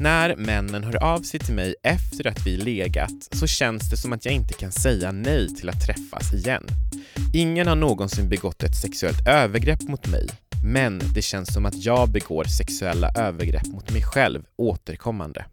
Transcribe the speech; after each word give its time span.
När 0.00 0.36
männen 0.36 0.84
hör 0.84 1.02
av 1.02 1.20
sig 1.20 1.40
till 1.40 1.54
mig 1.54 1.74
efter 1.82 2.26
att 2.26 2.46
vi 2.46 2.56
legat 2.56 3.28
så 3.32 3.46
känns 3.46 3.90
det 3.90 3.96
som 3.96 4.12
att 4.12 4.24
jag 4.24 4.34
inte 4.34 4.54
kan 4.54 4.72
säga 4.72 5.12
nej 5.12 5.54
till 5.54 5.68
att 5.68 5.86
träffas 5.86 6.32
igen. 6.32 6.66
Ingen 7.34 7.66
har 7.66 7.76
någonsin 7.76 8.28
begått 8.28 8.62
ett 8.62 8.76
sexuellt 8.76 9.28
övergrepp 9.28 9.82
mot 9.82 10.06
mig, 10.06 10.28
men 10.64 11.00
det 11.14 11.22
känns 11.22 11.54
som 11.54 11.66
att 11.66 11.84
jag 11.84 12.08
begår 12.08 12.44
sexuella 12.44 13.10
övergrepp 13.16 13.66
mot 13.66 13.90
mig 13.90 14.02
själv 14.02 14.42
återkommande. 14.56 15.44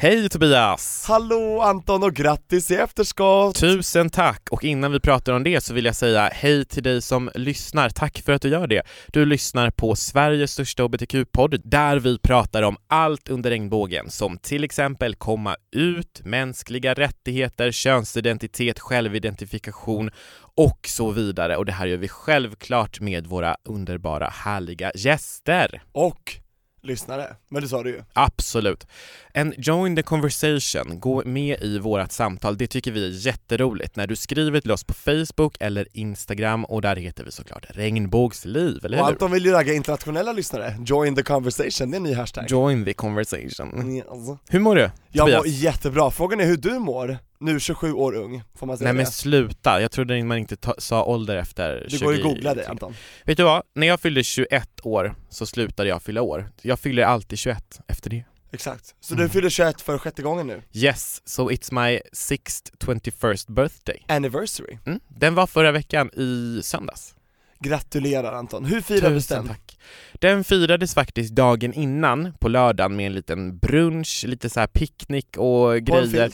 Hej 0.00 0.28
Tobias! 0.28 1.04
Hallå 1.08 1.60
Anton 1.60 2.02
och 2.02 2.14
grattis 2.14 2.70
i 2.70 2.74
efterskott! 2.74 3.56
Tusen 3.56 4.10
tack! 4.10 4.48
Och 4.50 4.64
innan 4.64 4.92
vi 4.92 5.00
pratar 5.00 5.32
om 5.32 5.44
det 5.44 5.60
så 5.64 5.74
vill 5.74 5.84
jag 5.84 5.94
säga 5.94 6.30
hej 6.32 6.64
till 6.64 6.82
dig 6.82 7.02
som 7.02 7.30
lyssnar. 7.34 7.88
Tack 7.90 8.22
för 8.24 8.32
att 8.32 8.42
du 8.42 8.48
gör 8.48 8.66
det. 8.66 8.82
Du 9.12 9.24
lyssnar 9.24 9.70
på 9.70 9.96
Sveriges 9.96 10.52
största 10.52 10.82
hbtq-podd 10.82 11.60
där 11.64 11.96
vi 11.96 12.18
pratar 12.18 12.62
om 12.62 12.76
allt 12.86 13.28
under 13.28 13.50
regnbågen 13.50 14.10
som 14.10 14.38
till 14.38 14.64
exempel 14.64 15.14
komma 15.14 15.56
ut, 15.76 16.20
mänskliga 16.24 16.94
rättigheter, 16.94 17.72
könsidentitet, 17.72 18.78
självidentifikation 18.78 20.10
och 20.56 20.80
så 20.86 21.10
vidare. 21.10 21.56
Och 21.56 21.66
det 21.66 21.72
här 21.72 21.86
gör 21.86 21.96
vi 21.96 22.08
självklart 22.08 23.00
med 23.00 23.26
våra 23.26 23.56
underbara, 23.64 24.28
härliga 24.28 24.92
gäster. 24.94 25.82
Och 25.92 26.40
lyssnare, 26.82 27.36
men 27.48 27.62
det 27.62 27.68
sa 27.68 27.82
du 27.82 27.90
ju. 27.90 28.02
Absolut. 28.12 28.86
And 29.34 29.54
join 29.58 29.96
the 29.96 30.02
conversation, 30.02 31.00
gå 31.00 31.22
med 31.24 31.62
i 31.62 31.78
vårt 31.78 32.12
samtal, 32.12 32.56
det 32.56 32.66
tycker 32.66 32.90
vi 32.92 33.06
är 33.06 33.26
jätteroligt 33.26 33.96
när 33.96 34.06
du 34.06 34.16
skriver 34.16 34.60
till 34.60 34.70
oss 34.72 34.84
på 34.84 34.94
Facebook 34.94 35.56
eller 35.60 35.88
Instagram 35.92 36.64
och 36.64 36.82
där 36.82 36.96
heter 36.96 37.24
vi 37.24 37.30
såklart 37.32 37.66
regnbågsliv, 37.68 38.84
eller 38.84 38.98
Och 39.00 39.06
hur? 39.06 39.12
Anton 39.12 39.30
vill 39.32 39.44
ju 39.44 39.52
ragga 39.52 39.72
internationella 39.74 40.32
lyssnare, 40.32 40.76
join 40.86 41.14
the 41.16 41.22
conversation, 41.22 41.90
det 41.90 41.94
är 41.94 41.98
en 41.98 42.02
ny 42.02 42.14
hashtag. 42.14 42.44
Join 42.48 42.84
the 42.84 42.92
conversation. 42.92 44.02
Alltså. 44.10 44.38
Hur 44.48 44.60
mår 44.60 44.74
du? 44.76 44.90
Jag 45.12 45.30
mår 45.30 45.46
jättebra, 45.46 46.10
frågan 46.10 46.40
är 46.40 46.44
hur 46.44 46.56
du 46.56 46.78
mår, 46.78 47.18
nu 47.40 47.60
27 47.60 47.92
år 47.92 48.14
ung, 48.16 48.42
får 48.58 48.66
man 48.66 48.78
säga 48.78 48.84
Nej 48.86 48.92
men 48.94 49.04
det? 49.04 49.10
sluta, 49.10 49.80
jag 49.82 49.90
trodde 49.90 50.24
man 50.24 50.38
inte 50.38 50.56
ta- 50.56 50.74
sa 50.78 51.04
ålder 51.04 51.36
efter 51.36 51.86
Det 51.90 51.90
20 51.90 52.04
går 52.04 52.14
ju 52.14 52.18
att 52.20 52.24
googla 52.24 52.54
det 52.54 52.68
Anton. 52.68 52.94
Vet 53.24 53.36
du 53.36 53.42
vad? 53.42 53.62
När 53.74 53.86
jag 53.86 54.00
fyllde 54.00 54.22
21 54.24 54.67
år 54.86 55.14
så 55.28 55.46
slutade 55.46 55.88
jag 55.88 56.02
fylla 56.02 56.22
år. 56.22 56.50
Jag 56.62 56.78
fyller 56.78 57.02
alltid 57.02 57.38
21 57.38 57.80
efter 57.86 58.10
det. 58.10 58.24
Exakt. 58.52 58.94
Så 59.00 59.14
Mm. 59.14 59.26
du 59.26 59.32
fyller 59.32 59.48
21 59.50 59.80
för 59.80 59.98
sjätte 59.98 60.22
gången 60.22 60.46
nu? 60.46 60.62
Yes, 60.72 61.22
so 61.24 61.50
it's 61.50 61.74
my 61.84 62.00
sixth 62.12 62.72
21st 62.78 63.52
birthday. 63.52 64.02
Anniversary. 64.08 64.78
Mm. 64.86 65.00
Den 65.08 65.34
var 65.34 65.46
förra 65.46 65.72
veckan 65.72 66.10
i 66.14 66.60
söndags. 66.62 67.14
Gratulerar 67.60 68.32
Anton, 68.32 68.64
hur 68.64 68.80
firades 68.80 69.26
Tusen 69.26 69.38
den? 69.46 69.48
tack. 69.54 69.78
Den 70.12 70.44
firades 70.44 70.94
faktiskt 70.94 71.34
dagen 71.34 71.72
innan 71.72 72.32
på 72.40 72.48
lördagen 72.48 72.96
med 72.96 73.06
en 73.06 73.12
liten 73.14 73.58
brunch, 73.58 74.24
lite 74.28 74.50
så 74.50 74.60
här 74.60 74.66
picknick 74.66 75.36
och 75.36 75.76
grejer. 75.80 76.30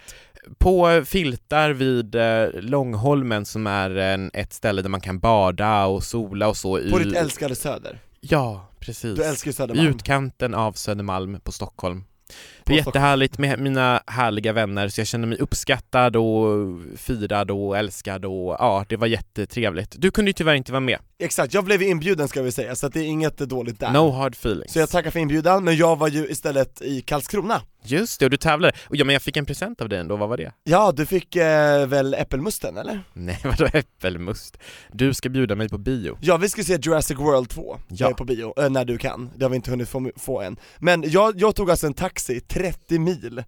På 0.59 1.03
filtar 1.07 1.71
vid 1.71 2.15
eh, 2.15 2.47
Långholmen 2.55 3.45
som 3.45 3.67
är 3.67 3.91
en, 3.97 4.31
ett 4.35 4.53
ställe 4.53 4.83
där 4.83 4.89
man 4.89 5.01
kan 5.01 5.19
bada 5.19 5.85
och 5.87 6.03
sola 6.05 6.49
och 6.49 6.57
så. 6.57 6.77
På 6.91 7.01
i, 7.01 7.05
ditt 7.05 7.17
älskade 7.17 7.55
Söder? 7.57 7.99
Ja, 8.31 8.69
precis. 8.81 9.17
Du 9.17 9.25
älskar 9.25 9.49
ju 9.49 9.51
I 9.51 9.55
Södermalm? 9.55 9.89
utkanten 9.89 10.55
av 10.55 10.73
Södermalm 10.73 11.41
på 11.41 11.53
Stockholm. 11.53 12.05
På 12.65 12.73
Det 12.73 12.79
är 12.79 12.87
jättehärligt 12.87 13.39
med 13.39 13.59
mina 13.59 14.03
härliga 14.07 14.53
vänner 14.53 14.89
så 14.89 15.01
jag 15.01 15.07
känner 15.09 15.27
mig 15.27 15.39
uppskattad 15.39 16.17
och 16.17 16.47
firad 16.97 17.51
och 17.51 17.79
älskad 17.79 18.25
och 18.25 18.57
ja, 18.59 18.85
det 18.89 18.97
var 18.97 19.07
jättetrevligt. 19.07 19.95
Du 19.99 20.11
kunde 20.11 20.29
ju 20.29 20.33
tyvärr 20.33 20.55
inte 20.55 20.73
vara 20.73 20.81
med. 20.81 20.99
Exakt, 21.19 21.55
jag 21.55 21.65
blev 21.65 21.83
ju 21.83 21.89
inbjuden 21.89 22.29
ska 22.29 22.43
vi 22.43 22.53
säga, 22.53 22.75
så 22.75 22.89
det 22.89 23.01
är 23.01 23.05
inget 23.05 23.39
dåligt 23.39 23.81
där 23.81 23.93
No 23.93 24.11
hard 24.11 24.35
feelings. 24.35 24.73
Så 24.73 24.79
jag 24.79 24.91
tackar 24.91 25.11
för 25.11 25.21
inbjudan, 25.21 25.65
men 25.65 25.77
jag 25.77 25.97
var 25.99 26.09
ju 26.09 26.27
istället 26.29 26.83
i 26.83 27.01
Karlskrona 27.01 27.61
Just 27.87 28.21
det, 28.21 28.27
och 28.27 28.31
du 28.31 28.37
tävlade. 28.37 28.73
Och 28.89 28.97
ja, 28.97 29.05
men 29.05 29.13
jag 29.13 29.23
fick 29.23 29.37
en 29.37 29.47
present 29.47 29.81
av 29.81 29.89
dig 29.89 29.99
ändå, 29.99 30.17
vad 30.17 30.29
var 30.29 30.37
det? 30.37 30.53
Ja, 30.65 30.93
du 30.93 31.07
fick 31.07 31.37
eh, 31.37 31.87
väl 31.87 32.15
äppelmusten 32.15 32.77
eller? 32.77 33.01
Nej, 33.13 33.41
vadå 33.45 33.67
äppelmust? 33.73 34.59
Du 34.93 35.15
ska 35.15 35.29
bjuda 35.29 35.55
mig 35.55 35.69
på 35.69 35.79
bio. 35.79 36.19
Ja, 36.21 36.37
vi 36.37 36.49
ska 36.49 36.63
se 36.63 36.79
Jurassic 36.83 37.19
World 37.19 37.49
2, 37.49 37.77
Ja. 37.89 38.11
på 38.11 38.25
bio, 38.25 38.55
eh, 38.63 38.71
när 38.71 38.85
du 38.85 38.99
kan, 38.99 39.31
det 39.37 39.45
har 39.45 39.51
vi 39.51 39.57
inte 39.57 39.71
hunnit 39.71 39.89
få, 39.89 40.11
få 40.17 40.41
än 40.41 40.57
Men 40.79 41.11
jag, 41.11 41.41
jag 41.41 41.57
tog 41.57 41.71
alltså 41.71 41.87
en 41.87 41.95
taxi 41.95 42.41
30 42.55 42.99
mil 42.99 43.45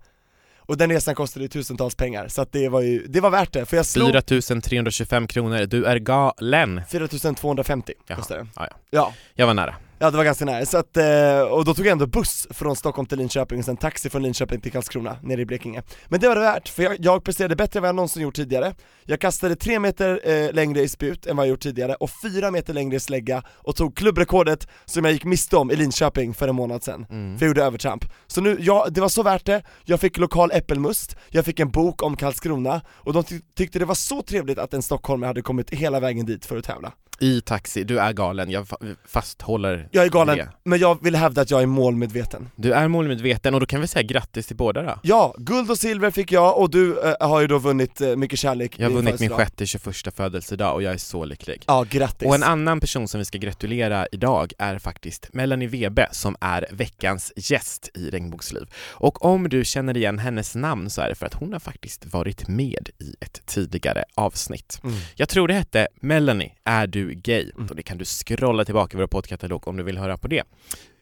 och 0.59 0.77
den 0.77 0.91
resan 0.91 1.15
kostade 1.15 1.44
ju 1.44 1.49
tusentals 1.49 1.94
pengar, 1.94 2.28
så 2.28 2.43
att 2.43 2.53
det 2.53 2.69
var 2.69 2.81
ju, 2.81 3.06
det 3.06 3.21
var 3.21 3.31
värt 3.31 3.53
det, 3.53 3.67
för 3.67 3.77
jag 3.77 3.87
slog 3.87 4.11
4325 4.11 5.27
kronor, 5.27 5.67
du 5.67 5.84
är 5.84 5.97
galen. 5.97 6.83
4250 6.89 7.93
Jaha. 8.06 8.19
kostade 8.19 8.41
det 8.41 8.49
Ja, 8.56 8.67
ja. 8.71 8.77
Ja, 8.91 9.12
Jag 9.34 9.47
var 9.47 9.55
nära. 9.55 9.75
Ja 9.99 10.11
det 10.11 10.17
var 10.17 10.25
ganska 10.25 10.45
nära, 10.45 10.67
så 10.67 10.79
att, 10.79 10.97
eh, 10.97 11.41
och 11.41 11.65
då 11.65 11.75
tog 11.75 11.87
jag 11.87 11.93
ändå 11.93 12.07
buss 12.07 12.47
från 12.51 12.77
Stockholm 12.77 13.07
till 13.07 13.19
Linköping 13.19 13.59
och 13.59 13.65
sen 13.65 13.77
taxi 13.77 14.11
från 14.11 14.23
Linköping 14.23 14.61
till 14.61 14.73
Karlskrona, 14.73 15.17
nere 15.23 15.41
i 15.41 15.47
Blekinge 15.47 15.83
Men 16.09 16.21
det 16.21 16.29
var 16.29 16.34
det 16.34 16.41
värt, 16.41 16.69
för 16.69 16.83
jag, 16.83 16.97
jag 17.01 17.25
presterade 17.25 17.57
bättre 17.57 17.79
än 17.79 17.83
vad 17.83 17.89
jag 17.89 17.95
någonsin 17.97 18.23
gjort 18.23 18.35
tidigare 18.35 18.75
Jag 19.05 19.21
kastade 19.21 19.56
tre 19.56 19.79
meter 19.79 20.21
eh, 20.25 20.53
längre 20.53 20.81
i 20.83 20.89
spjut 20.89 21.27
än 21.27 21.37
vad 21.37 21.47
jag 21.47 21.51
gjort 21.51 21.61
tidigare 21.62 21.95
och 21.95 22.11
fyra 22.23 22.51
meter 22.51 22.75
längre 22.75 22.97
i 22.97 23.01
slägga 23.01 23.43
och 23.49 23.77
tog 23.77 23.97
klubbrekordet 23.97 24.69
som 24.85 25.05
jag 25.05 25.12
gick 25.12 25.25
miste 25.25 25.56
om 25.56 25.71
i 25.71 25.77
Linköping 25.77 26.35
för 26.35 26.49
en 26.49 26.55
månad 26.55 26.83
sedan 26.83 27.06
Mm. 27.11 27.39
för 27.39 27.47
jag 27.47 27.49
gjorde 27.51 27.65
övertramp. 27.65 28.05
Så 28.27 28.41
nu, 28.41 28.56
ja, 28.61 28.87
det 28.91 29.01
var 29.01 29.09
så 29.09 29.23
värt 29.23 29.47
det, 29.47 29.62
jag 29.85 30.01
fick 30.01 30.19
lokal 30.19 30.51
äppelmust, 30.53 31.17
jag 31.29 31.45
fick 31.45 31.61
en 31.61 31.71
bok 31.71 32.03
om 32.03 32.17
Karlskrona, 32.17 32.81
och 32.89 33.12
de 33.12 33.25
ty- 33.25 33.41
tyckte 33.56 33.79
det 33.79 33.85
var 33.85 33.95
så 33.95 34.23
trevligt 34.23 34.59
att 34.59 34.75
en 34.75 34.83
stockholmare 34.83 35.29
hade 35.29 35.43
kommit 35.43 35.71
hela 35.71 36.01
vägen 36.01 36.27
dit 36.27 36.47
för 36.47 36.56
att 36.56 36.65
tävla. 36.65 36.93
I 37.19 37.41
taxi, 37.41 37.84
du 37.84 37.99
är 37.99 38.12
galen, 38.12 38.50
jag 38.50 38.65
fa- 38.66 38.97
fasthåller 39.09 39.88
Jag 39.91 40.04
är 40.04 40.09
galen, 40.10 40.37
det. 40.37 40.49
men 40.65 40.78
jag 40.78 41.04
vill 41.04 41.16
hävda 41.16 41.43
att 41.43 41.50
jag 41.50 41.62
är 41.62 41.66
målmedveten. 41.66 42.50
Du 42.56 42.72
är 42.72 42.88
målmedveten 42.88 43.54
och 43.54 43.60
då 43.60 43.66
kan 43.66 43.81
vi 43.81 43.87
säga 43.87 44.03
grattis 44.03 44.47
till 44.47 44.56
båda 44.56 44.82
då. 44.82 44.99
Ja, 45.03 45.34
guld 45.38 45.71
och 45.71 45.78
silver 45.78 46.10
fick 46.10 46.32
jag 46.32 46.59
och 46.59 46.71
du 46.71 47.00
eh, 47.00 47.28
har 47.28 47.41
ju 47.41 47.47
då 47.47 47.59
vunnit 47.59 48.00
eh, 48.00 48.16
mycket 48.16 48.38
kärlek 48.38 48.75
Jag 48.78 48.87
har 48.88 48.94
vunnit 48.94 49.21
min 49.21 49.31
sjätte 49.31 49.66
21 49.66 50.16
födelsedag 50.16 50.75
och 50.75 50.82
jag 50.82 50.93
är 50.94 50.99
så 50.99 51.25
lycklig. 51.25 51.65
Ja, 51.66 51.84
grattis! 51.91 52.28
Och 52.28 52.34
en 52.34 52.43
annan 52.43 52.81
person 52.81 53.09
som 53.09 53.19
vi 53.19 53.25
ska 53.25 53.38
gratulera 53.38 54.06
idag 54.12 54.53
är 54.59 54.78
faktiskt 54.78 55.28
Melanie 55.32 55.69
Webe 55.69 56.09
som 56.12 56.37
är 56.41 56.66
veckans 56.71 57.32
gäst 57.37 57.91
i 57.94 58.10
Regnbågsliv. 58.10 58.66
Och 58.91 59.25
om 59.25 59.49
du 59.49 59.65
känner 59.65 59.97
igen 59.97 60.19
hennes 60.19 60.55
namn 60.55 60.91
så 60.91 61.00
är 61.03 61.09
det 61.09 61.15
för 61.15 61.26
att 61.26 61.34
hon 61.34 61.53
har 61.53 61.60
faktiskt 61.60 62.06
varit 62.06 62.49
med 62.49 62.91
i 62.99 63.15
ett 63.21 63.43
tidigare 63.47 64.05
avsnitt. 64.15 64.81
Mm. 64.84 64.97
Jag 65.15 65.28
tror 65.28 65.49
det 65.49 65.55
hette 65.55 65.88
Melanie, 66.00 66.53
är 66.65 66.87
du 66.87 67.06
gay? 67.15 67.50
Mm. 67.56 67.67
Och 67.67 67.77
det 67.77 67.83
kan 67.83 67.99
du 67.99 68.05
scrolla 68.05 68.65
tillbaka 68.65 68.97
i 68.97 69.00
vår 69.00 69.06
poddkatalog 69.06 69.69
om 69.69 69.77
du 69.77 69.83
vill 69.83 69.99
höra 69.99 70.17
på 70.17 70.28
det. 70.28 70.43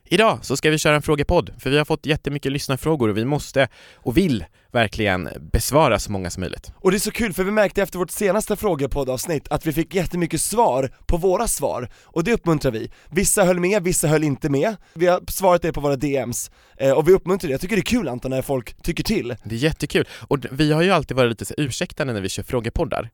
Idag 0.07 0.39
så 0.43 0.57
ska 0.57 0.71
vi 0.71 0.79
köra 0.79 0.97
en 0.97 1.03
frågepodd, 1.03 1.51
för 1.59 1.71
vi 1.71 1.79
har 1.79 1.85
fått 1.85 2.07
jättemycket 2.07 2.53
lyssnarfrågor 2.53 3.09
och 3.09 3.17
vi 3.17 3.25
måste 3.25 3.69
och 3.95 4.17
vill 4.17 4.45
verkligen 4.73 5.29
besvara 5.53 5.99
så 5.99 6.13
många 6.13 6.31
som 6.31 6.41
möjligt. 6.41 6.73
Och 6.77 6.91
det 6.91 6.97
är 6.97 6.99
så 6.99 7.11
kul 7.11 7.33
för 7.33 7.45
vi 7.45 7.51
märkte 7.51 7.83
efter 7.83 7.99
vårt 7.99 8.11
senaste 8.11 8.57
frågepoddavsnitt 8.57 9.49
att 9.49 9.67
vi 9.67 9.73
fick 9.73 9.95
jättemycket 9.95 10.41
svar 10.41 10.91
på 11.07 11.17
våra 11.17 11.49
svar, 11.49 11.89
och 12.05 12.25
det 12.25 12.33
uppmuntrar 12.33 12.73
vi. 12.73 12.91
Vissa 13.11 13.45
höll 13.45 13.61
med, 13.61 13.83
vissa 13.83 14.09
höll 14.09 14.25
inte 14.25 14.49
med. 14.49 14.77
Vi 14.95 15.07
har 15.07 15.21
svarat 15.29 15.63
det 15.63 15.73
på 15.73 15.81
våra 15.81 15.97
DMs, 15.97 16.51
eh, 16.77 16.91
och 16.91 17.09
vi 17.09 17.13
uppmuntrar 17.13 17.49
det. 17.49 17.53
Jag 17.53 17.61
tycker 17.61 17.77
det 17.77 17.81
är 17.81 17.99
kul 17.99 18.09
Anton 18.09 18.31
när 18.31 18.43
folk 18.43 18.83
tycker 18.83 19.05
till. 19.05 19.37
Det 19.45 19.55
är 19.55 19.59
jättekul. 19.59 20.09
Och 20.29 20.39
vi 20.51 20.73
har 20.73 20.83
ju 20.83 20.91
alltid 20.91 21.17
varit 21.17 21.31
lite 21.31 21.45
så 21.45 21.55
ursäktande 21.57 22.13
när 22.13 22.21
vi 22.21 22.29
kör 22.29 22.43
frågepoddar. 22.43 23.11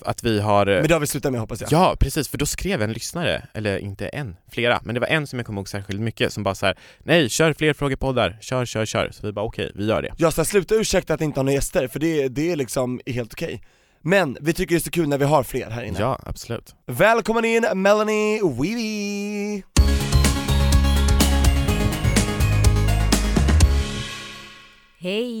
Att 0.00 0.24
vi 0.24 0.40
har... 0.40 0.66
Men 0.66 0.88
det 0.88 0.94
har 0.94 1.00
vi 1.00 1.06
slutat 1.06 1.32
med 1.32 1.40
hoppas 1.40 1.60
jag. 1.60 1.72
Ja, 1.72 1.96
precis, 2.00 2.28
för 2.28 2.38
då 2.38 2.46
skrev 2.46 2.82
en 2.82 2.92
lyssnare, 2.92 3.46
eller 3.54 3.78
inte 3.78 4.08
en, 4.08 4.36
flera, 4.50 4.80
men 4.84 4.94
det 4.94 5.00
var 5.00 5.08
en 5.08 5.26
som 5.26 5.38
jag 5.38 5.46
kommer 5.46 5.60
ihåg 5.60 5.68
särskilt 5.68 6.00
mycket 6.00 6.32
som 6.32 6.42
bara 6.42 6.54
så 6.54 6.66
här: 6.66 6.78
nej, 6.98 7.28
kör 7.28 7.52
fler 7.52 7.72
frågepoddar, 7.72 8.38
kör, 8.40 8.66
kör, 8.66 8.86
kör. 8.86 9.10
Så 9.12 9.26
vi 9.26 9.32
bara 9.32 9.44
okej, 9.44 9.72
vi 9.74 9.86
gör 9.86 10.02
det. 10.02 10.14
Jag 10.16 10.32
ska 10.32 10.44
sluta 10.44 10.74
ursäkta 10.74 11.14
att 11.14 11.20
inte 11.20 11.40
ha 11.40 11.42
några 11.42 11.54
gäster, 11.54 11.88
för 11.88 11.98
det, 11.98 12.28
det 12.28 12.52
är 12.52 12.56
liksom 12.56 13.00
helt 13.06 13.32
okej. 13.32 13.62
Men 14.02 14.36
vi 14.40 14.52
tycker 14.52 14.74
det 14.74 14.78
är 14.78 14.82
så 14.82 14.90
kul 14.90 15.08
när 15.08 15.18
vi 15.18 15.24
har 15.24 15.42
fler 15.42 15.70
här 15.70 15.82
inne. 15.82 16.00
Ja, 16.00 16.20
absolut. 16.26 16.74
Välkommen 16.86 17.44
in 17.44 17.66
Melanie 17.74 18.40
Weeby! 18.42 19.62
Hej! 24.98 25.39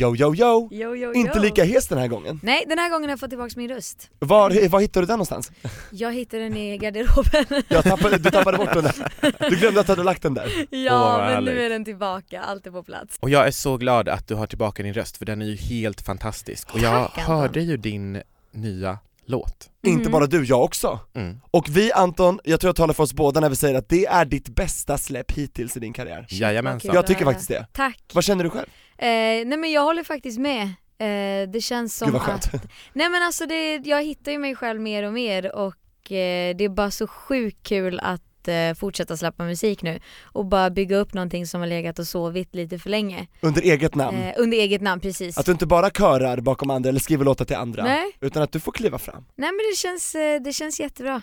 Yo 0.00 0.16
yo 0.16 0.34
yo! 0.34 0.68
Yo, 0.72 0.96
yo, 0.96 1.12
Inte 1.14 1.38
yo. 1.38 1.42
lika 1.42 1.64
hes 1.64 1.88
den 1.88 1.98
här 1.98 2.08
gången. 2.08 2.40
Nej, 2.42 2.64
den 2.68 2.78
här 2.78 2.90
gången 2.90 3.02
har 3.04 3.10
jag 3.10 3.20
fått 3.20 3.30
tillbaka 3.30 3.52
min 3.56 3.68
röst. 3.70 4.10
Var, 4.18 4.68
var 4.68 4.80
hittade 4.80 5.02
du 5.02 5.06
den 5.06 5.14
någonstans? 5.18 5.50
Jag 5.90 6.12
hittade 6.14 6.42
den 6.42 6.56
i 6.56 6.78
garderoben. 6.78 7.62
Jag 7.68 7.84
tappade, 7.84 8.18
du 8.18 8.30
tappade 8.30 8.56
bort 8.58 8.72
den 8.74 8.82
där. 8.84 8.94
Du 9.50 9.56
glömde 9.56 9.80
att 9.80 9.86
du 9.86 9.92
hade 9.92 10.02
lagt 10.04 10.22
den 10.22 10.34
där. 10.34 10.66
ja, 10.70 10.98
vad 10.98 11.18
men 11.20 11.28
härligt. 11.34 11.54
nu 11.54 11.62
är 11.62 11.70
den 11.70 11.84
tillbaka, 11.84 12.40
allt 12.42 12.66
är 12.66 12.70
på 12.70 12.82
plats. 12.82 13.16
Och 13.20 13.30
jag 13.30 13.46
är 13.46 13.50
så 13.50 13.76
glad 13.76 14.08
att 14.08 14.28
du 14.28 14.34
har 14.34 14.46
tillbaka 14.46 14.82
din 14.82 14.94
röst 14.94 15.16
för 15.16 15.24
den 15.26 15.42
är 15.42 15.46
ju 15.46 15.56
helt 15.56 16.00
fantastisk. 16.00 16.74
Och 16.74 16.80
jag 16.80 17.12
Tack, 17.14 17.24
hörde 17.24 17.60
ju 17.60 17.76
din 17.76 18.22
nya 18.52 18.98
låt. 19.26 19.70
Inte 19.86 20.02
Mhm. 20.02 20.12
bara 20.12 20.26
du, 20.26 20.44
jag 20.44 20.64
också. 20.64 20.98
Mm. 21.14 21.40
Och 21.50 21.66
vi 21.68 21.92
Anton, 21.92 22.40
jag 22.44 22.60
tror 22.60 22.68
jag 22.68 22.76
talar 22.76 22.94
för 22.94 23.02
oss 23.02 23.12
båda 23.12 23.40
när 23.40 23.48
vi 23.48 23.56
säger 23.56 23.74
att 23.78 23.88
det 23.88 24.06
är 24.06 24.24
ditt 24.24 24.48
bästa 24.48 24.98
släpp 24.98 25.32
hittills 25.32 25.76
i 25.76 25.80
din 25.80 25.92
karriär. 25.92 26.26
Jajamensan. 26.30 26.94
Jag 26.94 27.06
tycker 27.06 27.24
faktiskt 27.24 27.48
det. 27.48 27.66
Tack. 27.72 28.00
Vad 28.12 28.24
känner 28.24 28.44
du 28.44 28.50
själv? 28.50 28.66
Eh, 29.02 29.46
nej 29.46 29.58
men 29.58 29.72
jag 29.72 29.82
håller 29.82 30.04
faktiskt 30.04 30.38
med. 30.38 30.62
Eh, 30.98 31.48
det 31.48 31.60
känns 31.60 31.96
som 31.96 32.10
Gud 32.12 32.20
att, 32.20 32.52
nej 32.92 33.08
men 33.08 33.22
alltså 33.22 33.46
det, 33.46 33.76
jag 33.76 34.02
hittar 34.02 34.32
ju 34.32 34.38
mig 34.38 34.54
själv 34.54 34.80
mer 34.80 35.02
och 35.02 35.12
mer 35.12 35.56
och 35.56 36.12
eh, 36.12 36.56
det 36.56 36.64
är 36.64 36.68
bara 36.68 36.90
så 36.90 37.06
sjukt 37.06 37.62
kul 37.62 38.00
att 38.02 38.22
fortsätta 38.76 39.16
släppa 39.16 39.44
musik 39.44 39.82
nu 39.82 40.00
och 40.22 40.46
bara 40.46 40.70
bygga 40.70 40.96
upp 40.96 41.14
någonting 41.14 41.46
som 41.46 41.60
har 41.60 41.68
legat 41.68 41.98
och 41.98 42.06
sovit 42.06 42.54
lite 42.54 42.78
för 42.78 42.90
länge. 42.90 43.26
Under 43.40 43.62
eget 43.62 43.94
namn. 43.94 44.18
Eh, 44.18 44.34
under 44.38 44.58
eget 44.58 44.80
namn 44.82 45.00
precis. 45.00 45.38
Att 45.38 45.46
du 45.46 45.52
inte 45.52 45.66
bara 45.66 45.90
körar 45.90 46.40
bakom 46.40 46.70
andra 46.70 46.88
eller 46.88 47.00
skriver 47.00 47.24
låtar 47.24 47.44
till 47.44 47.56
andra, 47.56 47.84
Nej. 47.84 48.16
utan 48.20 48.42
att 48.42 48.52
du 48.52 48.60
får 48.60 48.72
kliva 48.72 48.98
fram. 48.98 49.24
Nej 49.36 49.50
men 49.50 49.58
det 49.70 49.76
känns, 49.76 50.12
det 50.44 50.52
känns 50.52 50.80
jättebra. 50.80 51.22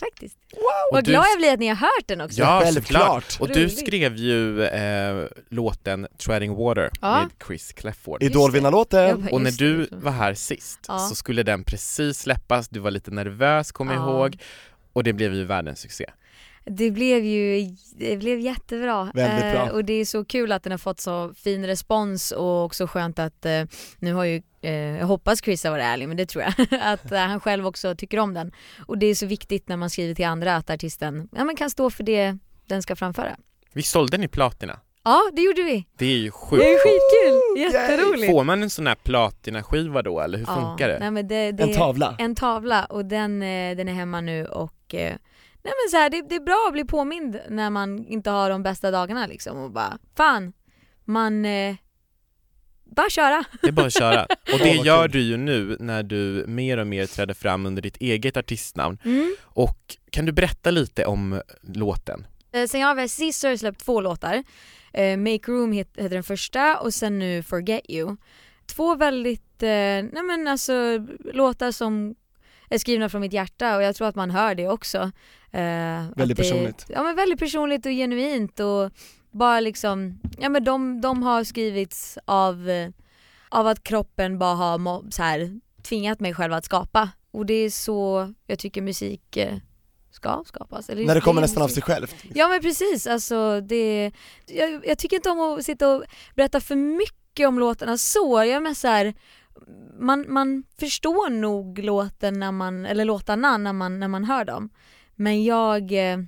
Faktiskt. 0.00 0.36
Och 0.52 0.60
Vad 0.92 1.04
du- 1.04 1.10
glad 1.10 1.24
jag 1.32 1.38
blir 1.38 1.52
att 1.52 1.58
ni 1.60 1.68
har 1.68 1.76
hört 1.76 2.06
den 2.06 2.20
också. 2.20 2.40
Ja, 2.40 2.60
Självklart. 2.64 3.36
Och 3.40 3.48
du 3.48 3.68
skrev 3.70 4.16
ju 4.16 4.64
eh, 4.64 5.26
låten 5.48 6.06
Treading 6.18 6.54
Water 6.54 6.90
Ja. 7.00 7.20
med 7.22 7.30
Chris 7.46 7.72
Clefford. 7.72 8.22
Idolvinnarlåten. 8.22 9.28
Och 9.32 9.40
när 9.40 9.50
du 9.50 9.88
var 9.90 10.12
här 10.12 10.34
sist 10.34 10.78
Ja. 10.88 10.98
så 10.98 11.14
skulle 11.14 11.42
den 11.42 11.64
precis 11.64 12.18
släppas, 12.18 12.68
du 12.68 12.80
var 12.80 12.90
lite 12.90 13.10
nervös 13.10 13.72
kommer 13.72 13.94
jag 13.94 14.02
Ja. 14.02 14.10
ihåg 14.10 14.36
och 14.92 15.04
det 15.04 15.12
blev 15.12 15.34
ju 15.34 15.44
världens 15.44 15.80
succé. 15.80 16.06
Det 16.66 16.90
blev 16.90 17.24
ju 17.24 17.66
det 17.96 18.16
blev 18.16 18.40
jättebra. 18.40 19.10
Väldigt 19.14 19.52
bra. 19.52 19.66
Eh, 19.66 19.68
och 19.68 19.84
det 19.84 19.92
är 19.92 20.04
så 20.04 20.24
kul 20.24 20.52
att 20.52 20.62
den 20.62 20.70
har 20.70 20.78
fått 20.78 21.00
så 21.00 21.34
fin 21.34 21.66
respons 21.66 22.32
och 22.32 22.64
också 22.64 22.86
skönt 22.86 23.18
att 23.18 23.46
eh, 23.46 23.62
nu 23.98 24.12
har 24.14 24.24
ju, 24.24 24.42
eh, 24.62 24.72
jag 24.72 25.06
hoppas 25.06 25.42
Chris 25.42 25.64
har 25.64 25.70
varit 25.70 25.84
ärlig 25.84 26.08
men 26.08 26.16
det 26.16 26.26
tror 26.26 26.44
jag, 26.44 26.54
att 26.82 27.12
eh, 27.12 27.18
han 27.18 27.40
själv 27.40 27.66
också 27.66 27.94
tycker 27.94 28.18
om 28.18 28.34
den. 28.34 28.52
Och 28.86 28.98
det 28.98 29.06
är 29.06 29.14
så 29.14 29.26
viktigt 29.26 29.68
när 29.68 29.76
man 29.76 29.90
skriver 29.90 30.14
till 30.14 30.24
andra 30.24 30.56
att 30.56 30.70
artisten 30.70 31.28
ja, 31.36 31.44
men 31.44 31.56
kan 31.56 31.70
stå 31.70 31.90
för 31.90 32.04
det 32.04 32.38
den 32.66 32.82
ska 32.82 32.96
framföra. 32.96 33.36
Vi 33.72 33.82
sålde 33.82 34.16
den 34.16 34.24
i 34.24 34.28
platina. 34.28 34.80
Ja 35.04 35.20
det 35.32 35.42
gjorde 35.42 35.62
vi. 35.62 35.86
Det 35.98 36.06
är 36.06 36.16
ju 36.16 36.24
Det 36.24 36.30
sjukt. 36.30 36.62
är 36.62 36.78
skitkul, 36.78 37.62
jätteroligt. 37.72 38.32
Får 38.32 38.44
man 38.44 38.62
en 38.62 38.70
sån 38.70 38.86
här 38.86 38.94
platinaskiva 38.94 40.02
då 40.02 40.20
eller 40.20 40.38
hur 40.38 40.44
funkar 40.44 40.88
det? 40.88 40.98
Nej, 40.98 41.10
men 41.10 41.28
det, 41.28 41.52
det 41.52 41.62
En 41.62 41.74
tavla. 41.74 42.16
En 42.18 42.34
tavla 42.34 42.84
och 42.84 43.04
den, 43.04 43.42
eh, 43.42 43.76
den 43.76 43.88
är 43.88 43.92
hemma 43.92 44.20
nu 44.20 44.46
och 44.46 44.94
eh, 44.94 45.16
Nej 45.64 45.72
men 45.84 45.90
så 45.90 45.96
här, 45.96 46.10
det, 46.10 46.22
det 46.28 46.34
är 46.34 46.40
bra 46.40 46.64
att 46.66 46.72
bli 46.72 46.84
påmind 46.84 47.40
när 47.48 47.70
man 47.70 48.06
inte 48.06 48.30
har 48.30 48.50
de 48.50 48.62
bästa 48.62 48.90
dagarna 48.90 49.26
liksom 49.26 49.56
och 49.58 49.70
bara 49.70 49.98
fan, 50.16 50.52
man 51.04 51.44
eh, 51.44 51.76
bara 52.84 53.10
köra. 53.10 53.44
Det 53.62 53.68
är 53.68 53.72
bara 53.72 53.86
att 53.86 53.98
köra. 53.98 54.22
Och 54.24 54.58
det 54.58 54.76
vad 54.76 54.86
gör 54.86 55.08
kul. 55.08 55.12
du 55.12 55.20
ju 55.20 55.36
nu 55.36 55.76
när 55.80 56.02
du 56.02 56.44
mer 56.48 56.78
och 56.78 56.86
mer 56.86 57.06
träder 57.06 57.34
fram 57.34 57.66
under 57.66 57.82
ditt 57.82 57.96
eget 57.96 58.36
artistnamn. 58.36 58.98
Mm. 59.04 59.36
Och 59.42 59.96
kan 60.10 60.26
du 60.26 60.32
berätta 60.32 60.70
lite 60.70 61.06
om 61.06 61.42
låten? 61.62 62.26
Eh, 62.52 62.66
Sen 62.66 62.80
jag 62.80 62.94
var 62.94 63.06
sist 63.06 63.40
så 63.40 63.46
har 63.46 63.52
jag 63.52 63.58
släppt 63.60 63.84
två 63.84 64.00
låtar. 64.00 64.44
Eh, 64.92 65.16
Make 65.16 65.52
Room 65.52 65.72
het, 65.72 65.88
heter 65.96 66.14
den 66.14 66.22
första 66.22 66.78
och 66.80 66.94
sen 66.94 67.18
nu 67.18 67.42
Forget 67.42 67.90
You. 67.90 68.16
Två 68.66 68.94
väldigt, 68.94 69.62
eh, 69.62 69.68
nej 69.68 70.22
men 70.24 70.48
alltså 70.48 71.06
låtar 71.32 71.72
som 71.72 72.14
är 72.70 72.78
skrivna 72.78 73.08
från 73.08 73.20
mitt 73.20 73.32
hjärta 73.32 73.76
och 73.76 73.82
jag 73.82 73.96
tror 73.96 74.08
att 74.08 74.14
man 74.14 74.30
hör 74.30 74.54
det 74.54 74.68
också. 74.68 74.98
Eh, 75.50 75.60
Väldigt 76.16 76.36
det, 76.36 76.42
personligt. 76.42 76.86
Ja 76.88 77.02
men 77.02 77.16
väldigt 77.16 77.38
personligt 77.38 77.86
och 77.86 77.92
genuint 77.92 78.60
och 78.60 78.90
bara 79.30 79.60
liksom, 79.60 80.20
ja 80.38 80.48
men 80.48 80.64
de, 80.64 81.00
de 81.00 81.22
har 81.22 81.44
skrivits 81.44 82.18
av, 82.24 82.68
eh, 82.70 82.90
av 83.48 83.66
att 83.66 83.84
kroppen 83.84 84.38
bara 84.38 84.54
har 84.54 85.10
så 85.10 85.22
här, 85.22 85.60
tvingat 85.82 86.20
mig 86.20 86.34
själv 86.34 86.52
att 86.52 86.64
skapa. 86.64 87.08
Och 87.30 87.46
det 87.46 87.54
är 87.54 87.70
så 87.70 88.32
jag 88.46 88.58
tycker 88.58 88.82
musik 88.82 89.36
eh, 89.36 89.54
ska 90.10 90.44
skapas. 90.46 90.90
Eller 90.90 91.06
När 91.06 91.14
det 91.14 91.20
kommer 91.20 91.40
nästan 91.40 91.62
av 91.62 91.68
musik. 91.68 91.84
sig 91.84 91.94
självt. 91.94 92.16
Ja 92.34 92.48
men 92.48 92.60
precis, 92.60 93.06
alltså 93.06 93.60
det, 93.60 94.12
jag, 94.46 94.86
jag 94.86 94.98
tycker 94.98 95.16
inte 95.16 95.30
om 95.30 95.40
att 95.40 95.64
sitta 95.64 95.94
och 95.94 96.04
berätta 96.34 96.60
för 96.60 96.76
mycket 96.76 97.48
om 97.48 97.58
låtarna 97.58 97.98
så, 97.98 98.38
jag 98.38 98.48
är 98.48 98.60
mest 98.60 98.80
så 98.80 98.88
här, 98.88 99.14
man, 99.98 100.24
man 100.28 100.64
förstår 100.78 101.30
nog 101.30 101.78
låten 101.78 102.40
när 102.40 102.52
man, 102.52 102.86
eller 102.86 103.04
låtarna 103.04 103.56
när 103.56 103.72
man, 103.72 104.00
när 104.00 104.08
man 104.08 104.24
hör 104.24 104.44
dem. 104.44 104.70
Men 105.14 105.44
jag, 105.44 106.12
eh, 106.12 106.18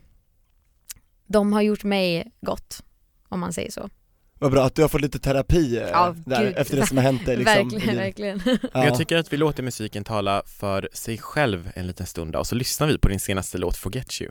de 1.26 1.52
har 1.52 1.62
gjort 1.62 1.84
mig 1.84 2.32
gott, 2.40 2.82
om 3.28 3.40
man 3.40 3.52
säger 3.52 3.70
så. 3.70 3.88
Vad 4.38 4.52
bra 4.52 4.64
att 4.64 4.74
du 4.74 4.82
har 4.82 4.88
fått 4.88 5.00
lite 5.00 5.18
terapi 5.18 5.76
eh, 5.76 5.88
Ja, 5.88 6.14
där, 6.26 6.44
gud. 6.44 6.54
efter 6.56 6.76
det 6.76 6.86
som 6.86 6.96
har 6.96 7.04
hänt 7.04 7.26
dig 7.26 7.36
liksom. 7.36 7.68
verkligen, 7.70 7.96
verkligen. 7.96 8.40
Ja. 8.72 8.84
Jag 8.84 8.98
tycker 8.98 9.16
att 9.16 9.32
vi 9.32 9.36
låter 9.36 9.62
musiken 9.62 10.04
tala 10.04 10.42
för 10.46 10.88
sig 10.92 11.18
själv 11.18 11.70
en 11.74 11.86
liten 11.86 12.06
stund 12.06 12.36
och 12.36 12.46
så 12.46 12.54
lyssnar 12.54 12.86
vi 12.86 12.98
på 12.98 13.08
din 13.08 13.20
senaste 13.20 13.58
låt 13.58 13.76
Forget 13.76 14.20
You. 14.20 14.30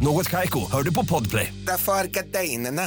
Något 0.00 0.28
Kaiko, 0.30 0.70
hör 0.72 0.82
du 0.82 0.94
på 0.94 1.04
Podplay. 1.04 1.52
Därför 1.66 1.92
är 1.92 2.04
gardinerna. 2.04 2.82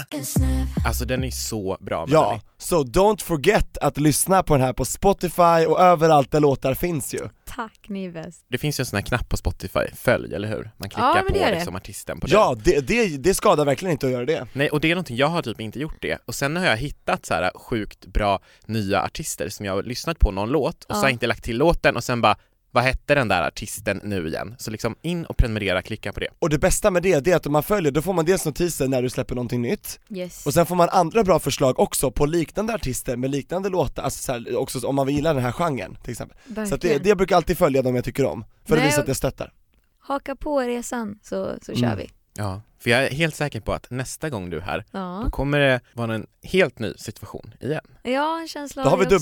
Alltså 0.85 1.05
den 1.05 1.23
är 1.23 1.31
så 1.31 1.77
bra 1.79 2.05
Ja, 2.09 2.41
så 2.57 2.83
don't 2.83 3.23
forget 3.23 3.77
att 3.77 3.97
lyssna 3.97 4.43
på 4.43 4.53
den 4.53 4.63
här 4.65 4.73
på 4.73 4.85
Spotify 4.85 5.65
och 5.67 5.79
överallt 5.79 6.31
där 6.31 6.39
låtar 6.39 6.73
finns 6.73 7.13
ju. 7.13 7.19
Tack, 7.45 7.79
ni 7.87 8.05
är 8.05 8.11
bäst. 8.11 8.45
Det 8.49 8.57
finns 8.57 8.79
ju 8.79 8.81
en 8.81 8.85
sån 8.85 8.97
här 8.97 9.03
knapp 9.05 9.29
på 9.29 9.37
Spotify, 9.37 9.79
följ, 9.95 10.35
eller 10.35 10.47
hur? 10.47 10.71
Man 10.77 10.89
klickar 10.89 11.07
Ja, 11.07 11.13
men 11.15 11.23
det 11.25 11.31
på 11.31 11.37
gör 11.39 11.45
det. 11.49 11.55
liksom 11.55 11.75
artisten 11.75 12.19
på 12.19 12.27
den. 12.27 12.33
Ja, 12.33 12.55
det, 12.63 12.87
det, 12.87 13.17
det 13.17 13.33
skadar 13.33 13.65
verkligen 13.65 13.91
inte 13.91 14.05
att 14.05 14.11
göra 14.11 14.25
det. 14.25 14.47
Nej, 14.53 14.69
och 14.69 14.81
det 14.81 14.91
är 14.91 14.95
någonting, 14.95 15.17
jag 15.17 15.27
har 15.27 15.41
typ 15.41 15.61
inte 15.61 15.79
gjort 15.79 15.97
det. 16.01 16.17
Och 16.25 16.35
sen 16.35 16.55
har 16.55 16.65
jag 16.65 16.77
hittat 16.77 17.25
så 17.25 17.33
här 17.33 17.51
sjukt 17.55 18.05
bra 18.05 18.39
nya 18.65 19.01
artister 19.03 19.49
som 19.49 19.65
jag 19.65 19.73
har 19.73 19.83
lyssnat 19.83 20.19
på 20.19 20.31
någon 20.31 20.49
låt 20.49 20.83
och 20.83 20.95
så 20.95 21.01
har 21.01 21.03
jag 21.07 21.11
inte 21.11 21.27
lagt 21.27 21.43
till 21.43 21.57
låten 21.57 21.95
och 21.95 22.03
sen 22.03 22.21
bara 22.21 22.35
vad 22.71 22.83
hette 22.83 23.15
den 23.15 23.27
där 23.27 23.47
artisten 23.47 24.01
nu 24.03 24.27
igen? 24.27 24.55
Så 24.59 24.71
liksom 24.71 24.95
in 25.01 25.25
och 25.25 25.37
prenumerera, 25.37 25.81
klicka 25.81 26.11
på 26.13 26.19
det. 26.19 26.27
Och 26.39 26.49
det 26.49 26.57
bästa 26.59 26.91
med 26.91 27.03
det, 27.03 27.19
det 27.19 27.31
är 27.31 27.35
att 27.35 27.45
om 27.45 27.51
man 27.53 27.63
följer, 27.63 27.91
då 27.91 28.01
får 28.01 28.13
man 28.13 28.25
dels 28.25 28.45
notiser 28.45 28.87
när 28.87 29.01
du 29.01 29.09
släpper 29.09 29.35
någonting 29.35 29.61
nytt, 29.61 29.99
Yes. 30.09 30.45
och 30.45 30.53
sen 30.53 30.65
får 30.65 30.75
man 30.75 30.89
andra 30.89 31.23
bra 31.23 31.39
förslag 31.39 31.79
också 31.79 32.11
på 32.11 32.25
liknande 32.25 32.73
artister 32.73 33.17
med 33.17 33.31
liknande 33.31 33.69
låtar, 33.69 34.03
alltså 34.03 34.23
så 34.23 34.31
här, 34.31 34.55
också 34.57 34.87
om 34.87 34.95
man 34.95 35.09
gillar 35.09 35.33
den 35.33 35.43
här 35.43 35.51
genren 35.51 35.97
till 36.03 36.11
exempel. 36.11 36.37
Så 36.45 36.51
att 36.61 36.67
det, 36.69 36.71
Verkligen. 36.71 37.03
det 37.03 37.09
jag 37.09 37.17
brukar 37.17 37.35
alltid 37.35 37.57
följa 37.57 37.81
dem 37.81 37.95
jag 37.95 38.03
tycker 38.05 38.25
om, 38.25 38.45
för 38.65 38.73
att 38.75 38.79
Nej, 38.79 38.89
visa 38.89 39.01
att 39.01 39.07
jag 39.07 39.17
stöttar. 39.17 39.53
Haka 39.99 40.35
på 40.35 40.59
resan 40.61 41.19
så, 41.23 41.53
så 41.61 41.73
kör 41.75 41.85
Mm. 41.85 41.97
vi. 41.97 42.09
Ja, 42.33 42.61
för 42.79 42.89
jag 42.89 43.03
är 43.05 43.09
helt 43.11 43.35
säker 43.35 43.59
på 43.61 43.73
att 43.73 43.89
nästa 43.89 44.29
gång 44.29 44.49
du 44.49 44.57
är 44.57 44.61
här, 44.61 44.77
då 44.91 44.97
Ja, 44.99 45.29
kommer 45.31 45.59
det 45.59 45.81
vara 45.93 46.15
en 46.15 46.27
helt 46.43 46.79
ny 46.79 46.93
situation 46.97 47.53
igen. 47.59 47.81
ja 48.03 48.39
en 48.41 48.47
känsla 48.47 48.83
Då 48.83 48.89
av 48.89 48.91
har 48.91 48.97
vi 48.99 49.05
det 49.05 49.19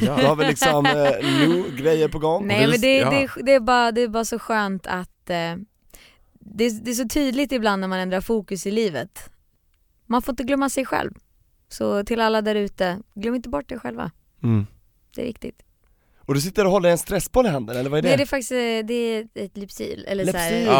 dubbelplatina, 0.00 0.22
då 0.22 0.28
har 0.28 0.36
vi 0.36 0.44
liksom 0.44 0.86
eh, 0.86 1.48
new 1.48 1.76
grejer 1.76 2.08
på 2.08 2.18
gång. 2.18 2.46
Nej 2.46 2.68
men 2.68 2.80
det, 2.80 2.98
ja. 2.98 3.10
det, 3.10 3.42
det, 3.42 3.54
är 3.54 3.60
bara, 3.60 3.92
det 3.92 4.00
är 4.00 4.08
bara 4.08 4.24
så 4.24 4.38
skönt 4.38 4.86
att 4.86 5.30
eh, 5.30 5.56
det, 6.40 6.84
det 6.84 6.90
är 6.90 6.94
så 6.94 7.08
tydligt 7.08 7.52
ibland 7.52 7.80
när 7.80 7.88
man 7.88 7.98
ändrar 7.98 8.20
fokus 8.20 8.66
i 8.66 8.70
livet. 8.70 9.30
man 10.06 10.22
får 10.22 10.32
inte 10.32 10.44
glömma 10.44 10.68
sig 10.68 10.84
själv. 10.84 11.10
Så 11.68 12.04
till 12.04 12.20
alla 12.20 12.42
där 12.42 12.54
ute, 12.54 12.98
glöm 13.14 13.34
inte 13.34 13.48
bort 13.48 13.72
er 13.72 13.78
själva. 13.78 14.10
Mm. 14.42 14.66
Det 15.14 15.22
är 15.22 15.26
viktigt. 15.26 15.62
Och 16.28 16.34
du 16.34 16.40
sitter 16.40 16.64
och 16.64 16.70
håller 16.70 16.88
en 16.90 16.98
stressboll 16.98 17.46
i 17.46 17.48
handen 17.48 17.76
eller 17.76 17.90
vad 17.90 17.98
är 17.98 18.02
det? 18.02 18.08
Nej 18.08 18.16
det 18.16 18.22
är 18.22 18.26
faktiskt, 18.26 18.52
eh, 18.52 18.56
det 18.86 18.94
är 18.94 19.26
ett 19.34 19.56
Lypsyl, 19.56 20.04
eller 20.08 20.24
så 20.32 20.36
här, 20.38 20.50
Lypsyl, 20.50 20.68
eller- 20.68 20.72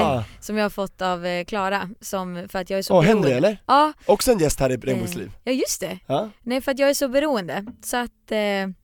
ja! 0.00 0.24
som 0.40 0.56
jag 0.56 0.64
har 0.64 0.70
fått 0.70 1.02
av 1.02 1.26
eh, 1.26 1.44
Klara, 1.44 1.90
som, 2.00 2.46
för 2.48 2.58
att 2.58 2.70
jag 2.70 2.78
är 2.78 2.82
så 2.82 3.00
Henry 3.00 3.20
beroende. 3.22 3.36
eller? 3.36 3.58
Ja, 3.66 3.92
Också 4.06 4.32
en 4.32 4.38
gäst 4.38 4.60
här 4.60 4.70
i 4.70 4.76
Regnbågsliv. 4.76 5.30
ja 5.44 5.52
just 5.52 5.80
det. 5.80 5.98
Ja. 6.06 6.30
Nej 6.42 6.60
för 6.60 6.72
att 6.72 6.78
jag 6.78 6.90
är 6.90 6.94
så 6.94 7.08
beroende, 7.08 7.64
så 7.84 7.96
att, 7.96 8.30
eh, 8.30 8.38
mm, 8.38 8.74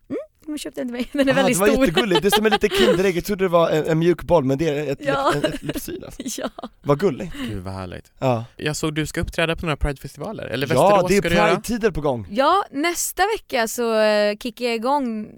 de 0.47 0.59
köpte 0.59 0.81
den 0.81 0.89
till 0.89 0.93
mig, 0.93 1.09
den 1.13 1.29
är 1.29 1.33
Ah, 1.33 1.37
väldigt 1.37 1.57
det 1.57 1.61
var 1.61 1.69
stor. 1.69 1.87
jättegulligt, 1.87 2.23
det 2.23 2.29
är 2.29 2.31
som 2.31 2.47
en 2.47 2.53
liten 2.53 2.71
Kinderägg, 2.79 3.17
jag 3.17 3.25
trodde 3.25 3.45
det 3.45 3.49
var 3.49 3.71
en, 3.71 3.87
en 3.87 3.99
mjuk 3.99 4.23
boll 4.23 4.45
men 4.45 4.59
det 4.59 4.69
är 4.69 4.93
ett, 4.93 4.99
Ja. 5.03 5.33
ett, 5.37 5.45
ett 5.45 5.63
Lypsyl 5.63 6.05
alltså. 6.05 6.23
ja. 6.41 6.69
Vad 6.83 7.01
gulligt. 7.01 7.33
Gud 7.49 7.63
vad 7.63 7.75
härligt. 7.75 8.13
Ja, 8.19 8.45
Jag 8.57 8.77
såg 8.77 8.95
du 8.95 9.07
ska 9.07 9.21
uppträda 9.21 9.57
på 9.57 9.67
några 9.67 9.77
Pridefestivaler, 9.77 10.45
eller 10.45 10.67
ja 10.75 10.75
Västerås 10.89 11.09
det 11.09 11.17
är 11.17 11.21
ska 11.21 11.29
du 11.29 11.35
göra? 11.35 11.49
Pride-tider 11.49 11.91
på 11.91 12.01
gång. 12.01 12.27
ja, 12.31 12.65
nästa 12.71 13.23
vecka 13.37 13.69
så 13.69 13.99
eh, 14.01 14.37
kickar 14.37 14.65
jag 14.65 14.75
igång 14.75 15.29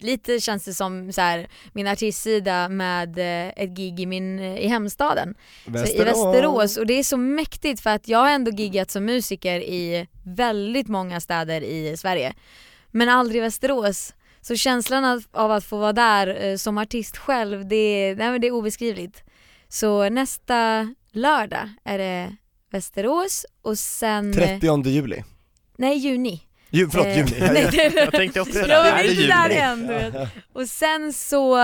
Lite 0.00 0.40
känns 0.40 0.64
det 0.64 0.74
som 0.74 1.12
så 1.12 1.20
här, 1.20 1.48
min 1.72 1.86
artistsida 1.86 2.68
med 2.68 3.18
eh, 3.18 3.52
ett 3.56 3.70
gig 3.70 4.00
i, 4.00 4.06
min, 4.06 4.38
i 4.38 4.68
hemstaden. 4.68 5.34
Så 5.64 5.70
I 5.70 6.04
Västerås 6.04 6.76
och 6.76 6.86
det 6.86 6.94
är 6.94 7.02
så 7.02 7.16
mäktigt 7.16 7.80
för 7.80 7.90
att 7.90 8.08
jag 8.08 8.18
har 8.18 8.30
ändå 8.30 8.50
giggat 8.50 8.90
som 8.90 9.04
musiker 9.04 9.60
i 9.60 10.06
väldigt 10.22 10.88
många 10.88 11.20
städer 11.20 11.60
i 11.60 11.96
Sverige. 11.96 12.34
Men 12.90 13.08
aldrig 13.08 13.38
i 13.38 13.40
Västerås. 13.40 14.14
Så 14.40 14.56
känslan 14.56 15.22
av, 15.32 15.50
att 15.50 15.64
få 15.64 15.78
vara 15.78 15.92
där 15.92 16.44
eh, 16.44 16.56
som 16.56 16.78
artist 16.78 17.16
själv, 17.16 17.68
det 17.68 17.76
är, 17.76 18.16
nej, 18.16 18.38
det 18.38 18.46
är 18.46 18.52
obeskrivligt. 18.52 19.22
Så 19.68 20.08
nästa 20.08 20.88
lördag 21.12 21.68
är 21.84 21.98
det 21.98 22.36
Västerås 22.70 23.46
och 23.62 23.78
sen... 23.78 24.32
30 24.32 24.88
juli. 24.88 25.24
Nej, 25.76 25.96
juni. 25.96 26.47
Ju, 26.70 26.88
förlåt, 26.90 27.06
Eh, 27.06 27.16
juni. 27.18 27.30
nej, 27.52 27.68
det- 27.72 27.92
Jag 27.96 28.12
tänkte 28.12 28.40
också 28.40 28.58
Jag 28.58 28.68
det. 28.68 28.74
var 28.76 28.84
Är 28.98 29.02
det 29.02 29.10
inte 29.10 29.14
juni? 29.22 29.28
där 29.28 29.50
än 29.50 29.86
du 29.86 29.94
vet. 29.94 30.28
Och 30.52 30.66
sen 30.68 31.12
så 31.12 31.58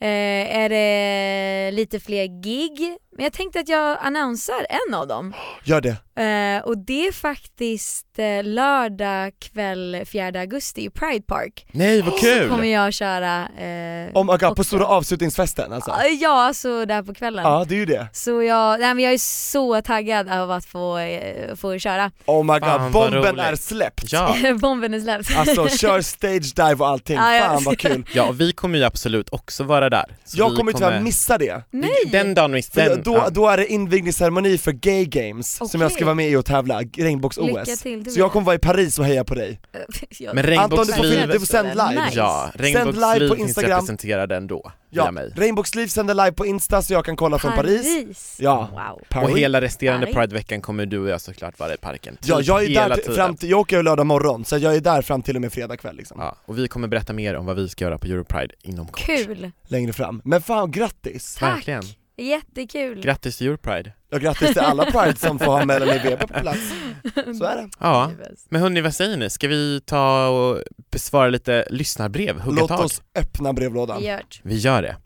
eh, 0.00 0.56
är 0.56 0.68
det 0.68 1.70
lite 1.70 2.00
fler 2.00 2.42
gig, 2.42 2.96
men 3.16 3.24
jag 3.24 3.32
tänkte 3.32 3.60
att 3.60 3.68
jag 3.68 3.98
annonsar 4.00 4.66
en 4.88 4.94
av 4.94 5.06
dem. 5.08 5.34
Gör 5.64 5.80
det. 5.80 6.22
Eh, 6.22 6.62
och 6.64 6.78
det 6.78 7.06
är 7.06 7.12
faktiskt 7.12 8.09
eh, 8.20 8.44
lördag 8.44 9.32
kväll 9.38 10.02
4 10.06 10.40
augusti 10.40 10.84
i 10.84 10.90
Pride 10.90 11.22
Park. 11.26 11.66
Nej 11.72 12.02
vad 12.02 12.14
Så 12.14 12.20
kommer 12.48 12.58
kul! 12.62 12.68
jag 12.68 12.92
köra 12.92 13.48
eh, 13.58 14.16
Om, 14.16 14.30
oh, 14.30 14.38
på 14.38 14.46
också. 14.46 14.64
stora 14.64 14.86
avslutningsfesten 14.86 15.72
alltså? 15.72 15.94
Ja, 16.20 16.42
alltså 16.42 16.84
där 16.84 17.02
på 17.02 17.14
kvällen. 17.14 17.44
Ja, 17.44 17.64
det 17.68 17.74
är 17.74 17.78
ju 17.78 17.86
det. 17.86 18.08
Så 18.12 18.42
jag, 18.42 18.80
nej, 18.80 18.94
men 18.94 19.04
jag 19.04 19.12
är 19.12 19.18
så 19.18 19.82
taggad 19.82 20.28
av 20.28 20.50
att 20.50 20.64
få, 20.64 20.98
eh, 20.98 21.54
få 21.56 21.78
köra. 21.78 22.10
Oh 22.26 22.44
my 22.44 22.52
god, 22.52 22.62
Fan, 22.62 22.82
vad 22.82 22.92
bomben 22.92 23.22
roligt. 23.22 23.44
är 23.44 23.56
släppt! 23.56 24.12
Ja. 24.12 24.36
Bomben 24.60 24.94
är 24.94 25.00
släppt. 25.00 25.36
Alltså 25.36 25.68
kör 25.78 26.00
stage 26.00 26.54
dive 26.56 26.74
och 26.74 26.88
allting, 26.88 27.16
Ja, 27.16 27.34
ja. 27.34 27.42
fan 27.48 27.64
vad 27.64 27.78
kul! 27.78 28.04
Ja, 28.14 28.28
och 28.28 28.40
vi 28.40 28.52
kommer 28.52 28.78
ju 28.78 28.84
absolut 28.84 29.28
också 29.30 29.64
vara 29.64 29.90
där. 29.90 30.04
Så 30.24 30.38
Jag 30.38 30.56
kommer 30.56 30.72
tyvärr 30.72 31.00
missa 31.00 31.38
det, 31.38 31.62
Nej! 31.70 31.90
Den 32.12 32.34
dagen 32.34 32.52
miss, 32.52 32.70
för 32.70 32.80
den, 32.80 33.02
då, 33.02 33.14
ja. 33.14 33.28
då 33.30 33.48
är 33.48 33.56
det 33.56 33.66
invigningsceremoni 33.66 34.58
för 34.58 34.72
Gay 34.72 35.04
Games 35.04 35.70
som 35.70 35.80
jag 35.80 35.90
ska 35.90 35.96
Okej. 35.98 36.04
vara 36.04 36.14
med 36.14 36.30
i 36.30 36.36
och 36.36 36.44
tävla, 36.44 36.80
Lycka 36.80 37.02
regnbågs-OS 37.02 37.82
till, 37.82 38.04
du 38.04 38.09
Så 38.14 38.18
jag 38.20 38.32
kommer 38.32 38.46
vara 38.46 38.56
i 38.56 38.58
Paris 38.58 38.98
och 38.98 39.04
heja 39.04 39.24
på 39.24 39.34
dig 39.34 39.60
Jag- 40.18 40.34
Men 40.34 40.58
Anton 40.58 40.86
du 40.86 40.92
får, 40.92 41.02
Regnbågsliv, 41.02 41.28
du 41.28 41.38
får 41.38 41.46
sända 41.46 41.88
live 41.90 42.04
Nice. 42.04 42.18
ja, 42.18 42.50
live 42.54 42.72
på 42.72 42.78
Regnbågsliv 42.78 43.28
finns 43.36 43.48
Instagram. 43.48 43.70
representerade 43.70 44.36
ändå, 44.36 44.72
Ja, 44.90 45.10
mig. 45.10 45.32
Regnbågsliv 45.36 45.86
sänder 45.86 46.14
live 46.14 46.32
på 46.32 46.46
Insta 46.46 46.82
så 46.82 46.92
jag 46.92 47.04
kan 47.04 47.16
kolla 47.16 47.38
från 47.38 47.52
Paris 47.52 48.36
Ja. 48.38 48.68
Wow. 48.72 49.02
Paris. 49.08 49.30
Och 49.32 49.38
hela 49.38 49.60
resterande 49.60 50.06
Paris. 50.06 50.16
Prideveckan 50.16 50.60
kommer 50.60 50.86
du 50.86 50.98
och 50.98 51.08
jag 51.08 51.20
såklart 51.20 51.58
vara 51.58 51.74
i 51.74 51.76
parken. 51.76 52.18
Ja, 52.24 52.36
Typ 52.38 52.46
jag 52.46 52.64
är 52.64 52.68
hela 52.68 52.88
där 52.88 52.96
tiden. 52.96 53.14
fram 53.14 53.36
till, 53.36 53.50
jag 53.50 53.60
åker 53.60 53.76
ju 53.76 53.82
lördag 53.82 54.06
morgon, 54.06 54.44
så 54.44 54.56
jag 54.58 54.74
är 54.76 54.80
där 54.80 55.02
fram 55.02 55.22
till 55.22 55.36
och 55.36 55.42
med 55.42 55.52
fredag 55.52 55.76
kväll 55.76 55.96
liksom, 55.96 56.16
Ja, 56.20 56.36
och 56.44 56.58
vi 56.58 56.68
kommer 56.68 56.88
berätta 56.88 57.12
mer 57.12 57.36
om 57.36 57.46
vad 57.46 57.56
vi 57.56 57.68
ska 57.68 57.84
göra 57.84 57.98
på 57.98 58.06
Europride 58.06 58.54
inom 58.62 58.86
kort. 58.86 58.98
Kul! 59.06 59.50
längre 59.68 59.92
fram. 59.92 60.20
Men 60.24 60.42
fan 60.42 60.70
grattis! 60.70 61.34
Tack. 61.34 61.56
Verkligen. 61.56 61.82
Jättekul! 62.20 63.00
Grattis 63.00 63.36
till 63.38 63.46
Europride. 63.46 63.92
Och 64.12 64.20
grattis 64.20 64.48
till 64.52 64.58
alla 64.60 64.84
Pride 64.84 65.16
som 65.16 65.38
får 65.38 65.46
ha 65.46 65.64
Melanie 65.64 66.02
Weber 66.02 66.26
på 66.26 66.40
plats. 66.40 66.72
Så 67.38 67.44
är 67.44 67.56
det. 67.56 67.68
Ja, 67.78 68.12
men 68.48 68.60
hörni 68.60 68.80
vad 68.80 68.94
säger 68.94 69.16
ni? 69.16 69.30
Ska 69.30 69.48
vi 69.48 69.80
ta 69.86 70.28
och 70.28 70.62
besvara 70.92 71.28
lite 71.28 71.66
lyssnarbrev, 71.70 72.40
hugga 72.40 72.60
Låt 72.60 72.68
tag? 72.68 72.84
oss 72.84 73.02
öppna 73.14 73.52
brevlådan. 73.52 74.04
Gjort. 74.04 74.40
Vi 74.42 74.56
gör 74.58 74.82
det. 74.82 74.96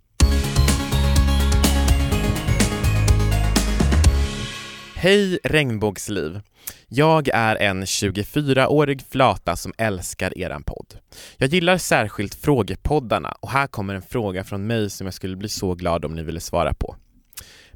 Hej 4.94 5.38
regnbågsliv! 5.44 6.40
Jag 6.88 7.28
är 7.28 7.56
en 7.56 7.84
24-årig 7.84 9.02
flata 9.10 9.56
som 9.56 9.72
älskar 9.78 10.38
eran 10.38 10.62
podd. 10.62 10.94
Jag 11.36 11.48
gillar 11.48 11.78
särskilt 11.78 12.34
frågepoddarna 12.34 13.36
och 13.40 13.50
här 13.50 13.66
kommer 13.66 13.94
en 13.94 14.02
fråga 14.02 14.44
från 14.44 14.66
mig 14.66 14.90
som 14.90 15.06
jag 15.06 15.14
skulle 15.14 15.36
bli 15.36 15.48
så 15.48 15.74
glad 15.74 16.04
om 16.04 16.14
ni 16.14 16.22
ville 16.22 16.40
svara 16.40 16.74
på. 16.74 16.96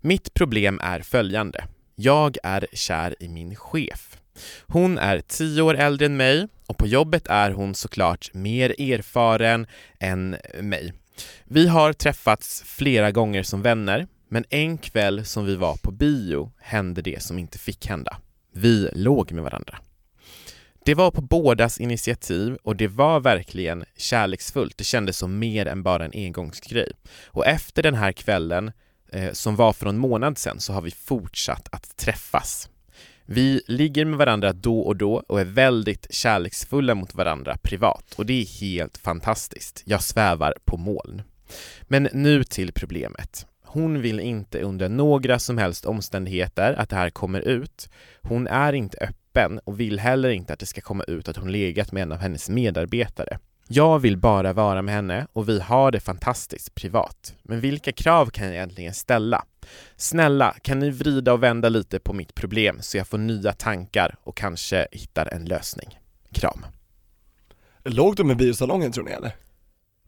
Mitt 0.01 0.35
problem 0.35 0.81
är 0.83 1.01
följande. 1.01 1.65
Jag 1.95 2.37
är 2.43 2.67
kär 2.73 3.15
i 3.21 3.29
min 3.29 3.57
chef. 3.57 4.19
Hon 4.67 4.99
är 4.99 5.21
tio 5.21 5.63
år 5.63 5.75
äldre 5.75 6.07
än 6.07 6.17
mig 6.17 6.49
och 6.67 6.79
på 6.79 6.87
jobbet 6.87 7.27
är 7.27 7.51
hon 7.51 7.75
såklart 7.75 8.35
mer 8.35 8.81
erfaren 8.81 9.67
än 10.01 10.37
mig. 10.61 10.93
Vi 11.45 11.69
har 11.69 11.93
träffats 11.93 12.63
flera 12.67 13.11
gånger 13.11 13.43
som 13.43 13.63
vänner, 13.63 14.07
men 14.29 14.45
en 14.51 14.79
kväll 14.79 15.25
som 15.25 15.45
vi 15.45 15.57
var 15.57 15.77
på 15.77 15.93
bio 15.93 16.53
hände 16.59 17.03
det 17.03 17.23
som 17.23 17.39
inte 17.39 17.59
fick 17.59 17.87
hända. 17.87 18.17
Vi 18.53 18.91
låg 18.93 19.33
med 19.33 19.45
varandra. 19.45 19.79
Det 20.85 20.95
var 20.95 21.11
på 21.11 21.23
bådas 21.23 21.81
initiativ 21.81 22.57
och 22.63 22.77
det 22.77 22.89
var 22.89 23.21
verkligen 23.21 23.85
kärleksfullt. 23.97 24.79
Det 24.79 24.85
kändes 24.85 25.19
som 25.19 25.39
mer 25.39 25.67
än 25.67 25.83
bara 25.83 26.05
en 26.05 26.13
engångsgrej. 26.15 26.93
Och 27.27 27.47
efter 27.47 27.83
den 27.83 27.95
här 27.95 28.13
kvällen, 28.13 28.73
eh, 29.13 29.33
som 29.33 29.57
var 29.57 29.73
för 29.73 29.87
en 29.87 29.99
månad 29.99 30.39
sedan, 30.39 30.61
så 30.61 30.73
har 30.73 30.83
vi 30.83 30.91
fortsatt 30.91 31.69
att 31.71 31.97
träffas. 31.97 32.69
Vi 33.27 33.63
ligger 33.67 34.05
med 34.05 34.19
varandra 34.19 34.53
då 34.53 34.81
och 34.81 34.97
då 34.97 35.23
och 35.29 35.41
är 35.41 35.45
väldigt 35.45 36.07
kärleksfulla 36.11 36.95
mot 36.95 37.15
varandra 37.15 37.57
privat 37.63 38.15
och 38.17 38.27
det 38.27 38.41
är 38.41 38.61
helt 38.61 38.99
fantastiskt. 38.99 39.83
Jag 39.85 40.03
svävar 40.03 40.55
på 40.65 40.77
moln. 40.77 41.23
Men 41.83 42.09
nu 42.13 42.45
till 42.45 42.73
problemet. 42.73 43.47
Hon 43.65 44.01
vill 44.01 44.21
inte 44.21 44.61
under 44.61 44.89
några 44.89 45.39
som 45.39 45.59
helst 45.59 45.87
omständigheter 45.87 46.75
att 46.79 46.89
det 46.89 46.97
här 46.97 47.11
kommer 47.11 47.41
ut. 47.41 47.89
Hon 48.23 48.47
är 48.47 48.73
inte 48.73 48.99
öppen 48.99 49.61
och 49.65 49.81
vill 49.81 49.99
heller 49.99 50.31
inte 50.31 50.53
att 50.53 50.59
det 50.59 50.67
ska 50.67 50.81
komma 50.81 51.05
ut 51.05 51.29
att 51.29 51.37
hon 51.37 51.53
legat 51.53 51.93
med 51.93 52.03
en 52.03 52.13
av 52.13 52.19
hennes 52.19 52.49
medarbetare. 52.49 53.39
Jag 53.71 53.99
vill 53.99 54.17
bara 54.17 54.53
vara 54.53 54.83
med 54.83 54.95
henne 54.95 55.27
och 55.33 55.49
vi 55.49 55.61
har 55.61 55.91
det 55.91 56.01
fantastiskt 56.01 56.75
privat. 56.75 57.35
Men 57.43 57.61
vilka 57.61 57.93
krav 57.93 58.27
kan 58.31 58.47
jag 58.47 58.55
egentligen 58.55 58.95
ställa? 58.95 59.45
Snälla, 59.97 60.55
kan 60.63 60.79
ni 60.79 60.91
vrida 60.91 61.33
och 61.33 61.43
vända 61.43 61.69
lite 61.69 61.99
på 61.99 62.13
mitt 62.13 62.35
problem 62.35 62.79
så 62.81 62.97
jag 62.97 63.07
får 63.09 63.19
nya 63.19 63.53
tankar 63.53 64.17
och 64.25 64.37
kanske 64.37 64.87
hittar 64.93 65.27
en 65.35 65.45
lösning? 65.45 65.99
Kram. 66.33 66.67
Låg 67.85 68.17
du 68.17 68.25
med 68.25 68.37
biosalongen 68.37 68.93
tror 68.93 69.05
ni 69.05 69.11
eller? 69.11 69.33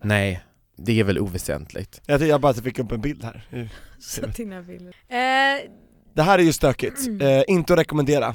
Nej, 0.02 0.40
det 0.76 1.00
är 1.00 1.04
väl 1.04 1.18
oväsentligt. 1.18 2.00
Jag, 2.06 2.22
jag 2.22 2.40
bara 2.40 2.54
fick 2.54 2.78
upp 2.78 2.92
en 2.92 3.00
bild 3.00 3.24
här. 3.24 3.44
Så 4.00 4.26
dina 4.26 4.62
bilder. 4.62 4.94
Eh, 5.08 5.70
Det 6.14 6.22
här 6.22 6.38
är 6.38 6.42
ju 6.42 6.52
stökigt, 6.52 7.06
Mm. 7.06 7.20
eh, 7.38 7.42
inte 7.48 7.72
att 7.72 7.78
rekommendera. 7.78 8.34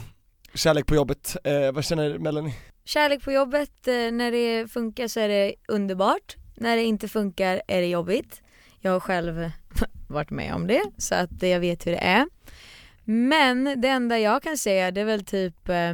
Kärlek 0.53 0.86
på 0.86 0.96
jobbet, 0.96 1.38
eh, 1.44 1.72
vad 1.72 1.86
känner 1.86 2.17
Melanie? 2.17 2.53
Kärlek 2.86 3.24
på 3.24 3.32
jobbet, 3.32 3.88
eh, 3.88 4.12
när 4.12 4.32
det 4.32 4.72
funkar 4.72 5.08
så 5.08 5.20
är 5.20 5.30
det 5.30 5.56
underbart. 5.68 6.36
När 6.56 6.75
det 6.75 6.84
inte 6.84 7.08
funkar 7.08 7.62
är 7.68 7.82
det 7.82 7.88
jobbigt. 7.88 8.42
Jag 8.80 8.92
har 8.92 9.00
själv 9.00 9.51
varit 10.08 10.30
med 10.30 10.54
om 10.54 10.68
det 10.68 10.84
så 10.98 11.15
att 11.15 11.42
jag 11.42 11.60
vet 11.60 11.88
hur 11.88 11.92
det 11.92 12.04
är. 12.04 12.27
Men 13.04 13.82
det 13.82 13.88
enda 13.88 14.20
jag 14.20 14.44
kan 14.44 14.58
säga 14.58 14.92
det 14.92 15.01
är 15.01 15.06
väl 15.06 15.25
typ 15.25 15.70
eh, 15.70 15.89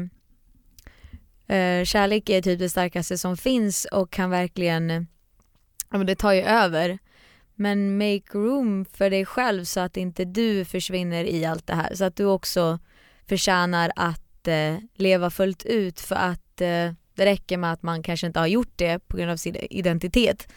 eh, 1.58 1.86
Kärlek 1.86 2.30
är 2.30 2.42
typ 2.42 2.60
det 2.60 2.70
starkaste 2.70 3.18
som 3.18 3.38
finns 3.38 3.86
och 3.86 4.12
kan 4.12 4.30
verkligen, 4.30 5.08
ja 5.90 5.98
men 5.98 6.06
det 6.06 6.16
tar 6.16 6.32
ju 6.32 6.42
över. 6.42 7.00
Men 7.56 7.98
make 7.98 8.24
room 8.34 8.86
för 8.86 9.10
dig 9.10 9.26
själv 9.26 9.64
så 9.64 9.80
att 9.80 9.98
inte 9.98 10.26
du 10.26 10.66
försvinner 10.66 11.24
i 11.24 11.46
allt 11.46 11.68
det 11.68 11.76
här. 11.76 11.96
Så 11.96 12.04
att 12.04 12.16
du 12.16 12.26
också 12.26 12.80
förtjänar 13.28 13.92
att 13.96 14.48
eh, 14.48 14.76
leva 14.96 15.30
fullt 15.30 15.66
ut 15.66 16.00
för 16.00 16.16
att 16.16 16.41
eh, 16.62 16.92
det 17.16 17.26
räcker 17.26 17.58
med 17.58 17.72
att 17.74 17.84
man 17.84 18.04
kanske 18.04 18.28
inte 18.28 18.40
har 18.40 18.48
gjort 18.48 18.74
det 18.76 19.08
på 19.08 19.18
grund 19.18 19.32
av 19.32 19.38
sin 19.38 19.56
identitet. 19.56 20.48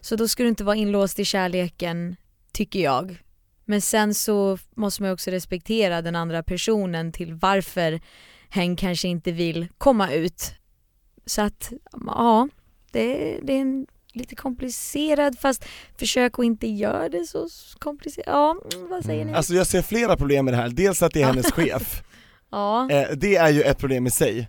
Så 0.00 0.16
då 0.16 0.28
ska 0.28 0.42
du 0.42 0.48
inte 0.48 0.64
vara 0.64 0.76
inlåst 0.76 1.18
i 1.18 1.24
kärleken, 1.24 2.16
tycker 2.52 2.80
jag. 2.80 3.22
Men 3.64 3.80
sen 3.80 4.14
så 4.14 4.58
måste 4.74 5.02
man 5.02 5.12
också 5.12 5.30
respektera 5.30 6.02
den 6.02 6.16
andra 6.16 6.42
personen 6.42 7.12
till 7.12 7.34
varför 7.34 8.00
hen 8.48 8.76
kanske 8.76 9.08
inte 9.08 9.32
vill 9.32 9.68
komma 9.78 10.12
ut. 10.12 10.54
Så 11.26 11.42
att, 11.42 11.72
ja, 12.06 12.48
det, 12.92 13.38
det 13.42 13.52
är 13.52 13.60
en 13.60 13.86
lite 14.12 14.36
komplicerad 14.36 15.38
fast 15.38 15.64
försök 15.98 16.38
att 16.38 16.44
inte 16.44 16.66
göra 16.66 17.08
det 17.08 17.26
så 17.26 17.48
komplicerat. 17.78 18.26
Ja, 18.26 18.56
mm, 18.74 18.88
vad 18.88 19.04
säger 19.04 19.24
ni? 19.24 19.32
Alltså 19.32 19.54
jag 19.54 19.66
ser 19.66 19.82
flera 19.82 20.16
problem 20.16 20.44
med 20.44 20.54
det 20.54 20.58
här, 20.58 20.68
dels 20.68 21.02
att 21.02 21.12
det 21.12 21.22
är 21.22 21.26
hennes 21.26 21.52
chef 21.52 22.02
Ja. 22.50 22.90
Eh, 22.90 23.08
det 23.16 23.36
är 23.36 23.48
ju 23.48 23.62
ett 23.62 23.78
problem 23.78 24.06
i 24.06 24.10
sig, 24.10 24.48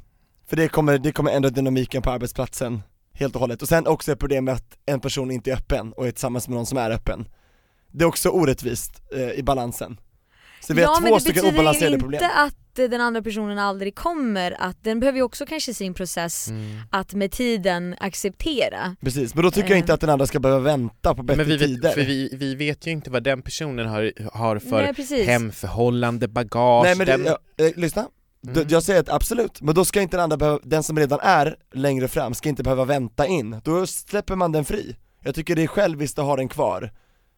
för 0.50 0.56
det 0.56 0.68
kommer, 0.68 0.98
det 0.98 1.12
kommer 1.12 1.32
ändra 1.32 1.50
dynamiken 1.50 2.02
på 2.02 2.10
arbetsplatsen 2.12 2.82
helt 3.14 3.36
och 3.36 3.42
hållet. 3.42 3.62
Och 3.62 3.68
sen 3.68 3.88
också 3.88 4.12
ett 4.12 4.20
problem 4.20 4.46
med 4.46 4.54
att 4.54 4.78
en 4.86 5.00
person 5.00 5.32
inte 5.32 5.52
är 5.52 5.56
öppen 5.56 5.94
och 5.94 6.08
är 6.08 6.12
tillsammans 6.12 6.48
med 6.48 6.56
någon 6.56 6.66
som 6.66 6.78
är 6.78 6.92
öppen. 6.92 7.28
Det 7.92 8.04
är 8.04 8.08
också 8.08 8.30
orättvist 8.30 9.02
eh, 9.16 9.32
i 9.32 9.44
balansen. 9.44 9.98
Så 10.62 10.74
vi 10.74 10.82
ja 10.82 10.88
har 10.88 11.02
men 11.02 11.10
två 11.10 11.16
det 11.16 11.22
stycken 11.22 11.42
betyder 11.44 11.58
obalanserade 11.60 11.94
inte 11.94 12.04
problem. 12.04 12.22
att 12.36 12.80
eh, 12.80 12.90
den 12.90 13.02
andra 13.02 13.22
personen 13.22 13.58
aldrig 13.60 13.96
kommer 13.96 14.62
att, 14.62 14.84
den 14.84 15.00
behöver 15.00 15.18
ju 15.20 15.24
också 15.24 15.46
kanske 15.46 15.74
sin 15.74 15.94
process 15.94 16.48
Mm. 16.48 16.78
att 16.92 17.14
med 17.14 17.32
tiden 17.32 17.96
acceptera. 18.00 18.96
Precis, 19.02 19.36
men 19.36 19.44
då 19.44 19.52
tycker 19.52 19.70
jag 19.70 19.76
Eh. 19.76 19.80
inte 19.80 19.94
att 19.94 20.02
den 20.02 20.10
andra 20.10 20.28
ska 20.28 20.40
behöva 20.40 20.62
vänta 20.64 21.16
på 21.16 21.24
bättre 21.24 21.38
Men 21.38 21.48
vi, 21.48 21.60
tider. 21.60 21.82
vet, 21.82 21.94
för 21.94 22.02
vi, 22.02 22.30
vi 22.34 22.56
vet 22.56 22.88
ju 22.88 22.92
inte 22.92 23.10
vad 23.10 23.24
den 23.24 23.42
personen 23.42 23.88
har, 23.88 24.12
har 24.34 24.60
för 24.60 24.94
Nej, 25.16 25.26
hemförhållande, 25.26 26.28
bagage, 26.28 26.84
Nej 26.86 26.96
men 26.96 27.08
det, 27.08 27.18
den... 27.18 27.26
ja, 27.26 27.66
eh, 27.66 27.72
lyssna, 27.76 28.08
Mm. 28.50 28.68
jag 28.70 28.84
säger 28.84 29.00
att 29.00 29.10
absolut, 29.10 29.62
men 29.62 29.76
då 29.76 29.86
ska 29.86 30.02
inte 30.02 30.18
den 30.18 30.24
andra 30.24 30.38
behöva, 30.38 30.60
den 30.64 30.84
som 30.84 31.00
redan 31.00 31.20
är 31.22 31.56
längre 31.74 32.08
fram 32.08 32.34
ska 32.34 32.50
inte 32.50 32.64
behöva 32.64 32.86
vänta 32.86 33.28
in, 33.28 33.62
då 33.64 33.88
släpper 33.88 34.36
man 34.36 34.52
den 34.52 34.66
fri. 34.66 34.96
Jag 35.24 35.36
tycker 35.36 35.56
det 35.56 35.64
är 35.64 35.68
själviskt 35.68 36.20
att 36.20 36.26
ha 36.26 36.36
den 36.36 36.48
kvar. 36.48 36.92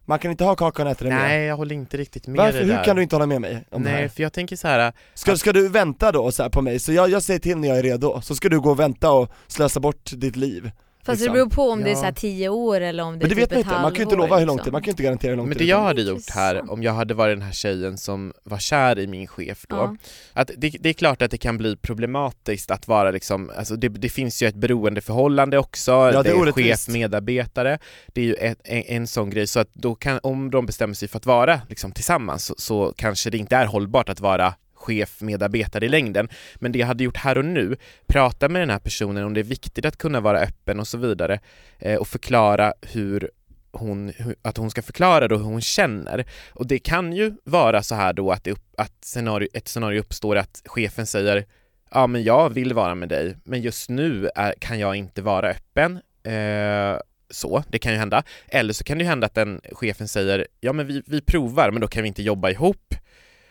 Man 0.05 0.19
kan 0.19 0.31
inte 0.31 0.43
ha 0.43 0.55
kakan 0.55 0.87
och 0.87 0.91
äta 0.91 1.05
den. 1.05 1.13
Nej 1.13 1.45
jag 1.45 1.57
håller 1.57 1.75
inte 1.75 1.97
riktigt 1.97 2.27
med 2.27 2.37
Varför, 2.37 2.59
det 2.59 2.65
hur 2.65 2.73
där. 2.73 2.83
kan 2.83 2.95
du 2.95 3.03
inte 3.03 3.15
hålla 3.15 3.25
med 3.25 3.41
mig 3.41 3.65
om 3.71 3.83
det 3.83 3.91
Nej 3.91 4.01
här? 4.01 4.09
för 4.09 4.23
jag 4.23 4.33
tänker 4.33 4.55
så 4.55 4.67
här. 4.67 4.93
Ska, 5.13 5.37
ska 5.37 5.53
du 5.53 5.67
vänta 5.67 6.11
då 6.11 6.31
så 6.31 6.49
på 6.49 6.61
mig, 6.61 6.79
så 6.79 6.93
jag, 6.93 7.09
jag 7.09 7.23
säger 7.23 7.39
till 7.39 7.57
när 7.57 7.67
jag 7.67 7.77
är 7.77 7.83
redo, 7.83 8.21
så 8.21 8.35
ska 8.35 8.49
du 8.49 8.59
gå 8.59 8.69
och 8.69 8.79
vänta 8.79 9.11
och 9.11 9.29
slösa 9.47 9.79
bort 9.79 10.11
ditt 10.15 10.35
liv 10.35 10.71
Fast 11.09 11.21
liksom. 11.21 11.33
det 11.33 11.39
beror 11.39 11.49
på 11.49 11.69
om 11.71 11.83
det 11.83 11.89
är 11.89 11.91
Ja. 11.91 11.97
så 11.99 12.03
här 12.05 12.11
10 12.11 12.49
år 12.49 12.81
eller 12.81 13.03
om 13.03 13.13
det 13.13 13.17
Men 13.27 13.31
är 13.31 13.35
det 13.35 13.41
typ 13.41 13.51
vet 13.51 13.51
man 13.51 13.59
inte, 13.59 13.81
man 13.81 13.91
kan 13.91 13.97
ju 13.97 14.03
inte 14.03 14.15
lova 14.15 14.37
hur 14.37 14.45
lång 14.45 14.55
liksom. 14.55 14.63
tid, 14.65 14.73
man 14.73 14.81
kan 14.81 14.85
ju 14.87 14.91
inte 14.91 15.03
garantera 15.03 15.29
hur 15.29 15.37
lång 15.37 15.47
Men 15.47 15.57
tid 15.57 15.67
det 15.67 15.69
jag 15.71 15.81
hade 15.81 16.01
gjort 16.01 16.29
här, 16.29 16.71
om 16.71 16.83
jag 16.83 16.93
hade 16.93 17.13
varit 17.13 17.35
den 17.37 17.41
här 17.41 17.51
tjejen 17.53 17.97
som 17.97 18.33
var 18.43 18.57
kär 18.57 18.99
i 18.99 19.07
min 19.07 19.27
chef 19.27 19.65
då, 19.69 19.75
Ja. 19.75 19.95
att 20.33 20.51
det, 20.57 20.69
det 20.79 20.89
är 20.89 20.93
klart 20.93 21.21
att 21.21 21.31
det 21.31 21.37
kan 21.37 21.57
bli 21.57 21.75
problematiskt 21.77 22.71
att 22.71 22.87
vara 22.87 23.11
liksom, 23.11 23.51
alltså 23.57 23.75
det, 23.75 23.89
det 23.89 24.09
finns 24.09 24.43
ju 24.43 24.47
ett 24.47 24.55
beroendeförhållande 24.55 25.57
också, 25.57 25.91
det 25.91 26.17
är 26.17 26.23
det 26.23 26.29
är 26.29 26.39
orättvist. 26.41 26.85
chef-medarbetare, 26.87 27.79
det 28.07 28.21
är 28.21 28.25
ju 28.25 28.33
ett, 28.33 28.59
en, 28.63 28.83
en 28.83 29.07
sån 29.07 29.29
grej, 29.29 29.47
så 29.47 29.59
att 29.59 29.73
då 29.73 29.95
kan, 29.95 30.19
om 30.23 30.51
de 30.51 30.65
bestämmer 30.65 30.93
sig 30.93 31.07
för 31.07 31.17
att 31.17 31.25
vara 31.25 31.61
liksom 31.69 31.91
tillsammans 31.91 32.45
så, 32.45 32.55
så 32.57 32.93
kanske 32.97 33.29
det 33.29 33.37
inte 33.37 33.55
är 33.55 33.65
hållbart 33.65 34.09
att 34.09 34.19
vara 34.19 34.53
chef-medarbetare 34.79 35.85
i 35.85 35.89
längden. 35.89 36.29
Men 36.55 36.71
det 36.71 36.79
jag 36.79 36.87
hade 36.87 37.03
gjort 37.03 37.17
här 37.17 37.37
och 37.37 37.45
nu, 37.45 37.75
prata 38.07 38.49
med 38.49 38.61
den 38.61 38.69
här 38.69 38.79
personen 38.79 39.25
om 39.25 39.33
det 39.33 39.39
är 39.39 39.43
viktigt 39.43 39.85
att 39.85 39.97
kunna 39.97 40.19
vara 40.19 40.39
öppen 40.39 40.79
och 40.79 40.87
så 40.87 40.97
vidare 40.97 41.39
eh, 41.79 41.95
och 41.95 42.07
förklara 42.07 42.73
hur 42.81 43.29
hon, 43.71 44.13
att 44.41 44.57
hon 44.57 44.71
ska 44.71 44.81
förklara 44.81 45.27
då 45.27 45.37
hur 45.37 45.43
hon 45.43 45.61
känner. 45.61 46.25
Och 46.49 46.67
det 46.67 46.79
kan 46.79 47.13
ju 47.13 47.33
vara 47.43 47.83
så 47.83 47.95
här 47.95 48.13
då 48.13 48.31
att, 48.31 48.43
det 48.43 48.51
upp, 48.51 48.73
att 48.77 49.05
scenario, 49.05 49.47
ett 49.53 49.67
scenario 49.67 49.99
uppstår 49.99 50.35
att 50.35 50.61
chefen 50.65 51.05
säger 51.05 51.45
ja 51.91 52.07
men 52.07 52.23
jag 52.23 52.49
vill 52.49 52.73
vara 52.73 52.95
med 52.95 53.09
dig 53.09 53.37
men 53.43 53.61
just 53.61 53.89
nu 53.89 54.29
är, 54.35 54.53
kan 54.59 54.79
jag 54.79 54.95
inte 54.95 55.21
vara 55.21 55.49
öppen. 55.49 55.99
Eh, 56.23 56.99
så, 57.31 57.63
det 57.67 57.79
kan 57.79 57.91
ju 57.91 57.97
hända. 57.97 58.23
Eller 58.47 58.73
så 58.73 58.83
kan 58.83 58.97
det 58.97 59.03
ju 59.03 59.09
hända 59.09 59.25
att 59.25 59.35
den 59.35 59.61
chefen 59.71 60.07
säger 60.07 60.47
ja 60.59 60.73
men 60.73 60.87
vi, 60.87 61.01
vi 61.05 61.21
provar 61.21 61.71
men 61.71 61.81
då 61.81 61.87
kan 61.87 62.03
vi 62.03 62.07
inte 62.07 62.23
jobba 62.23 62.49
ihop. 62.49 62.95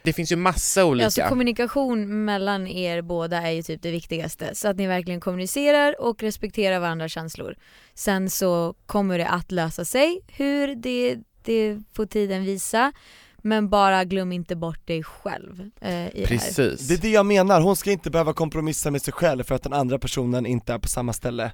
Det 0.03 0.13
finns 0.13 0.33
ju 0.33 0.37
massa 0.37 0.85
olika. 0.85 1.05
Ja, 1.05 1.11
så 1.11 1.23
kommunikation 1.23 2.25
mellan 2.25 2.67
er 2.67 3.03
båda 3.03 3.43
är 3.43 3.51
ju 3.51 3.63
typ 3.63 3.83
det 3.83 3.91
viktigaste. 3.91 4.55
Så 4.55 4.69
att 4.69 4.77
ni 4.77 4.87
verkligen 4.87 5.21
kommunicerar 5.21 6.01
och 6.01 6.23
respekterar 6.23 6.79
varandras 6.79 7.13
känslor. 7.13 7.57
Sen 7.95 8.31
så 8.31 8.75
kommer 8.87 9.19
det 9.19 9.29
att 9.29 9.53
lösa 9.53 9.85
sig. 9.85 10.21
Hur, 10.29 10.75
det, 10.75 11.19
det 11.43 11.79
får 11.93 12.07
tiden 12.07 12.45
visa. 12.45 12.93
Men 13.43 13.69
bara 13.69 14.05
glöm 14.05 14.33
inte 14.33 14.57
bort 14.57 14.87
dig 14.87 15.03
själv 15.03 15.71
eh, 15.81 15.91
i 15.91 16.11
det 16.13 16.19
här. 16.19 16.27
Precis. 16.27 16.89
Det 16.89 16.95
är 16.95 16.99
det 16.99 17.11
jag 17.11 17.27
menar, 17.27 17.61
hon 17.61 17.77
ska 17.77 17.91
inte 17.91 18.11
behöva 18.11 18.33
kompromissa 18.33 18.91
med 18.91 19.03
sig 19.03 19.13
själv 19.13 19.45
för 19.45 19.55
att 19.55 19.63
den 19.63 19.73
andra 19.73 19.99
personen 19.99 20.47
inte 20.47 20.73
är 20.73 20.79
på 20.79 20.89
samma 20.89 21.13
ställe 21.13 21.53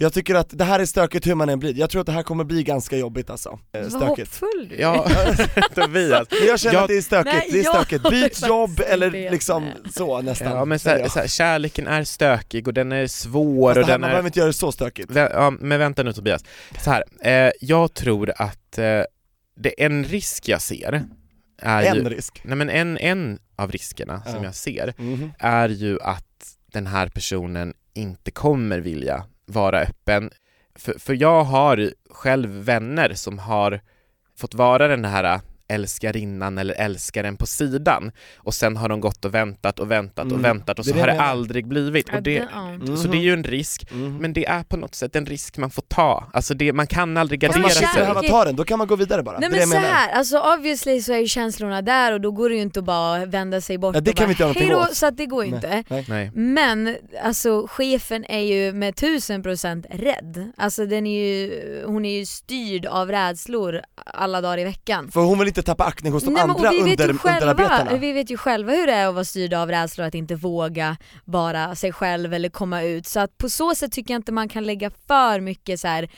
Jag 0.00 0.12
tycker 0.12 0.34
att 0.34 0.58
det 0.58 0.64
här 0.64 0.80
är 0.80 0.84
stökigt 0.86 1.26
hur 1.26 1.34
man 1.34 1.48
än 1.48 1.58
blir, 1.58 1.74
jag 1.78 1.90
tror 1.90 2.00
att 2.00 2.06
det 2.06 2.12
här 2.12 2.22
kommer 2.22 2.44
bli 2.44 2.62
ganska 2.62 2.96
jobbigt 2.96 3.30
alltså, 3.30 3.58
eh, 3.72 3.82
Vad 3.82 3.92
stökigt 3.92 4.18
hoppfull 4.40 4.68
du 4.68 4.76
är. 4.76 4.80
Ja, 4.80 5.08
Tobias. 5.74 6.26
Men 6.30 6.46
jag 6.48 6.60
känner 6.60 6.74
Jag- 6.74 6.82
att 6.82 6.88
det 6.88 6.96
är 6.96 7.02
stökigt, 7.02 7.34
Nej, 7.34 7.48
det 7.52 7.58
är 7.60 7.64
jag 7.64 7.74
stökigt, 7.86 8.10
byt 8.10 8.46
jobb 8.48 8.80
eller 8.88 9.14
inte 9.14 9.30
liksom 9.30 9.68
så 9.94 10.20
nästan 10.22 10.52
Ja 10.52 10.64
men 10.64 10.78
så 10.78 10.82
säger 10.82 10.96
här, 10.96 11.02
jag. 11.04 11.12
så 11.12 11.18
här, 11.18 11.26
kärleken 11.26 11.86
är 11.86 12.04
stökig 12.04 12.68
och 12.68 12.74
den 12.74 12.92
är 12.92 13.06
svår 13.06 13.68
Fast 13.74 13.78
och 13.78 13.84
här, 13.86 13.92
den 13.92 14.00
man 14.00 14.08
är... 14.10 14.12
behöver 14.12 14.28
inte 14.28 14.38
göra 14.38 14.46
det 14.46 14.52
så 14.52 14.72
stökigt 14.72 15.10
Vä- 15.10 15.30
Ja, 15.32 15.50
men 15.50 15.78
vänta 15.78 16.02
nu 16.02 16.12
Tobias. 16.12 16.44
Så 16.84 16.90
här, 16.90 17.04
eh, 17.22 17.52
jag 17.60 17.94
tror 17.94 18.32
att 18.36 18.78
eh, 18.78 19.02
det 19.60 19.84
en 19.84 20.04
risk 20.04 20.48
jag 20.48 20.62
ser 20.62 21.04
är 21.62 21.82
En 21.82 21.96
ju, 21.96 22.08
risk 22.08 22.40
nej 22.44 22.56
men 22.56 22.70
en, 22.70 22.98
en 22.98 23.38
av 23.56 23.72
riskerna 23.72 24.22
som 24.24 24.34
Ja. 24.36 24.44
jag 24.44 24.54
ser 24.54 24.94
Mhm. 24.98 25.32
är 25.38 25.68
ju 25.68 25.98
att 26.00 26.24
den 26.72 26.86
här 26.86 27.08
personen 27.08 27.74
inte 27.94 28.30
kommer 28.30 28.78
vilja 28.78 29.24
vara 29.48 29.80
öppen. 29.80 30.30
För, 30.74 30.98
för 30.98 31.14
jag 31.14 31.44
har 31.44 31.92
själv 32.10 32.50
vänner 32.50 33.14
som 33.14 33.38
har 33.38 33.80
fått 34.36 34.54
vara 34.54 34.88
den 34.88 35.04
här 35.04 35.40
älskarinnan 35.68 36.58
eller 36.58 36.74
älskaren 36.74 37.36
på 37.36 37.46
sidan 37.46 38.12
och 38.36 38.54
sen 38.54 38.76
har 38.76 38.88
de 38.88 39.00
gått 39.00 39.24
och 39.24 39.34
väntat 39.34 39.78
och 39.78 39.90
väntat 39.90 40.24
och 40.24 40.30
Mm. 40.30 40.42
väntat 40.42 40.78
och 40.78 40.84
så 40.84 40.92
det 40.94 41.00
har 41.00 41.06
det 41.06 41.20
aldrig 41.20 41.66
blivit. 41.68 42.08
Och 42.14 42.22
det. 42.22 42.48
Så 43.02 43.08
det 43.08 43.16
är 43.16 43.22
ju 43.22 43.32
en 43.32 43.44
risk, 43.44 43.90
Mhm. 43.92 44.16
men 44.16 44.32
det 44.32 44.46
är 44.46 44.62
på 44.62 44.76
något 44.76 44.94
sätt 44.94 45.16
en 45.16 45.26
risk 45.26 45.56
man 45.56 45.70
får 45.70 45.82
ta. 45.82 46.30
Alltså 46.32 46.54
det, 46.54 46.72
man 46.72 46.86
kan 46.86 47.16
aldrig 47.16 47.40
gardera 47.40 47.60
man 47.62 47.70
sig. 47.70 47.86
kärlek- 47.86 47.94
behöva 48.00 48.22
ta 48.22 48.44
den, 48.44 48.56
då 48.56 48.64
kan 48.64 48.78
man 48.78 48.86
gå 48.86 48.96
vidare 48.96 49.22
bara 49.22 49.38
Nej 49.38 49.50
men 49.50 49.58
det 49.58 49.66
så 49.66 49.76
här, 49.76 50.10
alltså 50.12 50.38
obviously 50.54 51.00
så 51.02 51.12
är 51.12 51.18
ju 51.18 51.26
känslorna 51.26 51.82
där 51.82 52.12
och 52.12 52.20
då 52.20 52.30
går 52.30 52.48
det 52.48 52.54
ju 52.54 52.62
inte 52.62 52.78
att 52.78 52.84
bara 52.84 53.26
vända 53.26 53.60
sig 53.60 53.78
bort 53.78 53.94
Ja, 53.94 54.00
det 54.00 54.10
och 54.10 54.16
kan 54.16 54.24
bara 54.24 54.26
vi 54.28 54.32
inte 54.32 54.42
göra 54.42 54.48
någonting 54.48 54.68
"Hej 54.68 54.76
då", 54.84 54.90
åt. 54.90 54.96
så 54.96 55.06
att 55.06 55.16
det 55.16 55.26
går 55.26 55.44
ju 55.44 55.54
inte. 55.54 55.84
Nej. 55.88 56.04
Nej. 56.08 56.30
Men 56.34 56.96
alltså 57.24 57.66
chefen 57.70 58.24
är 58.28 58.38
ju 58.40 58.72
med 58.72 58.96
tusen 58.96 59.42
procent 59.42 59.86
rädd. 59.90 60.52
Alltså 60.56 60.86
den 60.86 61.06
är 61.06 61.24
ju, 61.26 61.82
hon 61.86 62.04
är 62.04 62.18
ju 62.18 62.26
styrd 62.26 62.86
av 62.86 63.10
rädslor 63.10 63.80
alla 64.06 64.40
dagar 64.40 64.58
i 64.58 64.64
veckan. 64.64 65.10
För 65.10 65.20
hon 65.20 65.38
vill 65.38 65.48
inte 65.48 65.57
tappa 65.62 65.84
aktning 65.84 66.12
hos 66.12 66.24
de 66.24 66.34
Nej, 66.34 66.42
andra 66.42 66.70
vi 66.70 66.82
vet, 66.82 67.00
under, 67.00 67.08
ju 67.08 67.18
själva, 67.18 67.50
underarbetarna 67.50 67.98
vi 67.98 68.12
vet 68.12 68.30
ju 68.30 68.36
själva 68.36 68.72
hur 68.72 68.86
det 68.86 68.92
är 68.92 69.08
att 69.08 69.14
vara 69.14 69.24
styrd 69.24 69.54
av 69.54 69.70
rädslor 69.70 70.06
att 70.06 70.14
inte 70.14 70.34
våga 70.34 70.96
vara 71.24 71.74
sig 71.74 71.92
själv 71.92 72.34
eller 72.34 72.48
komma 72.48 72.82
ut. 72.82 73.06
Så 73.06 73.20
att 73.20 73.38
på 73.38 73.48
så 73.48 73.74
sätt 73.74 73.92
tycker 73.92 74.14
jag 74.14 74.18
inte 74.18 74.32
man 74.32 74.48
kan 74.48 74.64
lägga 74.64 74.90
för 75.06 75.40
mycket 75.40 75.80
så 75.80 75.88
här 75.88 76.08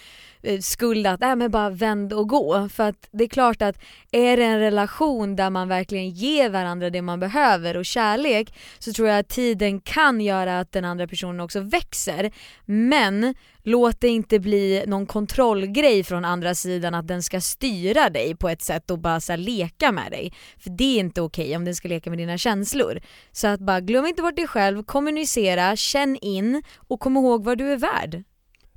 Eh, 0.43 0.61
skuld 0.61 1.07
att 1.07 1.23
äh, 1.23 1.37
men 1.37 1.51
bara 1.51 1.71
vänd 1.71 2.13
och 2.13 2.29
gå. 2.29 2.69
För 2.69 2.89
att 2.89 3.09
det 3.11 3.25
är 3.25 3.29
klart 3.29 3.63
att 3.63 3.79
är 4.13 4.37
det 4.37 4.45
en 4.45 4.59
relation 4.59 5.37
där 5.37 5.51
man 5.51 5.69
verkligen 5.69 6.11
ger 6.11 6.51
varandra 6.51 6.91
det 6.91 7.03
man 7.03 7.21
behöver 7.21 7.77
och 7.77 7.85
kärlek 7.85 8.55
så 8.79 8.93
tror 8.93 9.09
jag 9.09 9.19
att 9.19 9.29
tiden 9.29 9.81
kan 9.81 10.21
göra 10.21 10.61
att 10.61 10.73
den 10.73 10.85
andra 10.85 11.07
personen 11.07 11.41
också 11.41 11.61
växer. 11.61 12.33
Men 12.65 13.35
låt 13.63 14.01
det 14.01 14.09
inte 14.09 14.39
bli 14.39 14.85
någon 14.87 15.07
kontrollgrej 15.07 16.05
från 16.05 16.25
andra 16.25 16.55
sidan 16.55 16.95
att 16.95 17.09
den 17.09 17.23
ska 17.23 17.41
styra 17.41 18.11
dig 18.11 18.37
på 18.37 18.49
ett 18.49 18.63
sätt 18.63 18.91
och 18.91 18.99
bara 18.99 19.21
så 19.21 19.33
här, 19.33 19.37
leka 19.37 19.93
med 19.93 20.11
dig. 20.11 20.33
För 20.59 20.71
det 20.71 20.97
är 20.97 21.01
inte 21.01 21.21
okej 21.21 21.57
om 21.57 21.65
den 21.65 21.75
ska 21.75 21.89
leka 21.89 22.11
med 22.11 22.19
dina 22.19 22.39
känslor. 22.39 23.01
Så 23.33 23.47
att 23.47 23.61
bara 23.61 23.81
glöm 23.81 24.07
inte 24.07 24.23
bort 24.23 24.37
dig 24.37 24.47
själv, 24.47 24.83
kommunicera, 24.83 25.77
känn 25.77 26.17
in 26.17 26.63
och 26.77 27.01
kom 27.01 27.17
ihåg 27.17 27.45
vad 27.45 27.59
du 27.59 27.73
är 27.73 27.77
värd. 27.77 28.25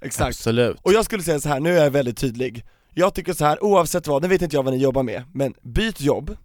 Exakt. 0.04 0.28
Absolut. 0.28 0.78
Och 0.82 0.94
jag 0.94 1.06
skulle 1.06 1.24
säga 1.24 1.39
så 1.39 1.50
här, 1.50 1.60
nu 1.60 1.78
är 1.78 1.84
jag 1.84 1.92
väldigt 1.92 2.18
tydlig. 2.18 2.66
Jag 2.94 3.13
tycker 3.13 3.34
så 3.34 3.46
här, 3.46 3.63
oavsett 3.63 4.08
vad, 4.08 4.22
nu 4.22 4.28
vet 4.28 4.42
inte 4.42 4.56
jag 4.56 4.63
vad 4.63 4.74
ni 4.74 4.80
jobbar 4.80 5.04
med, 5.04 5.24
men 5.34 5.54
byt 5.62 6.02
jobb 6.02 6.38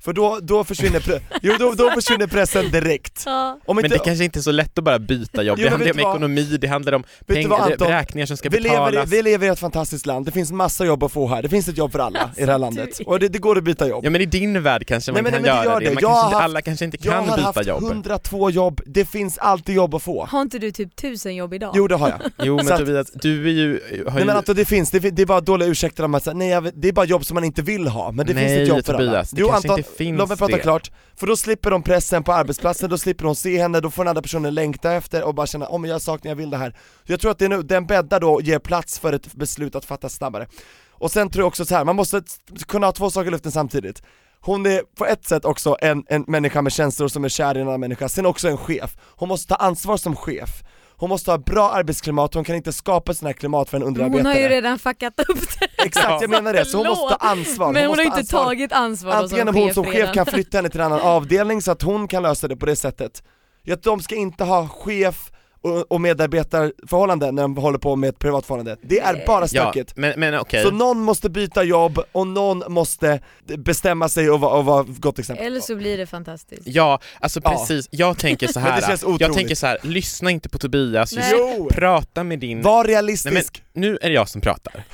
För 0.00 0.12
då, 0.12 0.38
då 0.42 0.64
försvinner, 0.64 1.00
pre- 1.00 1.20
jo, 1.42 1.54
då, 1.58 1.72
då 1.72 1.90
försvinner 1.90 2.26
pressen 2.26 2.70
direkt 2.70 3.22
Ja. 3.26 3.58
Om 3.66 3.76
Men 3.76 3.84
inte, 3.84 3.96
det 3.98 4.04
kanske 4.04 4.24
inte 4.24 4.38
är 4.38 4.40
så 4.40 4.50
lätt 4.52 4.78
att 4.78 4.84
bara 4.84 4.98
byta 4.98 5.42
jobb, 5.42 5.58
Jo, 5.60 5.64
det 5.64 5.70
handlar 5.70 5.90
om 5.90 5.96
vad? 6.02 6.12
ekonomi, 6.14 6.56
det 6.60 6.66
handlar 6.66 6.92
om 6.92 7.04
pengar, 7.26 7.48
vad, 7.48 7.60
Anton? 7.60 7.88
räkningar 7.88 8.26
som 8.26 8.36
ska 8.36 8.48
vi 8.48 8.60
lever, 8.60 8.76
i, 8.76 8.90
betalas. 8.90 9.10
vi 9.12 9.22
lever 9.22 9.46
i 9.46 9.50
ett 9.50 9.58
fantastiskt 9.58 10.06
land, 10.06 10.26
det 10.26 10.32
finns 10.32 10.52
massa 10.52 10.84
jobb 10.84 11.02
att 11.04 11.12
få 11.12 11.28
här, 11.28 11.42
det 11.42 11.48
finns 11.48 11.68
ett 11.68 11.78
jobb 11.78 11.92
för 11.92 11.98
alla 11.98 12.30
i 12.36 12.44
det 12.44 12.52
här 12.52 12.58
landet, 12.68 13.00
och 13.06 13.20
det, 13.20 13.28
det 13.28 13.38
går 13.38 13.58
att 13.58 13.64
byta 13.64 13.88
jobb 13.88 14.04
Ja 14.04 14.10
men 14.10 14.20
i 14.20 14.26
din 14.26 14.62
värld 14.62 14.86
kanske 14.86 15.12
Nej, 15.12 15.22
man 15.22 15.32
men- 15.32 15.32
kan 15.32 15.42
men 15.42 15.50
det 15.56 15.64
göra 15.64 15.72
gör 15.74 15.80
det, 15.80 15.86
det. 15.86 15.94
Man 15.94 16.02
Jag 16.02 16.10
kanske 16.10 16.18
har 16.18 16.24
inte, 16.26 16.36
haft- 16.36 16.44
alla 16.44 16.62
kanske 16.62 16.84
inte 16.84 16.98
Jag 17.00 17.14
kan 17.14 17.28
har 17.28 17.36
byta 17.36 17.46
haft 17.48 17.66
jobb. 17.66 17.82
102 17.82 18.50
jobb, 18.50 18.80
det 18.86 19.04
finns 19.04 19.38
alltid 19.38 19.74
jobb 19.74 19.94
att 19.94 20.02
få 20.02 20.24
Har 20.26 20.42
inte 20.42 20.58
du 20.58 20.70
typ 20.70 20.96
tusen 20.96 21.34
jobb 21.36 21.54
idag? 21.54 21.72
Jo 21.76 21.88
det 21.88 21.94
har 21.96 22.08
jag 22.08 22.20
Jo 22.46 22.56
men 22.56 22.72
att- 22.72 22.78
Tobias, 22.78 23.10
du 23.14 23.44
är 23.48 23.52
ju, 23.52 23.80
har 24.06 24.14
Nej 24.14 24.24
men 24.24 24.36
Anton 24.36 24.56
det 24.56 24.64
finns, 24.64 24.90
det, 24.90 25.04
är 25.22 25.26
bara 25.26 25.40
dåliga 25.40 25.68
ursäkter 25.68 26.04
om 26.04 26.14
att 26.14 26.24
säga, 26.24 26.34
nej 26.34 26.48
jag 26.48 26.70
det 26.74 26.88
är 26.88 26.92
bara 26.92 27.06
jobb 27.06 27.24
som 27.24 27.34
man 27.34 27.44
inte 27.44 27.62
vill 27.62 27.88
ha, 27.88 28.12
men 28.12 28.26
det 28.26 28.34
finns 28.34 28.46
Nej, 28.46 28.62
ett 28.62 28.68
jobb 28.68 28.84
för 28.86 28.94
alla 28.94 29.04
Tobias, 29.04 29.30
det 29.30 29.40
Jo 29.40 29.48
kanske 29.48 29.68
Anton, 29.68 29.78
inte 29.78 29.87
finns 29.96 30.18
låt 30.18 30.28
mig 30.28 30.38
prata 30.38 30.56
det. 30.56 30.62
klart, 30.62 30.90
för 31.16 31.26
då 31.26 31.36
slipper 31.36 31.70
de 31.70 31.82
pressen 31.82 32.24
på 32.24 32.32
arbetsplatsen, 32.32 32.90
då 32.90 32.98
slipper 32.98 33.24
de 33.24 33.34
se 33.34 33.58
henne, 33.58 33.80
då 33.80 33.90
får 33.90 34.04
den 34.04 34.08
andra 34.08 34.22
personen 34.22 34.54
längta 34.54 34.92
efter 34.92 35.24
och 35.24 35.34
bara 35.34 35.46
känna, 35.46 35.66
om 35.66 35.84
jag 35.84 36.02
saknar, 36.02 36.30
jag 36.30 36.36
vill 36.36 36.50
det 36.50 36.56
här 36.56 36.76
Jag 37.04 37.20
tror 37.20 37.30
att 37.30 37.38
det 37.38 37.48
nu, 37.48 37.62
den 37.62 37.86
bäddar 37.86 38.20
då 38.20 38.32
och 38.32 38.42
ger 38.42 38.58
plats 38.58 38.98
för 38.98 39.12
ett 39.12 39.34
beslut 39.34 39.74
att 39.74 39.84
fattas 39.84 40.14
snabbare 40.14 40.46
Och 40.90 41.10
sen 41.10 41.30
tror 41.30 41.42
jag 41.42 41.48
också 41.48 41.64
så 41.64 41.74
här, 41.74 41.84
man 41.84 41.96
måste 41.96 42.22
kunna 42.66 42.86
ha 42.86 42.92
två 42.92 43.10
saker 43.10 43.28
i 43.28 43.30
luften 43.30 43.52
samtidigt 43.52 44.02
hon 44.40 44.66
är 44.66 44.82
på 44.96 45.06
ett 45.06 45.24
sätt 45.24 45.44
också 45.44 45.76
en, 45.80 46.04
en 46.08 46.24
människa 46.26 46.62
med 46.62 46.72
känslor 46.72 47.08
som 47.08 47.24
är 47.24 47.28
kär 47.28 47.56
i 47.56 47.60
en 47.60 47.68
annan 47.68 47.80
människa, 47.80 48.08
sen 48.08 48.26
också 48.26 48.48
en 48.48 48.56
chef. 48.56 48.96
Hon 49.00 49.28
måste 49.28 49.48
ta 49.48 49.54
ansvar 49.54 49.96
som 49.96 50.16
chef. 50.16 50.62
Hon 51.00 51.08
måste 51.08 51.30
ha 51.30 51.38
bra 51.38 51.70
arbetsklimat, 51.70 52.34
hon 52.34 52.44
kan 52.44 52.56
inte 52.56 52.72
skapa 52.72 53.14
sådana 53.14 53.28
här 53.28 53.34
klimat 53.34 53.70
för 53.70 53.76
en 53.76 53.82
Hon 53.82 53.88
underarbetare 53.88 54.32
har 54.32 54.40
ju 54.40 54.48
redan 54.48 54.78
fuckat 54.78 55.20
upp 55.28 55.38
det. 55.60 55.82
Exakt, 55.84 56.20
jag 56.20 56.30
menar 56.30 56.52
det, 56.52 56.64
så 56.64 56.76
hon 56.76 56.86
måste 56.86 57.08
ta 57.18 57.28
ansvar 57.28 57.72
Men 57.72 57.82
hon 57.82 57.88
måste 57.88 58.00
har 58.02 58.04
inte 58.06 58.18
ansvar. 58.18 58.44
tagit 58.44 58.72
ansvar 58.72 59.12
Antingen 59.12 59.46
som 59.46 59.56
om 59.56 59.62
hon 59.62 59.74
som 59.74 59.84
chef 59.84 59.94
redan. 59.94 60.14
kan 60.14 60.26
flytta 60.26 60.58
henne 60.58 60.68
till 60.68 60.80
en 60.80 60.86
annan 60.86 61.00
avdelning 61.00 61.62
så 61.62 61.70
att 61.72 61.82
hon 61.82 62.08
kan 62.08 62.22
lösa 62.22 62.48
det 62.48 62.56
på 62.56 62.66
det 62.66 62.76
sättet 62.76 63.22
Jag 63.62 63.80
de 63.80 64.00
ska 64.00 64.14
inte 64.14 64.44
ha 64.44 64.68
chef 64.68 65.30
och, 65.60 65.92
och 65.92 66.00
medarbetarförhållande 66.00 67.30
när 67.32 67.42
de 67.42 67.56
håller 67.56 67.78
på 67.78 67.96
med 67.96 68.08
ett 68.08 68.18
privat 68.18 68.46
förhållande, 68.46 68.76
det 68.82 69.00
är 69.00 69.26
bara 69.26 69.40
Ja, 69.40 69.46
stökigt 69.48 69.92
men, 69.96 70.20
men 70.20 70.38
okej. 70.38 70.62
Så 70.64 70.70
någon 70.70 70.98
måste 71.00 71.30
byta 71.30 71.62
jobb 71.62 71.98
och 72.12 72.26
någon 72.26 72.62
måste 72.72 73.20
bestämma 73.58 74.08
sig 74.08 74.30
och 74.30 74.40
vara, 74.40 74.54
och 74.58 74.64
vara 74.64 74.82
gott 74.88 75.18
exempel 75.18 75.46
Eller 75.46 75.60
så 75.60 75.76
blir 75.76 75.98
det 75.98 76.06
fantastiskt. 76.06 76.62
Ja, 76.64 77.00
alltså 77.20 77.40
Ja. 77.44 77.50
precis. 77.50 77.88
Jag 77.90 78.18
tänker 78.18 78.46
så 78.46 78.60
Men 78.60 78.70
här. 78.72 78.80
det 78.80 78.86
känns 78.86 79.02
jag 79.02 79.10
otroligt. 79.10 79.36
tänker 79.36 79.54
så 79.54 79.66
här, 79.66 79.78
lyssna 79.82 80.30
inte 80.30 80.48
på 80.48 80.58
Tobias, 80.58 81.12
just 81.12 81.30
Nej. 81.30 81.54
Jo! 81.58 81.68
prata 81.72 82.24
med 82.24 82.38
din... 82.38 82.62
Var 82.62 82.84
Nej, 82.84 82.92
realistisk! 82.92 83.62
men 83.72 83.82
nu 83.82 83.98
är 84.02 84.08
det 84.08 84.14
jag 84.14 84.28
som 84.28 84.40
pratar. 84.40 84.84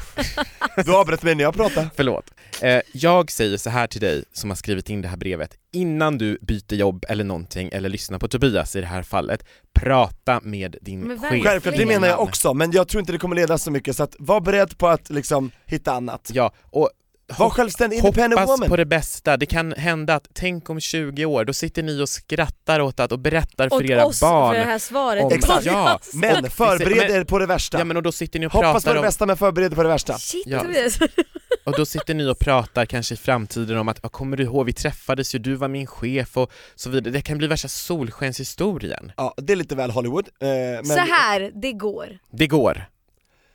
Du 0.85 0.95
avbröt 0.97 1.23
mig 1.23 1.35
när 1.35 1.45
jag 1.45 1.55
pratade 1.55 1.89
Förlåt. 1.97 2.25
Eh, 2.63 2.81
jag 2.93 3.31
säger 3.31 3.57
så 3.57 3.71
här 3.71 3.87
till 3.87 4.01
dig 4.01 4.25
som 4.33 4.51
har 4.51 4.57
skrivit 4.57 4.91
in 4.91 5.03
det 5.03 5.09
här 5.09 5.17
brevet, 5.17 5.57
innan 5.73 6.19
du 6.19 6.39
byter 6.41 6.75
jobb 6.75 7.05
eller 7.09 7.25
någonting, 7.25 7.69
eller 7.73 7.89
lyssnar 7.89 8.19
på 8.19 8.29
Tobias 8.29 8.77
i 8.77 8.81
det 8.81 8.87
här 8.87 9.03
fallet, 9.03 9.45
prata 9.75 10.41
med 10.43 10.77
din 10.81 11.01
Men 11.01 11.19
chef. 11.19 11.43
Självklart, 11.43 11.77
det 11.77 11.87
menar 11.87 12.09
jag 12.09 12.21
också, 12.21 12.55
men 12.55 12.71
jag 12.71 12.89
tror 12.89 13.01
inte 13.01 13.13
det 13.13 13.19
kommer 13.19 13.37
leda 13.37 13.59
så 13.59 13.71
mycket 13.71 13.97
så 13.97 14.03
att 14.03 14.17
var 14.19 14.41
beredd 14.41 14.79
på 14.79 14.89
att 14.89 15.11
liksom 15.11 15.51
hitta 15.67 15.93
annat. 15.93 16.31
Ja, 16.35 16.53
och 16.63 16.91
Var 17.39 17.51
självständig, 17.51 17.97
independent 17.97 18.41
hoppas 18.41 18.51
woman! 18.51 18.69
på 18.69 18.77
det 18.77 18.85
bästa. 18.87 19.37
Det 19.37 19.47
kan 19.47 19.73
hända 19.73 20.15
att, 20.15 20.29
tänk 20.33 20.71
om 20.71 20.81
20 20.81 21.25
år, 21.25 21.45
då 21.45 21.53
sitter 21.53 21.83
ni 21.83 22.03
och 22.03 22.09
skrattar 22.09 22.81
åt 22.81 23.01
att 23.01 23.13
och 23.13 23.19
berättar 23.19 23.69
för 23.69 23.77
Och 23.77 23.85
era 23.85 24.05
oss 24.07 24.21
barn 24.21 24.53
för 24.55 24.59
det 24.61 24.65
här 24.67 24.79
svaret. 24.79 25.25
om- 25.25 25.33
Exakt. 25.33 25.67
Ja, 25.67 26.01
Men 26.15 26.51
förbered 26.51 27.11
er 27.11 27.25
på 27.25 27.39
det 27.39 27.47
värsta! 27.47 27.79
Ja 27.79 27.85
men 27.85 27.97
och 27.97 28.03
då 28.03 28.13
sitter 28.13 28.39
ni 28.41 28.47
och 28.47 28.53
Hoppas 28.53 28.67
på 28.69 28.73
pratar 28.81 28.95
det 28.95 29.01
om, 29.01 29.05
bästa 29.07 29.27
men 29.27 29.37
förbered 29.37 29.73
er 29.73 29.77
på 29.77 29.83
det 29.83 29.89
värsta 29.89 30.19
Shit 30.19 30.43
Ja. 30.47 30.65
Och 31.65 31.73
då 31.77 31.87
sitter 31.87 32.15
ni 32.15 32.25
och 32.31 32.39
pratar 32.39 32.87
kanske 32.87 33.15
i 33.15 33.17
framtiden 33.17 33.79
om 33.79 33.89
att, 33.89 33.99
ja, 34.03 34.09
kommer 34.09 34.37
du 34.37 34.43
ihåg, 34.43 34.67
vi 34.67 34.73
träffades 34.73 35.35
ju, 35.35 35.39
du 35.39 35.55
var 35.55 35.69
min 35.69 35.87
chef 35.87 36.37
och 36.37 36.53
så 36.75 36.91
vidare. 36.91 37.13
Det 37.13 37.21
kan 37.23 37.39
bli 37.39 37.47
värsta 37.47 37.69
solskenshistorien. 37.69 39.13
Ja, 39.17 39.35
det 39.37 39.53
är 39.53 39.57
lite 39.57 39.75
väl 39.77 39.91
Hollywood, 39.91 40.29
eh, 40.41 40.49
men 40.49 40.85
Så 40.87 40.99
här, 40.99 41.51
det 41.55 41.73
går. 41.73 42.19
Det 42.33 42.47
går. 42.47 42.87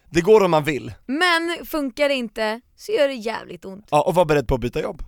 Det 0.10 0.22
går 0.22 0.44
om 0.44 0.52
man 0.52 0.64
vill. 0.64 0.94
Men 1.06 1.66
funkar 1.66 2.10
det 2.10 2.16
inte 2.16 2.62
så 2.76 2.92
gör 2.92 3.08
det 3.08 3.14
jävligt 3.14 3.66
ont. 3.66 3.88
Ja, 3.92 4.02
och 4.02 4.16
var 4.16 4.26
beredd 4.26 4.48
på 4.48 4.56
att 4.56 4.62
byta 4.62 4.82
jobb. 4.82 5.04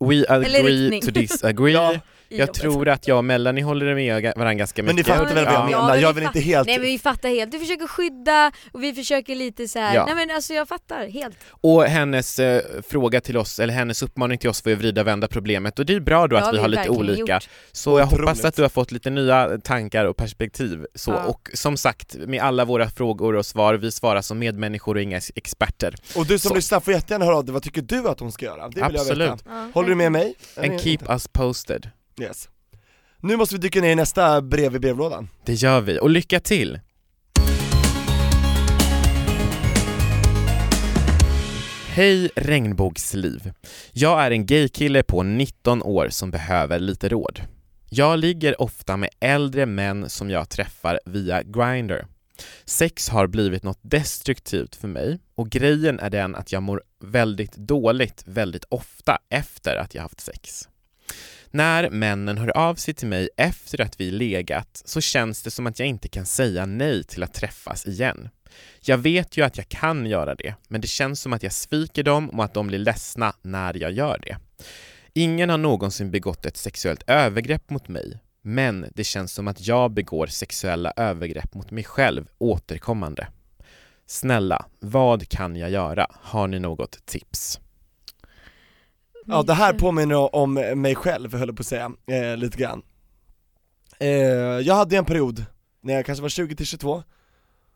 We 0.00 0.24
agree 0.28 1.00
to 1.00 1.10
disagree. 1.10 1.72
Ja, 1.72 1.94
Jag 2.32 2.40
jobbet. 2.40 2.54
tror 2.54 2.88
att 2.88 3.08
jag 3.08 3.18
och 3.18 3.24
Melanie 3.24 3.64
håller 3.64 3.94
med 3.94 4.22
varandra 4.36 4.54
ganska 4.54 4.82
Men 4.82 4.96
mycket. 4.96 5.08
ni 5.12 5.14
fattar 5.18 5.34
väl 5.34 5.44
vad 5.44 5.54
jag 5.54 5.60
Ja. 5.60 5.64
menar? 5.66 5.88
men 5.90 6.00
Jag 6.00 6.08
vi 6.12 6.14
vill 6.14 6.24
inte 6.26 6.40
helt... 6.40 6.66
Nej 6.66 6.78
men 6.78 6.86
vi 6.86 6.98
fattar 6.98 7.28
helt, 7.28 7.52
du 7.52 7.58
försöker 7.58 7.86
skydda 7.86 8.52
och 8.72 8.82
vi 8.82 8.92
försöker 8.94 9.34
lite 9.34 9.68
så 9.68 9.78
här. 9.78 9.94
Ja. 9.94 10.06
nej 10.06 10.14
men 10.14 10.36
alltså 10.36 10.54
jag 10.54 10.68
fattar 10.68 11.06
helt. 11.08 11.36
Och 11.50 11.84
hennes 11.84 12.38
eh, 12.38 12.62
fråga 12.88 13.20
till 13.20 13.36
oss, 13.36 13.58
eller 13.58 13.74
hennes 13.74 14.02
uppmaning 14.02 14.38
till 14.38 14.50
oss 14.50 14.64
var 14.64 14.70
ju 14.70 14.76
vrida 14.76 15.00
och 15.00 15.06
vända 15.06 15.28
problemet 15.28 15.78
och 15.78 15.86
det 15.86 15.94
är 15.94 16.00
bra 16.00 16.26
då 16.26 16.36
Det 16.36 16.38
att 16.38 16.44
har 16.46 16.52
vi 16.52 16.58
vi 16.58 16.62
har 16.62 16.68
lite 16.68 16.88
olika. 16.88 17.34
gjort. 17.34 17.48
Så 17.72 17.98
jag 17.98 18.06
Otroligt. 18.06 18.28
hoppas 18.28 18.44
att 18.44 18.54
du 18.56 18.62
har 18.62 18.68
fått 18.68 18.92
lite 18.92 19.10
nya 19.10 19.58
tankar 19.64 20.04
och 20.04 20.16
perspektiv. 20.16 20.86
Så, 20.94 21.10
Ja. 21.10 21.24
Och 21.24 21.50
som 21.54 21.76
sagt, 21.76 22.14
med 22.16 22.42
alla 22.42 22.64
våra 22.64 22.88
frågor 22.90 23.36
och 23.36 23.46
svar, 23.46 23.74
vi 23.74 23.90
svarar 23.92 24.22
som 24.22 24.38
medmänniskor 24.38 24.94
och 24.94 25.02
inga 25.02 25.20
experter. 25.34 25.94
Och 26.16 26.26
du 26.26 26.38
som 26.38 26.48
Så. 26.48 26.54
lyssnar 26.54 26.80
får 26.80 26.94
jättegärna 26.94 27.24
höra 27.24 27.36
av 27.36 27.44
dig, 27.44 27.52
vad 27.52 27.62
tycker 27.62 27.82
du 27.82 28.08
att 28.08 28.20
hon 28.20 28.32
ska 28.32 28.44
göra? 28.46 28.68
Det 28.68 28.74
vill 28.74 28.94
jag 28.94 29.00
Absolut. 29.00 29.30
veta. 29.30 29.38
Ja, 29.48 29.70
Håller 29.74 29.88
du 29.88 29.94
med 29.94 30.12
mig? 30.12 30.34
And 30.56 30.80
keep 30.80 30.98
us 31.08 31.28
posted. 31.28 31.90
Yes. 32.20 32.48
Nu 33.20 33.36
måste 33.36 33.54
vi 33.54 33.58
dyka 33.58 33.80
ner 33.80 33.90
i 33.90 33.94
nästa 33.94 34.42
brev 34.42 34.76
i 34.76 34.78
brevlådan. 34.78 35.28
Det 35.44 35.54
gör 35.54 35.80
vi, 35.80 35.98
och 36.00 36.10
lycka 36.10 36.40
till! 36.40 36.80
Hej 41.88 42.30
regnbågsliv! 42.36 43.52
Jag 43.92 44.24
är 44.24 44.30
en 44.30 44.46
gaykille 44.46 45.02
på 45.02 45.22
19 45.22 45.82
år 45.82 46.08
som 46.10 46.30
behöver 46.30 46.78
lite 46.78 47.08
råd. 47.08 47.40
Jag 47.90 48.18
ligger 48.18 48.62
ofta 48.62 48.96
med 48.96 49.08
äldre 49.20 49.66
män 49.66 50.08
som 50.10 50.30
jag 50.30 50.48
träffar 50.48 51.00
via 51.06 51.42
Grindr. 51.42 52.06
Sex 52.64 53.08
har 53.08 53.26
blivit 53.26 53.62
något 53.62 53.80
destruktivt 53.82 54.76
för 54.76 54.88
mig 54.88 55.18
och 55.34 55.50
grejen 55.50 56.00
är 56.00 56.10
den 56.10 56.34
att 56.34 56.52
jag 56.52 56.62
mår 56.62 56.82
väldigt 57.04 57.56
dåligt 57.56 58.22
väldigt 58.26 58.64
ofta 58.68 59.18
efter 59.30 59.76
att 59.76 59.94
jag 59.94 60.02
haft 60.02 60.20
sex. 60.20 60.68
När 61.54 61.90
männen 61.90 62.38
hör 62.38 62.56
av 62.56 62.74
sig 62.74 62.94
till 62.94 63.08
mig 63.08 63.28
efter 63.36 63.80
att 63.80 64.00
vi 64.00 64.10
legat 64.10 64.82
så 64.84 65.00
känns 65.00 65.42
det 65.42 65.50
som 65.50 65.66
att 65.66 65.78
jag 65.78 65.88
inte 65.88 66.08
kan 66.08 66.26
säga 66.26 66.66
nej 66.66 67.04
till 67.04 67.22
att 67.22 67.34
träffas 67.34 67.86
igen. 67.86 68.28
Jag 68.80 68.98
vet 68.98 69.36
ju 69.36 69.44
att 69.44 69.56
jag 69.56 69.68
kan 69.68 70.06
göra 70.06 70.34
det, 70.34 70.54
men 70.68 70.80
det 70.80 70.86
känns 70.86 71.20
som 71.20 71.32
att 71.32 71.42
jag 71.42 71.52
sviker 71.52 72.02
dem 72.02 72.28
och 72.30 72.44
att 72.44 72.54
de 72.54 72.66
blir 72.66 72.78
ledsna 72.78 73.32
när 73.42 73.76
jag 73.76 73.92
gör 73.92 74.18
det. 74.22 74.36
Ingen 75.12 75.50
har 75.50 75.58
någonsin 75.58 76.10
begått 76.10 76.46
ett 76.46 76.56
sexuellt 76.56 77.02
övergrepp 77.06 77.70
mot 77.70 77.88
mig, 77.88 78.18
men 78.42 78.86
det 78.94 79.04
känns 79.04 79.32
som 79.32 79.48
att 79.48 79.66
jag 79.66 79.90
begår 79.90 80.26
sexuella 80.26 80.92
övergrepp 80.96 81.54
mot 81.54 81.70
mig 81.70 81.84
själv 81.84 82.28
återkommande. 82.38 83.28
Snälla, 84.06 84.66
vad 84.80 85.28
kan 85.28 85.56
jag 85.56 85.70
göra? 85.70 86.06
Har 86.10 86.48
ni 86.48 86.58
något 86.58 87.06
tips? 87.06 87.60
Ja 89.32 89.42
det 89.42 89.54
här 89.54 89.72
påminner 89.72 90.34
om 90.34 90.54
mig 90.74 90.94
själv 90.94 91.34
höll 91.34 91.48
jag 91.48 91.56
på 91.56 91.60
att 91.60 91.66
säga, 91.66 91.90
eh, 92.06 92.36
lite 92.36 92.58
grann. 92.58 92.82
Eh, 93.98 94.08
Jag 94.60 94.74
hade 94.74 94.96
en 94.96 95.04
period, 95.04 95.44
när 95.82 95.94
jag 95.94 96.06
kanske 96.06 96.22
var 96.22 96.28
20 96.28 96.56
till 96.56 96.66
22 96.66 97.02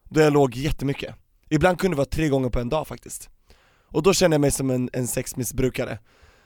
Då 0.08 0.20
jag 0.20 0.32
låg 0.32 0.54
jättemycket. 0.56 1.14
Ibland 1.48 1.78
kunde 1.78 1.94
det 1.94 1.98
vara 1.98 2.06
tre 2.06 2.28
gånger 2.28 2.48
på 2.50 2.60
en 2.60 2.68
dag 2.68 2.86
faktiskt. 2.86 3.28
Och 3.88 4.02
då 4.02 4.12
kände 4.14 4.34
jag 4.34 4.40
mig 4.40 4.50
som 4.50 4.70
en, 4.70 4.90
en 4.92 5.06
sexmissbrukare. 5.06 5.98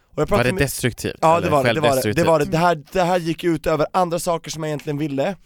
Och 0.07 0.13
jag 0.15 0.21
Var 0.21 0.27
pratade 0.27 0.49
det 0.49 0.53
med- 0.53 0.63
destruktivt? 0.63 1.17
Ja 1.21 1.41
det 1.41 1.51
var 1.51 1.65
det, 1.65 1.73
det 1.73 1.81
var 1.81 2.03
det, 2.03 2.13
det, 2.13 2.25
var 2.25 2.39
det. 2.39 2.45
Det, 2.45 2.59
här, 2.59 2.83
det 2.93 3.03
här 3.03 3.19
gick 3.19 3.45
ut 3.45 3.67
över 3.67 3.87
andra 3.93 4.19
saker 4.19 4.51
som 4.51 4.63
jag 4.63 4.69
egentligen 4.69 4.99
ville. 4.99 5.37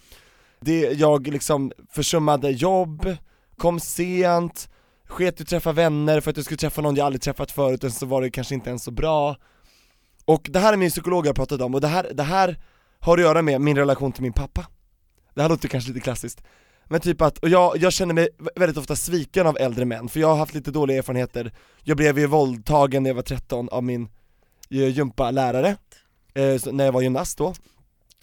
Det, 0.61 0.81
Jag 0.81 1.27
liksom 1.27 1.73
försummade 1.93 2.51
jobb, 2.51 3.17
kom 3.57 3.81
sent, 3.81 4.69
sket 5.09 5.41
i 5.41 5.43
att 5.43 5.49
träffa 5.49 5.73
vänner 5.73 6.21
för 6.21 6.31
att 6.31 6.37
jag 6.37 6.45
skulle 6.45 6.59
träffa 6.59 6.83
någon 6.83 6.95
jag 6.97 7.07
aldrig 7.07 7.23
träffat 7.23 7.51
förut 7.51 7.85
och 7.85 7.93
så 7.93 8.07
var 8.07 8.23
det 8.23 8.31
kanske 8.31 8.55
inte 8.55 8.69
ens 8.71 8.85
så 8.85 8.91
bra 8.91 9.37
Och 10.25 10.49
det 10.51 10.59
här 10.59 10.73
är 10.73 10.77
min 10.77 10.91
psykolog 10.91 11.27
jag 11.27 11.37
pratat 11.37 11.61
om 11.61 11.75
och 11.75 11.81
det 11.81 11.89
här, 11.89 12.11
det 12.15 12.23
här 12.23 12.59
har 13.01 13.19
att 13.19 13.23
göra 13.23 13.43
med 13.43 13.61
min 13.61 13.77
relation 13.77 14.13
till 14.13 14.23
min 14.23 14.33
pappa. 14.33 14.67
Det 15.35 15.43
här 15.43 15.49
låter 15.49 15.69
kanske 15.69 15.91
lite 15.91 16.01
klassiskt. 16.01 16.43
Men 16.85 17.01
typ 17.01 17.23
att, 17.23 17.39
och 17.39 17.49
jag, 17.49 17.77
jag 17.77 17.93
känner 17.93 18.15
mig 18.15 18.29
väldigt 18.57 18.77
ofta 18.79 18.97
sviken 18.97 19.47
av 19.47 19.57
äldre 19.61 19.85
män, 19.85 20.09
för 20.09 20.21
jag 20.21 20.29
har 20.29 20.37
haft 20.37 20.55
lite 20.55 20.71
dåliga 20.71 20.99
erfarenheter. 20.99 21.53
Jag 21.83 21.97
blev 21.97 22.19
ju 22.19 22.27
våldtagen 22.27 23.03
när 23.03 23.11
jag 23.11 23.15
var 23.15 23.23
13 23.23 23.69
av 23.69 23.85
min 23.85 24.09
eh, 24.71 24.89
gympalärare, 24.89 25.77
eh, 26.35 26.61
när 26.73 26.85
jag 26.85 26.93
var 26.93 27.03
gymnast 27.03 27.39
då. 27.39 27.55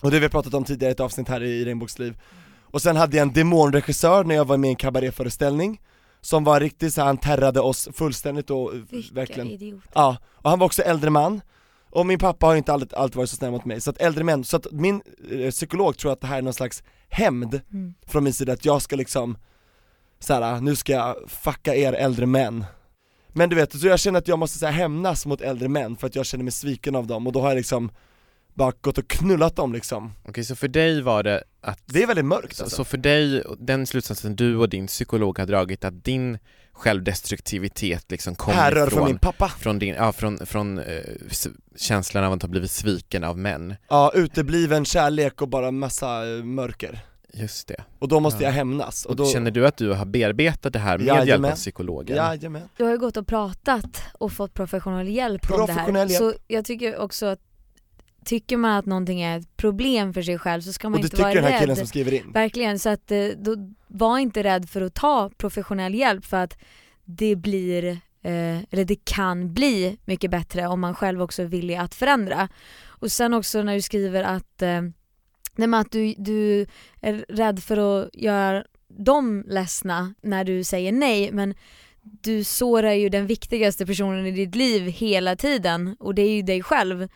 Och 0.02 0.12
det 0.12 0.18
har 0.18 0.22
vi 0.22 0.30
pratat 0.30 0.54
om 0.54 0.64
tidigare 0.64 0.92
i 0.92 0.94
ett 0.94 1.00
avsnitt 1.00 1.28
här 1.28 1.44
i 1.44 1.66
Regnbågsliv 1.66 2.18
Och 2.62 2.82
sen 2.82 2.96
hade 2.96 3.18
jag 3.18 3.22
en 3.28 3.34
demonregissör 3.34 4.24
när 4.24 4.36
jag 4.36 4.46
var 4.46 4.58
med 4.58 4.68
i 4.68 4.72
en 4.72 4.76
kabaréföreställning 4.76 5.82
Som 6.22 6.44
var 6.44 6.60
riktigt 6.60 6.94
så 6.94 7.02
han 7.02 7.18
terrade 7.18 7.60
oss 7.60 7.90
fullständigt 7.94 8.50
och 8.50 8.74
eh, 8.74 8.82
Vilka 8.90 9.16
verkligen. 9.16 9.48
idioter. 9.52 9.90
Ja, 9.94 10.18
och 10.32 10.50
han 10.50 10.60
var 10.60 10.66
också 10.66 10.82
äldre 10.82 11.10
man 11.10 11.42
Och 11.92 12.06
min 12.06 12.20
pappa 12.20 12.46
har 12.46 12.56
inte 12.56 12.74
alltid, 12.74 12.94
alltid 12.94 13.16
varit 13.16 13.30
så 13.30 13.36
snäll 13.36 13.52
mot 13.52 13.66
mig, 13.66 13.82
så 13.82 13.90
att 13.90 13.98
äldre 13.98 14.24
män, 14.24 14.44
så 14.44 14.58
att 14.58 14.68
min 14.72 15.02
eh, 15.32 15.52
psykolog 15.52 15.98
tror 15.98 16.12
att 16.12 16.22
det 16.22 16.28
här 16.28 16.38
är 16.38 16.42
någon 16.42 16.54
slags 16.54 16.84
hämnd 17.10 17.62
Mm. 17.74 17.94
från 18.08 18.24
min 18.24 18.34
sida, 18.34 18.54
att 18.54 18.66
jag 18.66 18.82
ska 18.82 18.96
liksom 18.96 19.38
såhär, 20.20 20.62
nu 20.62 20.76
ska 20.76 20.94
jag 20.94 21.16
fucka 21.28 21.76
er 21.76 21.94
äldre 21.94 22.26
män 22.26 22.66
Men 23.34 23.50
du 23.50 23.56
vet, 23.56 23.80
så 23.80 23.88
jag 23.88 24.00
känner 24.00 24.20
att 24.20 24.28
jag 24.28 24.40
måste 24.40 24.60
så 24.60 24.66
här, 24.66 24.74
hämnas 24.74 25.26
mot 25.26 25.42
äldre 25.42 25.68
män 25.70 25.96
för 25.98 26.08
att 26.08 26.16
jag 26.16 26.26
känner 26.26 26.44
mig 26.44 26.52
sviken 26.52 26.96
av 26.96 27.08
dem 27.08 27.28
och 27.28 27.34
då 27.34 27.42
har 27.42 27.48
jag 27.48 27.56
liksom 27.56 27.92
bara 28.54 28.72
gått 28.82 28.98
och 28.98 29.08
knullat 29.08 29.56
dem 29.56 29.74
liksom 29.74 30.12
Okej, 30.28 30.44
så 30.44 30.56
för 30.56 30.68
dig 30.68 31.02
var 31.02 31.24
det 31.24 31.44
att 31.62 31.80
Det 31.86 32.04
är 32.04 32.08
väldigt 32.08 32.26
mörkt 32.26 32.56
Så, 32.56 32.64
alltså. 32.64 32.76
så 32.76 32.84
för 32.84 32.98
dig, 32.98 33.44
den 33.60 33.88
slutsatsen 33.88 34.36
du 34.36 34.58
och 34.58 34.70
din 34.70 34.88
psykolog 34.88 35.40
har 35.40 35.46
dragit 35.46 35.86
att 35.86 36.04
din 36.04 36.38
självdestruktivitet 36.82 38.12
liksom 38.12 38.36
kommer 38.36 38.58
Härrör 38.58 38.88
från, 38.88 38.98
från 38.98 39.06
min 39.08 39.18
pappa 39.20 39.50
från 39.50 39.80
din, 39.80 39.96
ja 39.96 40.12
från, 40.12 40.46
från 40.46 40.80
eh, 40.80 40.86
känslan 41.76 42.24
av 42.24 42.34
att 42.34 42.42
ha 42.42 42.50
blivit 42.50 42.72
sviken 42.72 43.24
av 43.24 43.38
män. 43.38 43.76
Ja, 43.90 44.12
utebliven 44.16 44.86
kärlek 44.86 45.42
och 45.42 45.48
bara 45.48 45.72
massa 45.72 46.28
eh, 46.38 46.44
mörker 46.44 47.00
Just 47.34 47.68
det. 47.68 47.84
Och 48.00 48.08
då 48.08 48.20
måste 48.20 48.44
Ja. 48.44 48.50
jag 48.50 48.54
hämnas 48.54 49.06
och 49.06 49.10
Och 49.12 49.16
då, 49.16 49.26
Känner 49.26 49.52
du 49.52 49.68
att 49.68 49.78
du 49.78 49.94
har 49.94 50.06
bearbetat 50.06 50.74
det 50.74 50.80
här 50.80 50.98
med 50.98 51.08
hjälp 51.08 51.20
av 51.22 51.28
Jajamän. 51.28 51.56
psykologen? 51.56 52.16
jajamän 52.16 52.62
Du 52.78 52.84
har 52.84 52.92
ju 52.92 52.98
gått 52.98 53.18
och 53.18 53.28
pratat 53.28 54.04
och 54.14 54.32
fått 54.32 54.54
professionell 54.54 55.08
hjälp 55.08 55.52
om 55.52 55.60
det 55.62 55.66
Professionell 55.68 56.08
här. 56.08 56.14
hjälp. 56.22 56.36
Så 56.36 56.44
jag 56.48 56.66
tycker 56.66 56.98
också 56.98 57.26
att 57.26 57.40
tycker 58.26 58.58
man 58.58 58.72
att 58.78 58.86
någonting 58.86 59.22
är 59.22 59.38
ett 59.40 59.58
problem 59.58 60.14
för 60.14 60.22
sig 60.22 60.38
själv 60.40 60.62
så 60.62 60.74
ska 60.74 60.90
man 60.90 60.94
Och 60.94 61.02
det 61.02 61.06
inte 61.06 61.16
tycker 61.16 61.24
vara 61.24 61.34
den 61.34 61.44
här 61.44 61.52
rädd. 61.52 61.60
killen 61.60 61.76
som 61.76 61.88
skriver 61.88 62.14
in 62.14 62.32
Verkligen, 62.32 62.80
så 62.80 62.90
att 62.90 63.12
eh, 63.12 63.26
då, 63.38 63.56
var 63.92 64.20
inte 64.20 64.44
rädd 64.44 64.70
för 64.70 64.82
att 64.82 64.94
ta 64.94 65.30
professionell 65.38 65.96
hjälp 65.96 66.26
för 66.26 66.38
att 66.38 66.58
det 67.06 67.36
blir, 67.36 67.86
eh, 68.24 68.60
eller 68.72 68.86
det 68.86 69.06
kan 69.06 69.54
bli 69.54 69.98
mycket 70.06 70.32
bättre 70.32 70.68
om 70.68 70.80
man 70.80 70.96
själv 70.96 71.22
också 71.22 71.42
är 71.42 71.48
villig 71.48 71.76
att 71.76 71.96
förändra. 71.96 72.50
Och 72.86 73.12
sen 73.12 73.34
också 73.34 73.64
när 73.64 73.74
du 73.74 73.82
skriver 73.82 74.24
att, 74.24 74.62
eh, 74.62 74.82
nej 75.56 75.80
att 75.80 75.92
du, 75.92 76.14
du 76.18 76.66
är 77.02 77.26
rädd 77.30 77.64
för 77.64 77.78
att 77.78 78.16
göra 78.16 78.64
dem 78.88 79.44
ledsna 79.48 80.14
när 80.22 80.44
du 80.44 80.64
säger 80.64 80.92
nej 80.92 81.32
men 81.32 81.54
du 82.02 82.44
sårar 82.44 82.92
ju 82.92 83.10
den 83.10 83.28
viktigaste 83.28 83.86
personen 83.86 84.26
i 84.26 84.32
ditt 84.32 84.56
liv 84.56 84.82
hela 84.82 85.36
tiden 85.36 85.96
och 86.00 86.16
det 86.16 86.22
är 86.22 86.36
ju 86.36 86.42
dig 86.42 86.64
själv. 86.64 87.08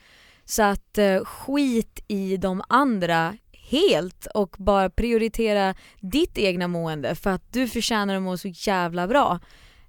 Så 0.46 0.64
att 0.64 0.98
eh, 0.98 1.24
skit 1.24 2.04
i 2.08 2.38
de 2.38 2.64
andra 2.70 3.38
helt 3.70 4.26
och 4.34 4.56
bara 4.60 4.90
prioritera 4.90 5.76
ditt 6.00 6.38
egna 6.38 6.68
mående 6.68 7.16
för 7.16 7.30
att 7.30 7.54
du 7.54 7.68
förtjänar 7.68 8.16
att 8.16 8.22
må 8.22 8.38
så 8.38 8.48
jävla 8.48 9.08
bra. 9.08 9.40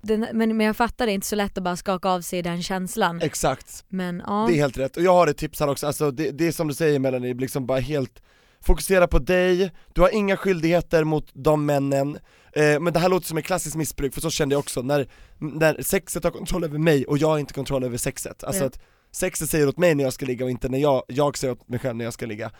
Den, 0.03 0.27
men, 0.33 0.57
men 0.57 0.67
jag 0.67 0.77
fattar 0.77 1.07
det 1.07 1.13
är 1.13 1.15
inte 1.15 1.27
så 1.27 1.37
lätt 1.37 1.59
att 1.59 1.65
bara 1.65 1.77
skaka 1.77 2.09
av 2.09 2.21
sig 2.21 2.43
den 2.43 2.63
känslan. 2.63 3.21
Exakt, 3.23 3.85
Men 3.89 4.23
ja. 4.27 4.47
det 4.49 4.55
är 4.55 4.57
helt 4.57 4.79
rätt. 4.79 4.97
Och 4.97 5.03
jag 5.03 5.13
har 5.13 5.27
ett 5.27 5.39
tips 5.39 5.61
här 5.61 5.69
också, 5.69 5.87
alltså 5.87 6.11
det, 6.11 6.31
det 6.31 6.47
är 6.47 6.53
som 6.53 6.69
du 6.69 6.75
säger 6.75 6.99
Melanie, 6.99 7.35
liksom 7.35 7.67
bara 7.67 7.79
helt 7.79 8.23
Fokusera 8.67 9.07
på 9.09 9.19
dig, 9.19 9.71
du 9.95 10.01
har 10.01 10.15
inga 10.15 10.37
skyldigheter 10.37 11.05
mot 11.05 11.31
de 11.33 11.67
männen, 11.67 12.19
eh, 12.53 12.81
men 12.81 12.93
det 12.93 12.99
här 12.99 13.09
låter 13.09 13.27
som 13.27 13.39
ett 13.39 13.45
klassiskt 13.45 13.77
missbruk, 13.77 14.15
för 14.15 14.21
så 14.21 14.31
kände 14.31 14.55
jag 14.55 14.61
också, 14.61 14.83
när, 14.83 15.09
när 15.39 15.83
sexet 15.83 16.25
har 16.25 16.31
kontroll 16.31 16.65
över 16.65 16.79
mig 16.79 17.07
och 17.07 17.19
jag 17.19 17.29
har 17.29 17.39
inte 17.39 17.55
kontroll 17.55 17.85
över 17.85 17.97
sexet. 17.97 18.45
Alltså 18.45 18.63
Ja. 18.63 18.67
att 18.67 18.81
sexet 19.13 19.51
säger 19.51 19.69
åt 19.69 19.79
mig 19.79 19.95
när 19.95 20.05
jag 20.05 20.13
ska 20.13 20.27
ligga 20.27 20.45
och 20.45 20.51
inte 20.51 20.69
när 20.69 20.79
jag, 20.79 21.03
jag 21.09 21.39
säger 21.39 21.53
åt 21.53 21.69
mig 21.69 21.79
själv 21.79 21.97
när 21.97 22.05
jag 22.05 22.15
ska 22.15 22.27
ligga. 22.27 22.51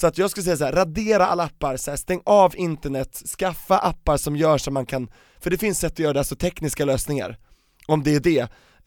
Så 0.00 0.06
att 0.06 0.18
jag 0.18 0.30
skulle 0.30 0.44
säga 0.44 0.56
så 0.56 0.64
här, 0.64 0.72
radera 0.72 1.26
alla 1.26 1.44
appar, 1.44 1.76
så 1.76 1.90
här, 1.90 1.96
stäng 1.96 2.20
av 2.24 2.56
internet, 2.56 3.22
skaffa 3.38 3.78
appar 3.78 4.16
som 4.16 4.36
gör 4.36 4.58
så 4.58 4.70
man 4.70 4.86
kan, 4.86 5.10
för 5.40 5.50
det 5.50 5.58
finns 5.58 5.78
sätt 5.78 5.92
att 5.92 5.98
göra 5.98 6.12
det, 6.12 6.18
alltså 6.18 6.36
tekniska 6.36 6.84
lösningar, 6.84 7.38
om 7.86 8.02
det 8.02 8.14
är 8.14 8.20
det, 8.20 8.40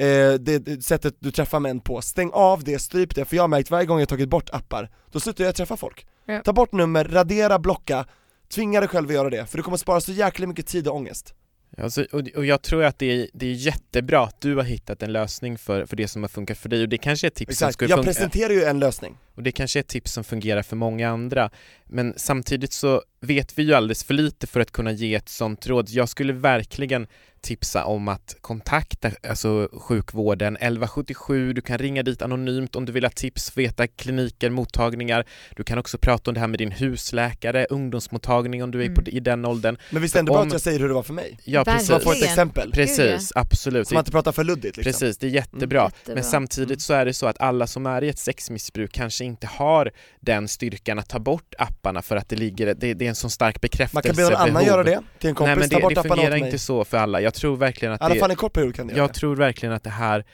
eh, 0.06 0.34
det, 0.34 0.86
sättet 0.86 1.15
du 1.19 1.32
träffar 1.32 1.60
män 1.60 1.80
på, 1.80 2.02
stäng 2.02 2.32
av 2.34 2.63
det, 2.63 2.80
stryp 2.80 3.15
det, 3.15 3.26
för 3.26 3.36
jag 3.36 3.43
har 3.43 3.48
märkt 3.48 3.72
varje 3.72 3.86
gång 3.86 4.00
jag 4.00 4.10
tagit 4.10 4.30
bort 4.30 4.50
appar, 4.50 4.89
då 5.12 5.19
slutar 5.19 5.43
jag 5.43 5.56
träffa 5.56 5.78
folk. 5.78 6.08
Ja. 6.26 6.41
Ta 6.41 6.54
bort 6.54 6.72
nummer, 6.72 7.04
radera, 7.04 7.60
blocka, 7.60 8.06
tvinga 8.54 8.80
dig 8.80 8.89
själv 8.89 9.08
att 9.08 9.13
göra 9.13 9.30
det, 9.30 9.45
för 9.45 9.58
du 9.58 9.63
kommer 9.63 9.78
spara 9.78 10.02
så 10.02 10.12
jäkla 10.12 10.48
mycket 10.48 10.67
tid 10.67 10.88
och 10.88 10.95
ångest. 10.95 11.34
Alltså, 11.80 12.06
och, 12.12 12.28
och 12.36 12.46
jag 12.46 12.62
tror 12.62 12.84
att 12.84 13.00
det 13.00 13.06
är, 13.06 13.28
det 13.34 13.46
är 13.46 13.54
jättebra 13.54 14.24
att 14.24 14.42
du 14.42 14.56
har 14.56 14.63
hittat 14.63 15.04
en 15.04 15.12
lösning 15.12 15.58
för, 15.58 15.86
för 15.86 15.96
det 15.96 16.08
som 16.08 16.24
har 16.24 16.30
funkat 16.30 16.58
för 16.58 16.70
dig 16.70 16.82
och 16.82 16.89
det 16.89 16.98
kanske 16.98 17.28
är 17.28 17.30
ett 17.30 17.36
tips 17.36 17.58
som 17.58 17.65
Exakt, 17.65 17.74
skulle 17.74 17.89
jag 17.89 18.06
presenterar 18.06 18.54
ju 18.54 18.63
en 18.63 18.80
lösning. 18.80 19.18
och 19.36 19.44
det 19.44 19.52
kanske 19.52 19.80
är 19.80 19.82
ett 19.82 19.88
tips 19.88 20.13
som 20.13 20.24
fungerar 20.24 20.62
för 20.62 20.76
många 20.76 21.10
andra 21.10 21.50
men 21.86 22.13
samtidigt 22.18 22.74
så 22.74 23.04
vet 23.22 23.58
vi 23.60 23.63
ju 23.63 23.74
alldeles 23.74 24.04
för 24.04 24.13
lite 24.13 24.48
för 24.48 24.60
att 24.60 24.72
kunna 24.72 24.92
ge 24.92 25.15
ett 25.15 25.30
sånt 25.30 25.68
råd. 25.68 25.89
Jag 25.89 26.10
skulle 26.10 26.34
verkligen 26.34 27.08
tipsa 27.41 27.86
om 27.86 28.08
att 28.08 28.36
kontakta 28.41 29.12
alltså 29.30 29.69
sjukvården 29.73 30.56
1177, 30.56 31.54
du 31.54 31.62
kan 31.62 31.78
ringa 31.78 32.04
dit 32.04 32.21
anonymt 32.21 32.75
om 32.75 32.86
du 32.86 32.91
vill 32.91 33.04
ha 33.04 33.10
tips, 33.12 33.58
veta 33.58 33.88
kliniker, 33.88 34.49
mottagningar. 34.49 35.25
Du 35.56 35.63
kan 35.63 35.78
också 35.78 35.97
prata 35.97 36.32
om 36.32 36.34
det 36.34 36.39
här 36.39 36.47
med 36.47 36.60
din 36.60 36.71
husläkare, 36.71 37.65
ungdomsmottagning 37.69 38.63
om 38.63 38.71
du 38.71 38.84
är 38.84 38.89
på, 38.95 39.02
Mm. 39.02 39.15
i 39.15 39.19
den 39.19 39.45
åldern. 39.45 39.78
Men 39.89 40.02
visst 40.02 40.15
är 40.15 40.17
det 40.17 40.19
ändå 40.19 40.34
bra 40.34 40.41
att 40.43 40.52
jag 40.52 40.62
säger 40.62 40.80
hur 40.80 40.88
det 40.88 40.93
var 40.93 41.04
för 41.04 41.13
mig? 41.13 41.38
Ja 41.43 41.60
Verkligen. 41.63 41.75
precis. 41.78 41.88
Så 41.88 41.93
man 41.93 42.02
får 42.02 42.13
ett 42.13 42.23
exempel, 42.23 42.71
Precis, 42.71 43.32
absolut. 43.36 43.88
så 43.88 43.93
man 43.93 44.02
inte 44.02 44.12
pratar 44.12 44.32
för 44.32 44.43
luddigt 44.43 44.78
liksom. 44.78 44.91
Precis, 44.91 45.17
det 45.17 45.28
är 45.28 45.32
jättebra. 45.32 45.84
Jättebra. 45.84 46.15
Men 46.15 46.23
samtidigt 46.23 46.82
så 46.82 46.93
är 46.93 47.06
det 47.06 47.13
så 47.13 47.28
att 47.28 47.41
alla 47.41 47.67
som 47.67 47.86
är 47.86 48.04
i 48.04 48.10
ett 48.10 48.19
sexmissbruk 48.19 48.91
kanske 48.91 49.25
inte 49.25 49.47
har 49.47 49.91
den 50.19 50.47
styrkan 50.47 50.99
att 50.99 51.10
ta 51.10 51.19
bort 51.19 51.54
apparna 51.58 52.02
för 52.02 52.15
att 52.15 52.30
det 52.30 52.36
ligger, 52.36 52.73
det, 52.75 52.93
det 52.93 53.06
är 53.06 53.10
en 53.10 53.15
sån 53.15 53.30
stark 53.30 53.62
bekräftelse. 53.62 53.93
Man 53.95 54.04
kan 54.04 54.15
be 54.15 54.23
någon 54.23 54.49
annan 54.49 54.65
göra 54.65 54.84
det, 54.84 55.02
till 55.19 55.30
en 55.30 55.36
kompis, 55.36 55.47
Nej 55.49 55.56
men 55.60 55.69
ta 55.69 55.75
det, 55.75 55.82
bort 55.82 55.93
det 55.93 55.99
apparna 55.99 56.15
fungerar 56.15 56.36
åt 56.36 56.39
mig. 56.41 56.47
inte 56.49 56.60
så 56.60 56.86
för 56.86 56.97
alla. 56.97 57.21
Jag 57.21 57.29
tror 57.34 57.58
verkligen 57.58 57.94
att 57.94 58.02
I 58.02 58.04
alla 58.04 58.13
det, 58.13 58.20
fall 58.20 58.30
en 58.30 58.36
kort 58.36 58.54
period 58.54 58.76
kan 58.76 58.88
det 58.88 58.96
jag 58.96 59.10
det. 59.10 59.13
tror 59.13 59.36
verkligen 59.36 59.76
att 59.76 59.84
det 59.84 59.89
här, 59.89 60.26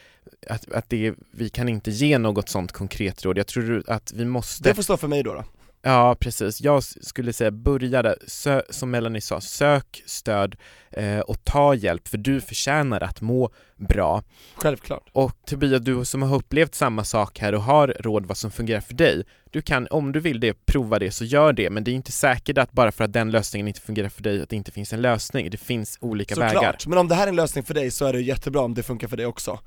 att, 0.47 0.71
att 0.71 0.89
det, 0.89 1.13
vi 1.31 1.49
kan 1.49 1.69
inte 1.69 1.91
ge 1.91 2.17
något 2.17 2.49
sånt 2.49 2.71
konkret 2.71 3.25
råd. 3.25 3.37
Jag 3.37 3.47
tror 3.47 3.83
att 3.87 4.13
vi 4.13 4.25
måste 4.25 4.69
Det 4.69 4.75
får 4.75 4.83
stå 4.83 4.97
för 4.97 5.07
mig 5.07 5.23
då, 5.23 5.33
då. 5.33 5.43
Ja 5.87 6.15
precis, 6.19 6.61
jag 6.61 6.83
skulle 6.83 7.33
säga 7.33 7.51
börja 7.51 8.01
där, 8.01 8.15
Sö, 8.27 8.61
som 8.69 8.91
Melanie 8.91 9.21
sa, 9.21 9.41
sök 9.41 10.03
stöd 10.05 10.55
eh, 10.91 11.19
och 11.19 11.43
ta 11.43 11.75
hjälp 11.75 12.07
för 12.07 12.17
du 12.17 12.41
förtjänar 12.41 13.01
att 13.01 13.21
må 13.21 13.49
bra. 13.75 14.23
Självklart. 14.55 15.09
Och 15.11 15.31
Tobias, 15.45 15.81
du 15.81 16.05
som 16.05 16.21
har 16.21 16.35
upplevt 16.35 16.75
samma 16.75 17.03
sak 17.03 17.39
här 17.39 17.55
och 17.55 17.61
har 17.61 17.87
råd 17.99 18.25
vad 18.25 18.37
som 18.37 18.51
fungerar 18.51 18.81
för 18.81 18.93
dig, 18.93 19.23
du 19.51 19.61
kan, 19.61 19.87
om 19.91 20.11
du 20.11 20.19
vill 20.19 20.39
det, 20.39 20.65
prova 20.65 20.99
det 20.99 21.11
så 21.11 21.25
gör 21.25 21.53
det, 21.53 21.69
men 21.69 21.83
det 21.83 21.91
är 21.91 21.95
inte 21.95 22.11
säkert 22.11 22.57
att 22.57 22.71
bara 22.71 22.91
för 22.91 23.03
att 23.03 23.13
den 23.13 23.31
lösningen 23.31 23.67
inte 23.67 23.81
fungerar 23.81 24.09
för 24.09 24.23
dig, 24.23 24.41
att 24.41 24.49
det 24.49 24.55
inte 24.55 24.71
finns 24.71 24.93
en 24.93 25.01
lösning. 25.01 25.49
Det 25.49 25.57
finns 25.57 25.97
olika 26.01 26.35
vägar. 26.35 26.53
Såklart, 26.53 26.87
men 26.87 26.97
om 26.97 27.07
det 27.07 27.15
här 27.15 27.23
är 27.23 27.29
en 27.29 27.35
lösning 27.35 27.63
för 27.63 27.73
dig 27.73 27.91
så 27.91 28.05
är 28.05 28.13
det 28.13 28.21
jättebra 28.21 28.61
om 28.61 28.73
det 28.73 28.83
funkar 28.83 29.07
för 29.07 29.17
dig 29.17 29.25
också. 29.25 29.59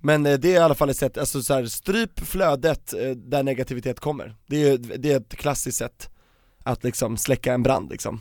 Men 0.00 0.26
eh, 0.26 0.38
det 0.38 0.48
är 0.48 0.54
i 0.54 0.58
alla 0.58 0.74
fall 0.74 0.90
ett 0.90 0.96
sätt, 0.96 1.18
alltså 1.18 1.42
så 1.42 1.54
här, 1.54 1.66
stryp 1.66 2.20
flödet 2.20 2.92
eh, 2.92 3.10
där 3.10 3.42
negativitet 3.42 4.00
kommer. 4.00 4.36
Det 4.46 4.68
är, 4.68 4.78
det 4.78 5.12
är 5.12 5.16
ett 5.16 5.36
klassiskt 5.36 5.78
sätt 5.78 6.10
att 6.62 6.84
liksom 6.84 7.16
släcka 7.16 7.54
en 7.54 7.62
brand 7.62 7.90
liksom. 7.90 8.20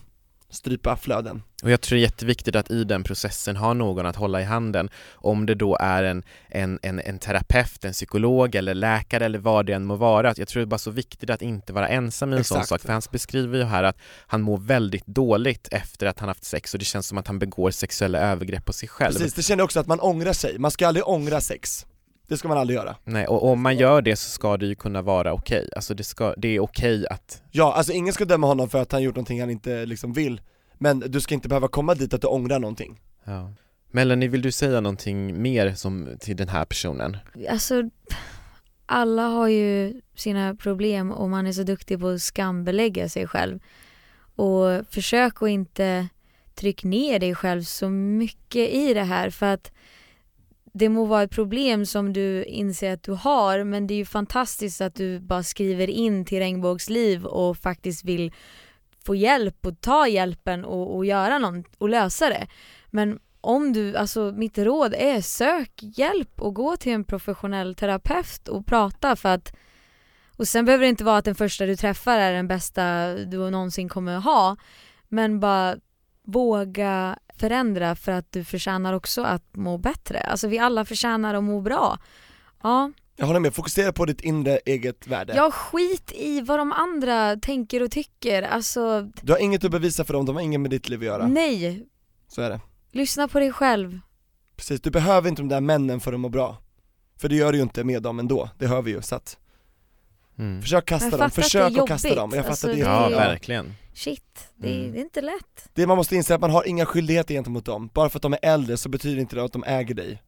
Strypa 0.54 0.96
flöden. 0.96 1.44
Och 1.64 1.72
jag 1.72 1.82
tror 1.82 1.96
det 1.96 2.00
är 2.00 2.04
jätteviktigt 2.04 2.56
att 2.56 2.72
i 2.72 2.84
den 2.84 3.04
processen 3.04 3.56
ha 3.56 3.74
någon 3.74 4.06
att 4.06 4.16
hålla 4.16 4.42
i 4.42 4.44
handen, 4.44 4.90
om 5.14 5.46
det 5.46 5.56
då 5.56 5.78
är 5.80 6.04
en, 6.04 6.24
en, 6.50 6.80
en, 6.82 7.00
en 7.00 7.20
terapeut, 7.20 7.86
en 7.86 7.94
psykolog 7.94 8.56
eller 8.56 8.74
läkare 8.74 9.26
eller 9.26 9.40
vad 9.40 9.66
det 9.66 9.74
än 9.74 9.86
må 9.86 9.96
vara. 9.96 10.34
Jag 10.38 10.48
tror 10.48 10.60
det 10.60 10.64
är 10.64 10.66
bara 10.66 10.78
så 10.78 10.92
viktigt 10.92 11.30
att 11.30 11.42
inte 11.42 11.74
vara 11.74 11.88
ensam 11.88 12.34
i 12.34 12.38
en 12.38 12.44
sån 12.44 12.58
Exakt. 12.58 12.70
sak, 12.70 12.82
för 12.82 12.94
han 12.94 13.02
beskriver 13.12 13.58
ju 13.58 13.64
här 13.64 13.84
att 13.84 13.98
han 14.28 14.42
mår 14.42 14.58
väldigt 14.58 15.06
dåligt 15.06 15.68
efter 15.72 16.06
att 16.06 16.20
han 16.20 16.30
haft 16.30 16.44
sex 16.44 16.74
och 16.74 16.80
det 16.80 16.86
känns 16.86 17.08
som 17.08 17.18
att 17.18 17.28
han 17.28 17.40
begår 17.40 17.72
sexuella 17.72 18.20
övergrepp 18.20 18.66
på 18.66 18.74
sig 18.74 18.90
själv. 18.90 19.14
Precis, 19.14 19.34
det 19.34 19.44
känner 19.44 19.64
också 19.64 19.80
att 19.80 19.88
man 19.88 20.00
ångrar 20.00 20.34
sig, 20.34 20.60
man 20.60 20.72
ska 20.72 20.88
aldrig 20.88 21.08
ångra 21.08 21.42
sex. 21.42 21.86
Det 22.28 22.38
ska 22.38 22.48
man 22.48 22.58
aldrig 22.58 22.78
göra. 22.78 22.96
Nej, 23.04 23.28
och 23.28 23.52
om 23.52 23.62
man 23.62 23.78
gör 23.78 24.02
det 24.02 24.16
så 24.16 24.30
ska 24.30 24.58
det 24.58 24.66
ju 24.66 24.76
kunna 24.76 25.02
vara 25.02 25.34
okej. 25.34 25.70
Alltså 25.76 25.94
det, 25.94 26.04
ska, 26.04 26.34
det 26.38 26.48
är 26.48 26.60
okej 26.60 27.08
att 27.10 27.44
Ja, 27.52 27.74
alltså 27.74 27.94
ingen 27.94 28.14
ska 28.14 28.26
döma 28.26 28.48
honom 28.48 28.70
för 28.70 28.82
att 28.82 28.92
han 28.92 29.04
gjort 29.04 29.16
någonting 29.16 29.40
han 29.40 29.50
inte 29.50 29.86
liksom 29.86 30.14
vill, 30.14 30.42
men 30.78 31.00
du 31.00 31.22
ska 31.22 31.34
inte 31.34 31.48
behöva 31.48 31.68
komma 31.68 31.96
dit 31.96 32.14
att 32.14 32.22
du 32.22 32.28
ångrar 32.28 32.60
någonting. 32.60 33.02
Ja. 33.24 33.54
Melanie, 33.92 34.30
vill 34.30 34.42
du 34.42 34.52
säga 34.52 34.82
någonting 34.82 35.42
mer 35.42 35.74
som, 35.74 36.10
till 36.20 36.36
den 36.36 36.50
här 36.50 36.66
personen? 36.66 37.18
Alltså, 37.50 37.90
alla 38.86 39.28
har 39.28 39.48
ju 39.48 40.02
sina 40.16 40.56
problem 40.56 41.12
och 41.12 41.30
man 41.30 41.48
är 41.48 41.52
så 41.52 41.64
duktig 41.64 42.00
på 42.00 42.08
att 42.08 42.22
skambelägga 42.22 43.10
sig 43.10 43.28
själv. 43.28 43.60
Och 44.36 44.88
försök 44.90 45.42
att 45.42 45.50
inte 45.50 46.08
trycka 46.56 46.88
ner 46.88 47.20
dig 47.20 47.36
själv 47.36 47.64
så 47.64 47.90
mycket 47.90 48.70
i 48.70 48.94
det 48.94 49.04
här 49.04 49.30
för 49.30 49.46
att 49.46 49.72
det 50.74 50.90
må 50.90 51.06
vara 51.06 51.24
ett 51.24 51.32
problem 51.32 51.86
som 51.86 52.14
du 52.14 52.44
inser 52.44 52.94
att 52.94 53.04
du 53.04 53.12
har 53.12 53.64
men 53.64 53.88
det 53.88 53.94
är 53.94 53.98
ju 53.98 54.06
fantastiskt 54.06 54.82
att 54.82 54.96
du 54.96 55.20
bara 55.20 55.44
skriver 55.44 55.90
in 55.90 56.26
till 56.26 56.40
Regnbågsliv 56.40 57.26
och 57.26 57.58
faktiskt 57.58 58.04
vill 58.04 58.34
få 59.06 59.16
hjälp 59.16 59.66
och 59.66 59.82
ta 59.82 60.08
hjälpen 60.08 60.66
och, 60.66 60.96
och 60.96 61.06
göra 61.06 61.40
något 61.40 61.66
och 61.78 61.90
lösa 61.90 62.30
det. 62.30 62.48
Men 62.90 63.20
om 63.42 63.74
du, 63.74 63.96
alltså 63.96 64.34
mitt 64.36 64.58
råd 64.58 64.94
är 64.98 65.22
sök 65.22 65.72
hjälp 65.80 66.42
och 66.42 66.54
gå 66.56 66.78
till 66.78 66.92
en 66.92 67.04
professionell 67.04 67.76
terapeut 67.76 68.48
och 68.48 68.66
prata 68.66 69.16
för 69.16 69.30
att 69.30 69.56
och 70.38 70.48
sen 70.48 70.66
behöver 70.66 70.84
det 70.84 70.90
inte 70.90 71.04
vara 71.04 71.18
att 71.18 71.26
den 71.26 71.36
första 71.36 71.66
du 71.66 71.76
träffar 71.76 72.18
är 72.18 72.34
den 72.34 72.48
bästa 72.48 73.16
du 73.16 73.50
någonsin 73.50 73.90
kommer 73.90 74.18
ha 74.18 74.58
men 75.10 75.40
bara 75.40 75.76
våga 76.24 77.18
förändra 77.38 77.96
för 77.96 78.12
att 78.12 78.32
du 78.32 78.44
förtjänar 78.44 78.94
också 78.94 79.22
att 79.22 79.44
må 79.56 79.78
bättre. 79.78 80.20
Alltså 80.20 80.48
vi 80.48 80.60
alla 80.60 80.86
förtjänar 80.86 81.34
att 81.34 81.44
må 81.44 81.62
bra. 81.62 81.98
Ja, 82.64 82.92
Jag 83.16 83.26
håller 83.28 83.40
med, 83.40 83.54
fokusera 83.54 83.94
på 83.94 84.06
ditt 84.06 84.22
inre 84.22 84.58
eget 84.66 85.08
värde. 85.08 85.34
jag 85.36 85.54
skit 85.54 86.12
i 86.16 86.42
vad 86.42 86.60
de 86.60 86.72
andra 86.72 87.36
tänker 87.36 87.84
och 87.84 87.92
tycker. 87.92 88.42
Alltså 88.44 89.02
Du 89.22 89.32
har 89.32 89.40
inget 89.40 89.64
att 89.64 89.72
bevisa 89.72 90.04
för 90.06 90.14
dem, 90.14 90.26
de 90.26 90.36
har 90.36 90.44
inget 90.44 90.60
med 90.62 90.72
ditt 90.72 90.90
liv 90.90 91.00
att 91.00 91.06
göra. 91.06 91.28
nej, 91.28 91.86
Så 92.28 92.42
är 92.42 92.50
det. 92.50 92.60
lyssna 92.92 93.28
på 93.28 93.40
dig 93.40 93.52
själv. 93.52 94.00
Precis, 94.56 94.82
du 94.82 94.92
behöver 94.92 95.30
inte 95.30 95.42
de 95.42 95.50
där 95.50 95.62
männen 95.62 96.00
för 96.00 96.14
att 96.14 96.20
må 96.20 96.30
bra. 96.30 96.58
För 97.22 97.30
det 97.30 97.36
gör 97.36 97.52
du 97.52 97.58
ju 97.58 97.64
inte 97.64 97.84
med 97.84 98.02
dem 98.04 98.20
ändå, 98.20 98.50
det 98.60 98.68
hör 98.68 98.82
vi 98.82 98.92
ju, 98.92 99.02
så 99.02 99.16
att 99.16 99.38
Mm. 100.40 100.62
försök 100.62 100.86
kasta 100.86 101.18
dem, 101.18 101.32
försök 101.32 101.78
att 101.78 101.88
kasta 101.88 102.08
jobbigt. 102.08 102.18
dem. 102.18 102.32
Jag 102.34 102.40
fattar 102.46 102.50
Alltså, 102.52 102.68
det, 102.68 102.74
är 102.74 102.78
Ja, 102.78 103.06
är- 103.06 103.10
verkligen. 103.16 103.74
Shit, 103.94 104.48
det, 104.56 104.70
är- 104.70 104.80
Mm. 104.80 104.92
det 104.92 104.98
är 104.98 105.02
inte 105.02 105.22
lätt. 105.22 105.70
det 105.74 105.88
man 105.88 105.98
måste 105.98 106.16
inse 106.16 106.34
är 106.34 106.36
att 106.36 106.42
man 106.42 106.52
har 106.52 106.68
inga 106.68 106.86
skyldigheter 106.86 107.34
gentemot 107.34 107.66
dem, 107.66 107.90
bara 107.94 108.10
för 108.10 108.18
att 108.18 108.22
de 108.24 108.34
är 108.34 108.40
äldre 108.42 108.78
så 108.78 108.90
betyder 108.90 109.22
inte 109.22 109.36
det 109.36 109.44
att 109.44 109.54
de 109.54 109.64
äger 109.64 109.96
dig. 109.96 110.22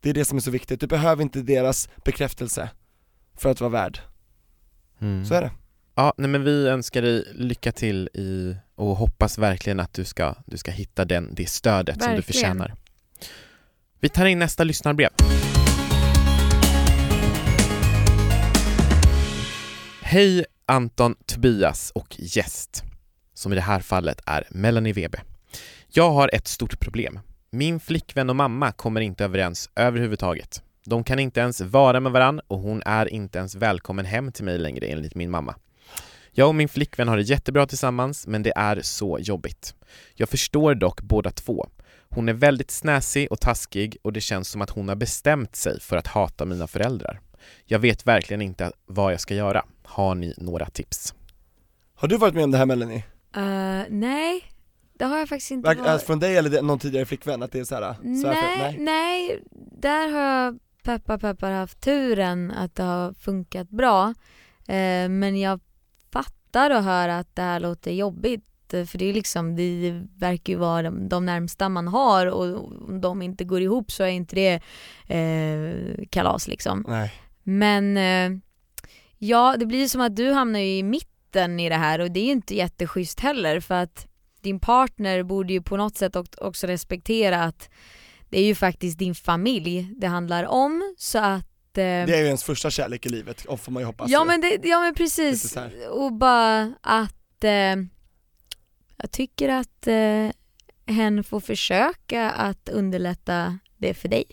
Det 0.00 0.10
är 0.10 0.14
det 0.14 0.24
som 0.24 0.36
är 0.38 0.42
så 0.42 0.50
viktigt, 0.50 0.80
du 0.80 0.86
behöver 0.86 1.22
inte 1.22 1.42
deras 1.42 1.88
bekräftelse 2.04 2.70
för 3.36 3.50
att 3.50 3.60
vara 3.60 3.70
värd. 3.70 3.98
Mm. 5.00 5.24
Så 5.26 5.34
är 5.34 5.40
det. 5.42 5.50
Ja, 5.94 6.14
nej 6.16 6.30
men 6.30 6.44
vi 6.44 6.68
önskar 6.68 7.02
dig 7.02 7.24
lycka 7.34 7.72
till 7.72 8.08
i 8.14 8.56
och 8.74 8.96
hoppas 8.96 9.38
verkligen 9.38 9.80
att 9.80 9.92
du 9.92 10.04
ska, 10.04 10.34
du 10.46 10.56
ska 10.56 10.70
hitta 10.70 11.04
den, 11.04 11.34
det 11.34 11.48
stödet 11.48 12.02
som 12.02 12.10
du 12.10 12.16
Verkligen. 12.16 12.22
förtjänar. 12.22 12.74
Vi 14.00 14.08
tar 14.08 14.26
in 14.26 14.38
nästa 14.38 14.64
lyssnarbrev. 14.64 15.10
Hej 20.10 20.44
Anton, 20.66 21.14
Tobias 21.26 21.90
och 21.94 22.16
gäst, 22.18 22.84
som 23.34 23.52
i 23.52 23.54
det 23.54 23.60
här 23.60 23.80
fallet 23.80 24.20
är 24.26 24.46
Melanie 24.50 24.92
Webe. 24.92 25.20
Jag 25.88 26.10
har 26.10 26.30
ett 26.32 26.48
stort 26.48 26.80
problem. 26.80 27.18
Min 27.50 27.80
flickvän 27.80 28.30
och 28.30 28.36
mamma 28.36 28.72
kommer 28.72 29.00
inte 29.00 29.24
överens 29.24 29.70
överhuvudtaget. 29.76 30.62
De 30.84 31.04
kan 31.04 31.18
inte 31.18 31.40
ens 31.40 31.60
vara 31.60 32.00
med 32.00 32.12
varann 32.12 32.40
och 32.48 32.58
hon 32.58 32.82
är 32.86 33.12
inte 33.12 33.38
ens 33.38 33.54
välkommen 33.54 34.04
hem 34.04 34.32
till 34.32 34.44
mig 34.44 34.58
längre 34.58 34.86
enligt 34.86 35.14
min 35.14 35.30
mamma. 35.30 35.54
Jag 36.32 36.48
och 36.48 36.54
min 36.54 36.68
flickvän 36.68 37.08
har 37.08 37.16
det 37.16 37.22
jättebra 37.22 37.66
tillsammans, 37.66 38.26
men 38.26 38.42
det 38.42 38.52
är 38.56 38.80
så 38.82 39.18
jobbigt. 39.18 39.74
Jag 40.14 40.28
förstår 40.28 40.74
dock 40.74 41.00
båda 41.00 41.30
två. 41.30 41.68
Hon 42.08 42.28
är 42.28 42.32
väldigt 42.32 42.70
snäsig 42.70 43.32
och 43.32 43.40
taskig 43.40 43.96
och 44.02 44.12
det 44.12 44.20
känns 44.20 44.48
som 44.48 44.62
att 44.62 44.70
hon 44.70 44.88
har 44.88 44.96
bestämt 44.96 45.56
sig 45.56 45.80
för 45.80 45.96
att 45.96 46.06
hata 46.06 46.44
mina 46.44 46.66
föräldrar. 46.66 47.20
Jag 47.64 47.78
vet 47.78 48.06
verkligen 48.06 48.42
inte 48.42 48.72
vad 48.86 49.12
jag 49.12 49.20
ska 49.20 49.34
göra. 49.34 49.64
Har 49.88 50.14
ni 50.14 50.34
några 50.36 50.66
tips? 50.66 51.14
Har 51.94 52.08
du 52.08 52.16
varit 52.16 52.34
med 52.34 52.44
om 52.44 52.50
det 52.50 52.58
här 52.58 52.66
Melanie? 52.66 53.04
Eh, 53.36 53.82
nej, 53.88 54.42
det 54.92 55.04
har 55.04 55.18
jag 55.18 55.28
faktiskt 55.28 55.50
inte 55.50 55.68
Verk- 55.68 55.78
varit. 55.78 55.88
alltså 55.88 56.06
från 56.06 56.18
dig 56.18 56.36
eller 56.36 56.62
någon 56.62 56.78
tidigare 56.78 57.06
flickvän, 57.06 57.42
att 57.42 57.52
det 57.52 57.58
är 57.60 57.64
såhär, 57.64 57.94
svärför? 58.22 58.62
Nej, 58.62 58.76
nej, 58.78 59.42
där 59.80 60.08
har 60.08 60.20
jag 60.20 60.58
peppar 60.82 61.18
peppar 61.18 61.50
haft 61.50 61.80
turen 61.80 62.50
att 62.50 62.74
det 62.74 62.82
har 62.82 63.12
funkat 63.12 63.68
bra. 63.70 64.14
Eh, 64.68 65.08
men 65.08 65.40
jag 65.40 65.60
fattar 66.12 66.76
och 66.76 66.82
hör 66.82 67.08
att 67.08 67.36
det 67.36 67.42
här 67.42 67.60
låter 67.60 67.90
jobbigt 67.90 68.74
eh, 68.74 68.84
för 68.84 68.98
det 68.98 69.04
är 69.04 69.12
liksom, 69.12 69.56
det 69.56 70.02
verkar 70.18 70.52
ju 70.52 70.58
vara 70.58 70.82
de, 70.82 71.08
de 71.08 71.26
närmsta 71.26 71.68
man 71.68 71.88
har 71.88 72.26
och 72.26 72.64
om 72.88 73.00
de 73.00 73.22
inte 73.22 73.44
går 73.44 73.60
ihop 73.62 73.92
så 73.92 74.02
är 74.02 74.08
inte 74.08 74.34
det 74.36 74.60
eh, 75.16 76.04
kalas 76.10 76.48
liksom. 76.48 76.84
Nej. 76.88 77.12
Men 77.42 77.96
eh, 77.96 78.38
ja, 79.18 79.56
det 79.58 79.66
blir 79.66 79.78
ju 79.78 79.88
som 79.88 80.00
att 80.00 80.16
du 80.16 80.30
hamnar 80.32 80.60
ju 80.60 80.76
i 80.78 80.82
mitten 80.82 81.60
i 81.60 81.68
det 81.68 81.74
här 81.74 81.98
och 81.98 82.10
det 82.10 82.20
är 82.20 82.24
ju 82.24 82.30
inte 82.32 82.54
jätteschysst 82.54 83.20
heller 83.20 83.60
för 83.60 83.74
att 83.74 84.06
din 84.40 84.60
partner 84.60 85.22
borde 85.22 85.52
ju 85.52 85.62
på 85.62 85.76
något 85.76 85.96
sätt 85.96 86.16
ock- 86.16 86.38
också 86.40 86.66
respektera 86.66 87.42
att 87.42 87.70
det 88.30 88.38
är 88.38 88.44
ju 88.44 88.54
faktiskt 88.54 88.98
din 88.98 89.14
familj 89.14 89.88
det 89.96 90.06
handlar 90.06 90.44
om 90.44 90.94
så 90.98 91.18
att 91.18 91.44
eh, 91.78 91.82
Det 91.82 92.14
är 92.14 92.20
ju 92.20 92.26
ens 92.26 92.44
första 92.44 92.70
kärlek 92.70 93.06
i 93.06 93.08
livet, 93.08 93.44
och 93.44 93.60
får 93.60 93.72
man 93.72 93.80
ju 93.82 93.86
hoppas 93.86 94.10
Ja 94.10 94.24
men, 94.24 94.40
det, 94.40 94.60
ja 94.62 94.80
men 94.80 94.94
precis, 94.94 95.56
och 95.90 96.12
bara 96.12 96.74
att 96.82 97.44
eh, 97.44 97.50
jag 98.96 99.10
tycker 99.10 99.48
att 99.48 99.86
eh, 99.86 100.28
hen 100.94 101.24
får 101.24 101.40
försöka 101.40 102.30
att 102.30 102.68
underlätta 102.68 103.58
det 103.76 103.94
för 103.94 104.08
dig. 104.08 104.24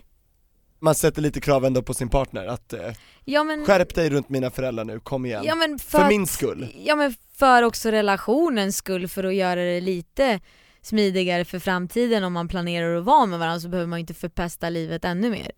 Man 0.80 0.96
sätter 0.96 1.22
lite 1.22 1.42
krav 1.42 1.66
ändå 1.66 1.82
på 1.82 1.94
sin 1.94 2.10
partner, 2.10 2.46
att 2.48 2.74
eh, 2.74 2.80
Ja 3.26 3.44
men, 3.44 3.66
skärp 3.66 3.96
dig 3.96 4.10
runt 4.10 4.30
mina 4.30 4.52
föräldrar 4.52 4.86
nu, 4.86 5.00
kom 5.00 5.26
igen. 5.26 5.44
ja, 5.46 5.56
men 5.56 5.80
för, 5.80 5.90
för 5.90 6.02
att- 6.04 6.10
min 6.10 6.28
skull. 6.28 6.68
Ja 6.86 6.96
men 6.96 7.16
för 7.38 7.64
också 7.64 7.92
relationens 7.92 8.78
skull, 8.78 9.08
för 9.08 9.24
att 9.24 9.36
göra 9.36 9.62
det 9.62 9.82
lite 9.82 10.40
smidigare 10.82 11.46
för 11.46 11.60
framtiden 11.60 12.24
om 12.24 12.34
man 12.34 12.48
planerar 12.48 12.96
att 12.96 13.04
vara 13.06 13.26
med 13.26 13.40
varandra 13.40 13.60
så 13.60 13.70
behöver 13.70 13.88
man 13.88 14.00
inte 14.00 14.14
förpesta 14.14 14.70
livet 14.70 15.06
ännu 15.06 15.30
mer. 15.30 15.52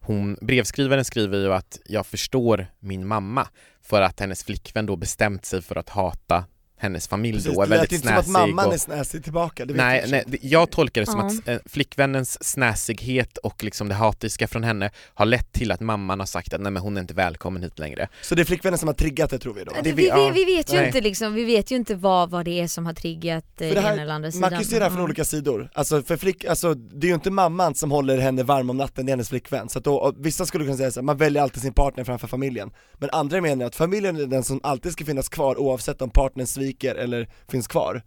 Hon, 0.00 0.34
brevskrivaren 0.40 1.04
skriver 1.04 1.38
ju 1.38 1.52
att 1.52 1.78
jag 1.84 2.06
förstår 2.06 2.66
min 2.80 3.06
mamma 3.06 3.48
för 3.82 4.02
att 4.02 4.20
hennes 4.20 4.44
flickvän 4.44 4.86
då 4.86 4.96
bestämt 4.96 5.44
sig 5.44 5.62
för 5.62 5.76
att 5.76 5.88
hata 5.88 6.44
hennes 6.78 7.08
familj 7.08 7.36
Precis, 7.38 7.54
då, 7.54 7.62
är 7.62 7.66
det 7.66 7.70
lät 7.70 7.78
väldigt 7.78 7.92
inte 7.92 8.08
som 8.08 8.16
att 8.16 8.24
snäsig 8.24 8.32
mamman 8.54 8.66
och... 8.66 8.74
är 8.74 8.78
snäsig 8.78 9.24
tillbaka, 9.24 9.64
det 9.64 9.74
Nej, 9.74 10.00
jag 10.00 10.10
nej, 10.10 10.24
det- 10.26 10.38
jag 10.42 10.70
tolkar 10.70 11.00
det 11.00 11.06
som 11.06 11.20
Ja. 11.20 11.26
att 11.26 11.48
eh, 11.48 11.58
flickvännens 11.66 12.44
snäsighet 12.44 13.36
och 13.38 13.64
liksom 13.64 13.88
det 13.88 13.94
hatiska 13.94 14.48
från 14.48 14.64
henne 14.64 14.90
har 15.14 15.26
lett 15.26 15.52
till 15.52 15.72
att 15.72 15.80
mamman 15.80 16.18
har 16.18 16.26
sagt 16.26 16.54
att 16.54 16.60
nej 16.60 16.72
men 16.72 16.82
hon 16.82 16.96
är 16.96 17.00
inte 17.00 17.14
välkommen 17.14 17.62
hit 17.62 17.78
längre. 17.78 18.08
Så 18.22 18.34
det 18.34 18.42
är 18.42 18.44
flickvännen 18.44 18.78
som 18.78 18.86
har 18.88 18.94
triggat 18.94 19.30
det 19.30 19.38
tror 19.38 19.54
vi 19.54 19.64
då? 19.64 19.72
vi, 19.82 19.90
vi- 19.90 19.96
vi, 20.02 20.08
ja, 20.08 20.30
vi 20.34 20.44
vet 20.44 20.72
ju 20.72 20.76
nej. 20.76 20.86
inte 20.86 21.00
liksom, 21.00 21.34
vi 21.34 21.44
vet 21.44 21.70
ju 21.70 21.76
inte 21.76 21.94
vad, 21.94 22.30
vad 22.30 22.44
det 22.44 22.60
är 22.60 22.66
som 22.68 22.86
har 22.86 22.92
triggat 22.94 23.44
eh, 23.44 23.68
det 23.68 23.74
ena 23.74 23.88
eller 24.02 24.12
andra 24.14 24.30
sidan. 24.30 24.40
Man 24.40 24.50
kan 24.50 24.58
ju 24.58 24.64
se 24.64 24.78
det 24.78 24.84
här 24.84 24.90
från 24.90 24.98
Ja. 25.00 25.04
olika 25.04 25.24
sidor, 25.24 25.70
alltså 25.74 26.02
för 26.02 26.16
flick, 26.16 26.44
alltså 26.44 26.74
det 26.74 27.06
är 27.06 27.08
ju 27.08 27.14
inte 27.14 27.30
mamman 27.30 27.74
som 27.74 27.90
håller 27.90 28.18
henne 28.18 28.42
varm 28.42 28.70
om 28.70 28.76
natten, 28.76 29.06
det 29.06 29.10
är 29.10 29.12
hennes 29.12 29.28
flickvän. 29.28 29.68
Så 29.68 29.78
att 29.78 29.84
då, 29.84 30.14
vissa 30.18 30.46
skulle 30.46 30.64
kunna 30.64 30.76
säga 30.76 30.90
så 30.90 31.00
här, 31.00 31.04
man 31.04 31.16
väljer 31.16 31.42
alltid 31.42 31.62
sin 31.62 31.72
partner 31.72 32.04
framför 32.04 32.26
familjen. 32.28 32.70
Men 32.98 33.10
andra 33.12 33.40
menar 33.40 33.66
att 33.66 33.76
familjen 33.76 34.16
är 34.16 34.26
den 34.26 34.42
som 34.44 34.60
alltid 34.62 34.92
ska 34.92 35.04
finnas 35.04 35.28
kvar 35.28 35.60
oavsett 35.60 36.02
om 36.02 36.10
partnern 36.10 36.46
sviker 36.46 36.67
eller 36.94 37.28
finns 37.48 37.68
kvar. 37.68 38.02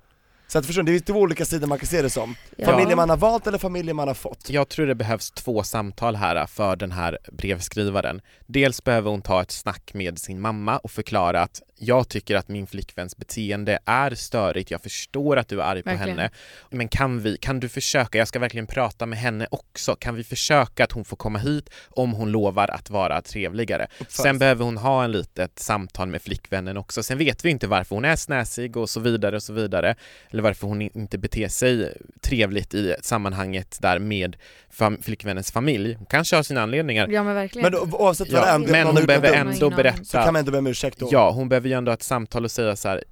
Så 0.51 0.57
att 0.57 0.65
förstår 0.65 0.83
det 0.83 0.95
är 0.95 0.99
två 0.99 1.13
olika 1.13 1.45
sidor 1.45 1.67
man 1.67 1.79
kan 1.79 1.87
se 1.87 2.01
det 2.01 2.09
som. 2.09 2.35
Ja. 2.55 2.65
Familjen 2.65 2.97
man 2.97 3.09
har 3.09 3.17
valt 3.17 3.47
eller 3.47 3.57
familjen 3.57 3.95
man 3.95 4.07
har 4.07 4.15
fått. 4.15 4.49
Jag 4.49 4.69
tror 4.69 4.87
det 4.87 4.95
behövs 4.95 5.31
två 5.31 5.63
samtal 5.63 6.15
här 6.15 6.45
för 6.45 6.75
den 6.75 6.91
här 6.91 7.17
brevskrivaren. 7.31 8.21
Dels 8.47 8.83
behöver 8.83 9.11
hon 9.11 9.21
ta 9.21 9.41
ett 9.41 9.51
snack 9.51 9.91
med 9.93 10.19
sin 10.19 10.41
mamma 10.41 10.77
och 10.77 10.91
förklara 10.91 11.41
att 11.41 11.61
jag 11.83 12.09
tycker 12.09 12.35
att 12.35 12.47
min 12.47 12.67
flickväns 12.67 13.17
beteende 13.17 13.79
är 13.85 14.15
störigt, 14.15 14.71
jag 14.71 14.81
förstår 14.81 15.37
att 15.37 15.47
du 15.47 15.61
är 15.61 15.65
arg 15.65 15.83
på 15.83 15.89
Verkligen. 15.89 16.17
henne, 16.17 16.31
men 16.69 16.87
kan 16.87 17.21
vi, 17.21 17.37
kan 17.37 17.59
du 17.59 17.69
försöka, 17.69 18.17
jag 18.17 18.27
ska 18.27 18.39
verkligen 18.39 18.67
prata 18.67 19.05
med 19.05 19.19
henne 19.19 19.47
också, 19.51 19.95
kan 19.95 20.15
vi 20.15 20.23
försöka 20.23 20.83
att 20.83 20.91
hon 20.91 21.05
får 21.05 21.17
komma 21.17 21.39
hit 21.39 21.69
om 21.89 22.13
hon 22.13 22.31
lovar 22.31 22.71
att 22.71 22.89
vara 22.89 23.21
trevligare? 23.21 23.87
Sen 24.07 24.39
behöver 24.39 24.65
hon 24.65 24.77
ha 24.77 25.03
en 25.03 25.11
litet 25.11 25.59
samtal 25.59 26.07
med 26.07 26.21
flickvännen 26.21 26.77
också, 26.77 27.03
sen 27.03 27.17
vet 27.17 27.45
vi 27.45 27.49
inte 27.49 27.67
varför 27.67 27.95
hon 27.95 28.05
är 28.05 28.15
snäsig 28.15 28.77
och 28.77 28.89
så 28.89 28.99
vidare 28.99 29.35
och 29.35 29.43
så 29.43 29.53
vidare, 29.53 29.95
eller 30.29 30.40
varför 30.41 30.67
hon 30.67 30.81
inte 30.81 31.17
beter 31.17 31.47
sig 31.47 31.97
trevligt 32.21 32.73
i 32.73 32.95
sammanhanget 33.01 33.77
där 33.81 33.99
med 33.99 34.37
fam- 34.77 35.01
flickvännens 35.03 35.51
familj. 35.51 35.93
Hon 35.93 36.05
kanske 36.05 36.35
har 36.35 36.43
sina 36.43 36.61
anledningar. 36.61 37.07
Ja 37.09 37.23
men 37.23 37.35
verkligen. 37.35 37.63
Men 37.63 37.71
då, 37.89 37.97
oavsett 37.97 38.31
vad 38.33 38.41
det 38.41 38.47
är, 38.47 38.51
Ja, 38.51 38.57
det- 38.57 38.71
men 38.71 38.71
någon 38.71 38.85
har 38.85 38.85
hon 38.93 38.95
gjort 39.01 39.07
behöver 39.07 39.27
ändå 39.27 39.39
aning. 39.41 39.59
så 39.59 39.69
kan 39.69 39.77
berätta. 39.77 40.25
man 40.25 40.35
ändå 40.35 40.51
be 40.51 40.57
om 40.57 40.67
ursäkt 40.67 40.99
då. 40.99 41.09
Ja, 41.11 41.31
hon 41.31 41.49
behöver 41.49 41.67
ju 41.69 41.73
ändå 41.75 41.89
ha 41.91 41.93
ett 41.93 42.03
samtal 42.03 42.43
och 42.45 42.51
säga 42.51 42.75
så 42.75 42.89
här. 42.89 43.03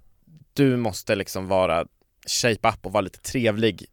du 0.53 0.77
måste 0.77 1.15
liksom 1.15 1.47
vara 1.47 1.85
shape 2.41 2.69
up 2.69 2.85
och 2.85 2.91
vara 2.91 3.01
lite 3.01 3.19
trevlig. 3.19 3.85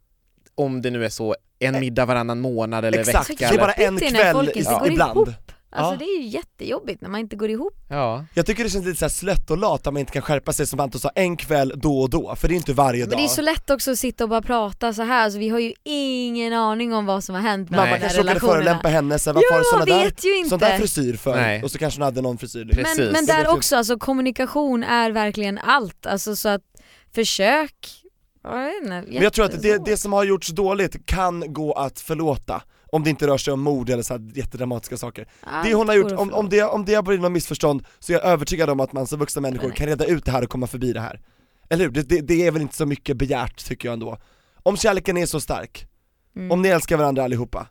Om 0.55 0.83
det 0.83 0.91
nu 0.91 1.05
är 1.05 1.09
så, 1.09 1.37
en 1.59 1.81
middag 1.81 2.05
varannan 2.07 2.41
månad 2.41 2.85
eller 2.85 2.99
Exakt, 2.99 3.31
vecka. 3.31 3.37
det 3.39 3.45
är 3.45 3.49
Eller... 3.49 3.61
bara 3.61 3.73
en 3.73 3.97
är 3.97 4.11
kväll 4.11 4.33
folk 4.33 4.57
inte 4.57 4.59
i- 4.59 4.79
går 4.79 4.89
ibland. 4.89 5.17
ihop. 5.17 5.29
Alltså 5.77 5.93
Ja. 5.93 5.99
det 5.99 6.05
är 6.05 6.21
ju 6.23 6.27
jättejobbigt 6.29 7.01
när 7.03 7.09
man 7.09 7.21
inte 7.21 7.37
går 7.37 7.51
ihop. 7.51 7.75
Ja. 7.89 8.25
Jag 8.35 8.47
tycker 8.47 8.65
det 8.65 8.71
känns 8.71 8.85
lite 8.87 8.99
så 8.99 9.05
här 9.05 9.11
slött 9.11 9.51
och 9.51 9.59
lat 9.59 9.87
att 9.87 9.93
man 9.93 10.01
inte 10.01 10.13
kan 10.13 10.23
skärpa 10.23 10.53
sig 10.53 10.67
som 10.67 10.81
Anton 10.81 11.01
sa, 11.01 11.09
en 11.15 11.37
kväll 11.37 11.73
då 11.77 12.01
och 12.01 12.11
då, 12.11 12.37
för 12.37 12.49
det 12.49 12.55
är 12.55 12.57
inte 12.57 12.73
varje 12.73 13.01
Men 13.01 13.11
dag. 13.11 13.19
det 13.19 13.25
är 13.25 13.29
så 13.29 13.43
lätt 13.43 13.71
också 13.71 13.91
att 13.91 13.99
sitta 13.99 14.25
och 14.25 14.31
bara 14.31 14.43
prata 14.43 14.93
så 14.93 15.03
här. 15.03 15.25
Alltså, 15.25 15.39
vi 15.39 15.49
har 15.49 15.59
ju 15.59 15.73
ingen 15.85 16.53
aning 16.53 16.95
om 16.95 17.07
vad 17.07 17.25
som 17.25 17.35
har 17.35 17.43
hänt 17.43 17.71
med 17.71 17.77
Mamma 17.77 17.85
de 17.87 17.93
här 17.93 18.01
kanske 18.01 18.19
råkade 18.19 18.31
relationerna. 18.35 18.55
förolämpa 18.55 18.89
henne, 18.89 19.19
så 19.19 19.31
här, 19.31 19.35
varför 19.35 19.55
har 19.55 19.63
såna 19.73 19.85
där, 19.85 20.05
vet 20.05 20.25
ju 20.25 20.49
sån 20.49 20.59
där 20.59 20.79
frisyr 20.79 21.17
för? 21.17 21.37
Nej. 21.37 21.63
Och 21.63 21.71
så 21.71 21.79
kanske 21.79 22.01
hon 22.01 22.05
hade 22.05 22.23
någon 22.23 22.39
frisyr 22.39 22.65
Precis. 22.73 22.99
Men, 22.99 23.13
men 23.13 23.27
där 23.27 23.49
också, 23.49 23.77
alltså 23.77 23.99
kommunikation 23.99 24.85
är 24.85 25.11
verkligen 25.11 25.59
allt. 25.59 26.07
Alltså 26.07 26.37
så 26.37 26.49
att 26.49 26.63
försök, 27.15 27.75
jag 28.43 28.57
vet 28.65 28.75
inte, 28.83 29.03
Men 29.13 29.23
jag 29.23 29.33
tror 29.33 29.45
att 29.45 29.63
det, 29.63 29.85
det 29.85 29.97
som 29.97 30.13
har 30.13 30.25
gjorts 30.25 30.49
dåligt 30.49 31.07
kan 31.07 31.53
gå 31.53 31.73
att 31.73 32.01
förlåta 32.01 32.63
Om 32.97 33.03
det 33.03 33.11
inte 33.11 33.27
rör 33.27 33.39
sig 33.39 33.53
om 33.53 33.61
mord 33.61 33.91
eller 33.91 34.03
så 34.03 34.15
här 34.15 34.31
jättedramatiska 34.35 34.97
saker 34.97 35.27
Allt 35.41 35.67
Det 35.69 35.75
hon 35.75 35.89
har 35.89 35.95
gjort, 35.97 36.13
om, 36.13 36.33
om, 36.33 36.49
det, 36.49 36.63
om 36.63 36.85
det 36.85 36.95
har 36.95 37.03
blivit 37.03 37.23
något 37.23 37.33
missförstånd 37.33 37.85
så 37.99 38.13
är 38.13 38.17
jag 38.17 38.25
övertygad 38.25 38.71
om 38.71 38.81
att 38.81 38.93
man 38.93 39.07
som 39.07 39.19
vuxna 39.19 39.43
människor 39.43 39.69
Nej. 39.69 39.77
kan 39.77 39.87
reda 39.87 40.05
ut 40.05 40.25
det 40.25 40.31
här 40.33 40.43
och 40.43 40.51
komma 40.51 40.67
förbi 40.67 40.93
det 40.93 41.01
här 41.01 41.21
Eller 41.69 41.85
hur? 41.85 41.91
Det, 41.91 42.03
det, 42.03 42.21
det 42.21 42.47
är 42.47 42.51
väl 42.51 42.63
inte 42.63 42.77
så 42.77 42.87
mycket 42.87 43.17
begärt 43.17 43.65
tycker 43.67 43.89
jag 43.89 43.93
ändå 43.93 44.19
Om 44.63 44.77
kärleken 44.77 45.17
är 45.17 45.27
så 45.27 45.41
stark, 45.41 45.87
Mm. 46.37 46.51
om 46.51 46.63
ni 46.63 46.69
älskar 46.69 46.97
varandra 46.97 47.25
allihopa 47.25 47.69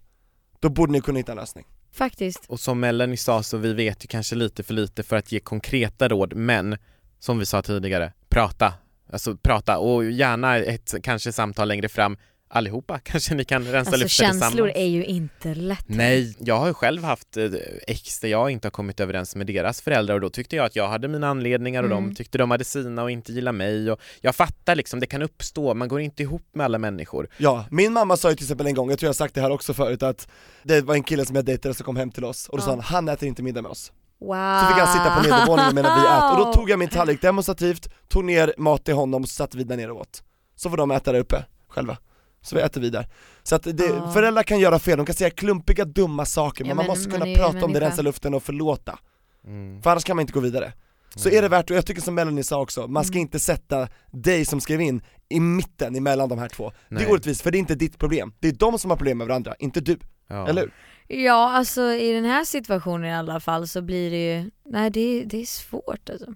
Då 0.59 0.69
borde 0.69 0.91
ni 0.91 1.01
kunna 1.01 1.17
hitta 1.17 1.31
en 1.31 1.37
lösning 1.37 1.65
Faktiskt. 1.93 2.45
Och 2.47 2.59
som 2.59 2.79
Melanie 2.79 3.17
sa 3.17 3.43
så 3.43 3.57
vi 3.57 3.73
vet 3.73 4.03
ju 4.05 4.07
kanske 4.07 4.35
lite 4.35 4.63
för 4.63 4.73
lite 4.73 5.03
för 5.03 5.15
att 5.15 5.31
ge 5.31 5.39
konkreta 5.39 6.07
råd 6.07 6.33
men 6.35 6.77
som 7.19 7.39
vi 7.39 7.45
sa 7.45 7.61
tidigare, 7.61 8.13
prata. 8.29 8.73
Alltså 9.11 9.37
prata 9.37 9.77
och 9.77 10.11
gärna 10.11 10.57
ett 10.57 10.95
kanske 11.03 11.31
samtal 11.31 11.67
längre 11.67 11.89
fram 11.89 12.17
allihopa 12.55 12.99
kanske 13.03 13.35
ni 13.35 13.43
kan 13.45 13.63
rensa 13.63 13.77
Alltså 13.79 13.91
luften 14.03 14.25
känslor 14.25 14.49
tillsammans. 14.49 14.75
är 14.75 14.85
ju 14.85 15.05
inte 15.05 15.55
lätt. 15.55 15.83
Nej, 15.85 16.35
jag 16.39 16.55
har 16.59 16.67
ju 16.67 16.73
själv 16.73 17.03
haft 17.03 17.37
eh, 17.37 17.45
ex 17.87 18.19
där 18.19 18.27
jag 18.29 18.49
inte 18.51 18.65
har 18.65 18.71
kommit 18.71 18.99
överens 18.99 19.35
med 19.35 19.47
deras 19.47 19.81
föräldrar 19.81 20.15
och 20.15 20.21
då 20.21 20.29
tyckte 20.29 20.55
jag 20.55 20.65
att 20.65 20.75
jag 20.75 20.87
hade 20.87 21.07
mina 21.07 21.27
anledningar 21.29 21.83
och 21.83 21.91
Mm. 21.91 22.09
de 22.09 22.15
tyckte 22.15 22.37
de 22.37 22.51
hade 22.51 22.63
sina 22.63 23.03
och 23.03 23.11
inte 23.11 23.31
gillade 23.31 23.57
mig 23.57 23.91
och 23.91 23.99
jag 24.21 24.35
fattar 24.35 24.75
liksom, 24.75 24.99
det 24.99 25.05
kan 25.05 25.21
uppstå, 25.21 25.73
man 25.73 25.87
går 25.87 26.01
inte 26.01 26.23
ihop 26.23 26.43
med 26.53 26.65
alla 26.65 26.77
människor. 26.77 27.27
Ja, 27.37 27.65
min 27.71 27.93
mamma 27.93 28.17
sa 28.17 28.29
ju 28.29 28.35
till 28.35 28.45
exempel 28.45 28.67
en 28.67 28.73
gång, 28.73 28.89
jag 28.89 28.99
tror 28.99 29.07
jag 29.07 29.09
har 29.09 29.13
sagt 29.15 29.35
det 29.35 29.41
här 29.41 29.51
också 29.51 29.73
förut, 29.73 30.03
att 30.03 30.27
det 30.63 30.81
var 30.81 30.95
en 30.95 31.03
kille 31.03 31.25
som 31.25 31.35
jag 31.35 31.45
dejtade 31.45 31.73
som 31.75 31.85
kom 31.85 31.95
hem 31.95 32.11
till 32.11 32.25
oss 32.25 32.49
och 32.49 32.57
då 32.57 32.63
sa 32.63 32.69
Ja. 32.69 32.73
han, 32.75 32.81
han 32.81 33.09
äter 33.15 33.27
inte 33.27 33.43
middag 33.43 33.61
med 33.61 33.71
oss 33.71 33.91
Wow. 34.19 34.59
Så 34.61 34.67
fick 34.67 34.83
han 34.83 34.93
sitta 34.93 35.15
på 35.15 35.21
nedervåningen 35.21 35.75
medan 35.75 35.99
vi 36.01 36.07
äter, 36.07 36.31
och 36.39 36.45
då 36.45 36.53
tog 36.53 36.69
jag 36.69 36.79
min 36.79 36.89
tallrik 36.89 37.21
demonstrativt, 37.21 37.89
tog 38.07 38.25
ner 38.25 38.53
mat 38.57 38.85
till 38.85 38.93
honom 38.93 39.21
och 39.23 39.29
så 39.29 39.33
satt 39.35 39.55
vi 39.55 39.63
där 39.63 39.77
nere 39.77 39.91
och 39.91 39.99
åt 40.01 40.23
Så 40.55 40.69
får 40.69 40.77
de 40.77 40.91
äta 40.91 41.11
där 41.11 41.19
uppe, 41.19 41.45
själva 41.67 41.97
Så 42.45 42.55
vi 42.55 42.61
äter 42.61 42.81
vi 42.81 42.89
där 42.89 43.07
Så 43.43 43.55
att 43.55 43.63
det, 43.63 43.85
Ja. 43.85 44.11
föräldrar 44.11 44.43
kan 44.43 44.59
göra 44.59 44.79
fel, 44.79 44.97
de 44.97 45.05
kan 45.05 45.15
säga 45.15 45.29
klumpiga 45.29 45.85
dumma 45.85 46.25
saker 46.25 46.63
men 46.63 46.69
Ja, 46.69 46.75
man 46.75 46.85
men 46.85 46.89
måste 46.91 47.09
man 47.09 47.19
kunna 47.21 47.35
prata 47.35 47.65
om 47.65 47.73
det, 47.73 47.79
rensa 47.79 48.01
luften 48.01 48.33
och 48.33 48.43
förlåta 48.43 48.99
Mm. 49.47 49.81
För 49.81 49.89
annars 49.89 50.03
kan 50.03 50.15
man 50.15 50.21
inte 50.21 50.33
gå 50.33 50.39
vidare 50.39 50.73
Så 51.15 51.29
är 51.29 51.41
det 51.41 51.47
värt, 51.49 51.69
och 51.69 51.75
jag 51.77 51.85
tycker 51.85 52.01
som 52.01 52.15
Melanie 52.15 52.43
sa 52.43 52.61
också, 52.61 52.87
man 52.87 53.03
ska 53.03 53.13
Mm. 53.13 53.21
inte 53.21 53.39
sätta 53.39 53.87
dig 54.11 54.45
som 54.45 54.61
skrev 54.61 54.81
in 54.81 55.01
i 55.29 55.39
mitten 55.39 55.95
emellan 55.95 56.29
de 56.29 56.39
här 56.39 56.47
två 56.49 56.69
Det 56.69 56.95
Nej. 56.95 57.03
är 57.03 57.11
orättvist, 57.11 57.41
för 57.41 57.51
det 57.51 57.57
är 57.57 57.59
inte 57.59 57.75
ditt 57.75 57.97
problem, 57.99 58.33
det 58.39 58.47
är 58.47 58.51
de 58.53 58.79
som 58.79 58.89
har 58.91 58.97
problem 58.97 59.17
med 59.17 59.27
varandra, 59.27 59.55
inte 59.59 59.81
du, 59.81 59.97
Ja. 60.27 60.47
eller 60.47 60.61
hur? 60.61 60.73
Ja, 61.07 61.51
alltså 61.51 61.81
i 61.81 62.11
den 62.13 62.25
här 62.25 62.43
situationen 62.45 63.05
i 63.09 63.13
alla 63.15 63.39
fall 63.39 63.67
så 63.67 63.81
blir 63.81 64.11
det 64.11 64.33
ju, 64.35 64.51
nej 64.65 64.89
det, 64.89 65.23
det 65.23 65.41
är 65.41 65.45
svårt 65.45 66.09
alltså. 66.09 66.33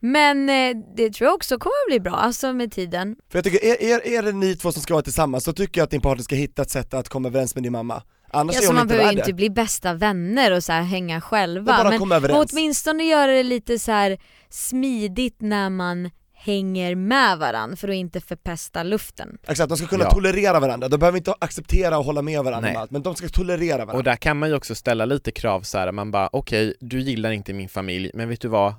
Men 0.00 0.48
eh, 0.48 0.76
det 0.96 1.10
tror 1.10 1.26
jag 1.26 1.34
också 1.34 1.58
kommer 1.58 1.72
att 1.86 1.90
bli 1.90 2.00
bra, 2.00 2.12
alltså 2.14 2.52
med 2.52 2.72
tiden. 2.72 3.16
För 3.30 3.38
jag 3.38 3.44
tycker, 3.44 3.64
är, 3.64 3.82
är, 3.82 4.18
är 4.18 4.22
det 4.22 4.32
ni 4.32 4.56
två 4.56 4.72
som 4.72 4.82
ska 4.82 4.94
vara 4.94 5.02
tillsammans 5.02 5.44
så 5.44 5.52
tycker 5.52 5.80
jag 5.80 5.84
att 5.84 5.90
din 5.90 6.00
partner 6.00 6.22
ska 6.24 6.34
hitta 6.34 6.62
ett 6.62 6.70
sätt 6.70 6.94
att 6.94 7.08
komma 7.08 7.28
överens 7.28 7.54
med 7.54 7.62
din 7.64 7.72
mamma 7.72 8.02
Annars 8.34 8.54
är 8.54 8.58
Alltså 8.58 8.68
hon 8.70 8.74
man 8.76 8.82
inte 8.84 8.94
behöver 8.94 9.12
ju 9.12 9.18
inte 9.18 9.32
bli 9.32 9.50
bästa 9.50 9.94
vänner 9.94 10.50
och 10.52 10.64
så 10.64 10.72
här 10.72 10.82
hänga 10.82 11.20
själva 11.20 11.72
Men 11.72 11.84
bara 11.84 11.90
men 11.90 11.98
komma 11.98 12.16
överens. 12.16 12.52
men 12.52 12.58
åtminstone 12.58 13.04
göra 13.04 13.32
det 13.32 13.42
lite 13.42 13.78
så 13.78 13.92
här 13.92 14.18
smidigt 14.50 15.36
när 15.40 15.70
man 15.70 16.10
hänger 16.34 16.94
med 16.94 17.38
varandra 17.38 17.76
för 17.76 17.88
att 17.88 17.94
inte 17.94 18.20
förpesta 18.20 18.82
luften. 18.82 19.38
Exakt, 19.46 19.68
de 19.68 19.78
ska 19.78 19.86
kunna 19.86 20.04
Ja. 20.04 20.10
tolerera 20.10 20.60
varandra, 20.60 20.88
de 20.88 20.96
behöver 20.98 21.18
inte 21.18 21.34
acceptera 21.38 21.98
och 21.98 22.04
hålla 22.04 22.22
med 22.22 22.44
varandra 22.44 22.68
Nej. 22.68 22.76
om 22.76 22.82
allt, 22.82 22.90
men 22.90 23.02
de 23.02 23.14
ska 23.14 23.28
tolerera 23.28 23.76
varandra. 23.76 23.94
Och 23.96 24.04
där 24.04 24.16
kan 24.16 24.38
man 24.38 24.48
ju 24.48 24.54
också 24.54 24.74
ställa 24.74 25.04
lite 25.04 25.30
krav 25.30 25.60
så 25.60 25.78
här, 25.78 25.92
man 25.92 26.10
bara 26.10 26.28
okej, 26.32 26.74
du 26.80 27.00
gillar 27.00 27.30
inte 27.30 27.52
min 27.52 27.68
familj, 27.68 28.10
men 28.14 28.28
vet 28.28 28.40
du 28.40 28.48
vad? 28.48 28.74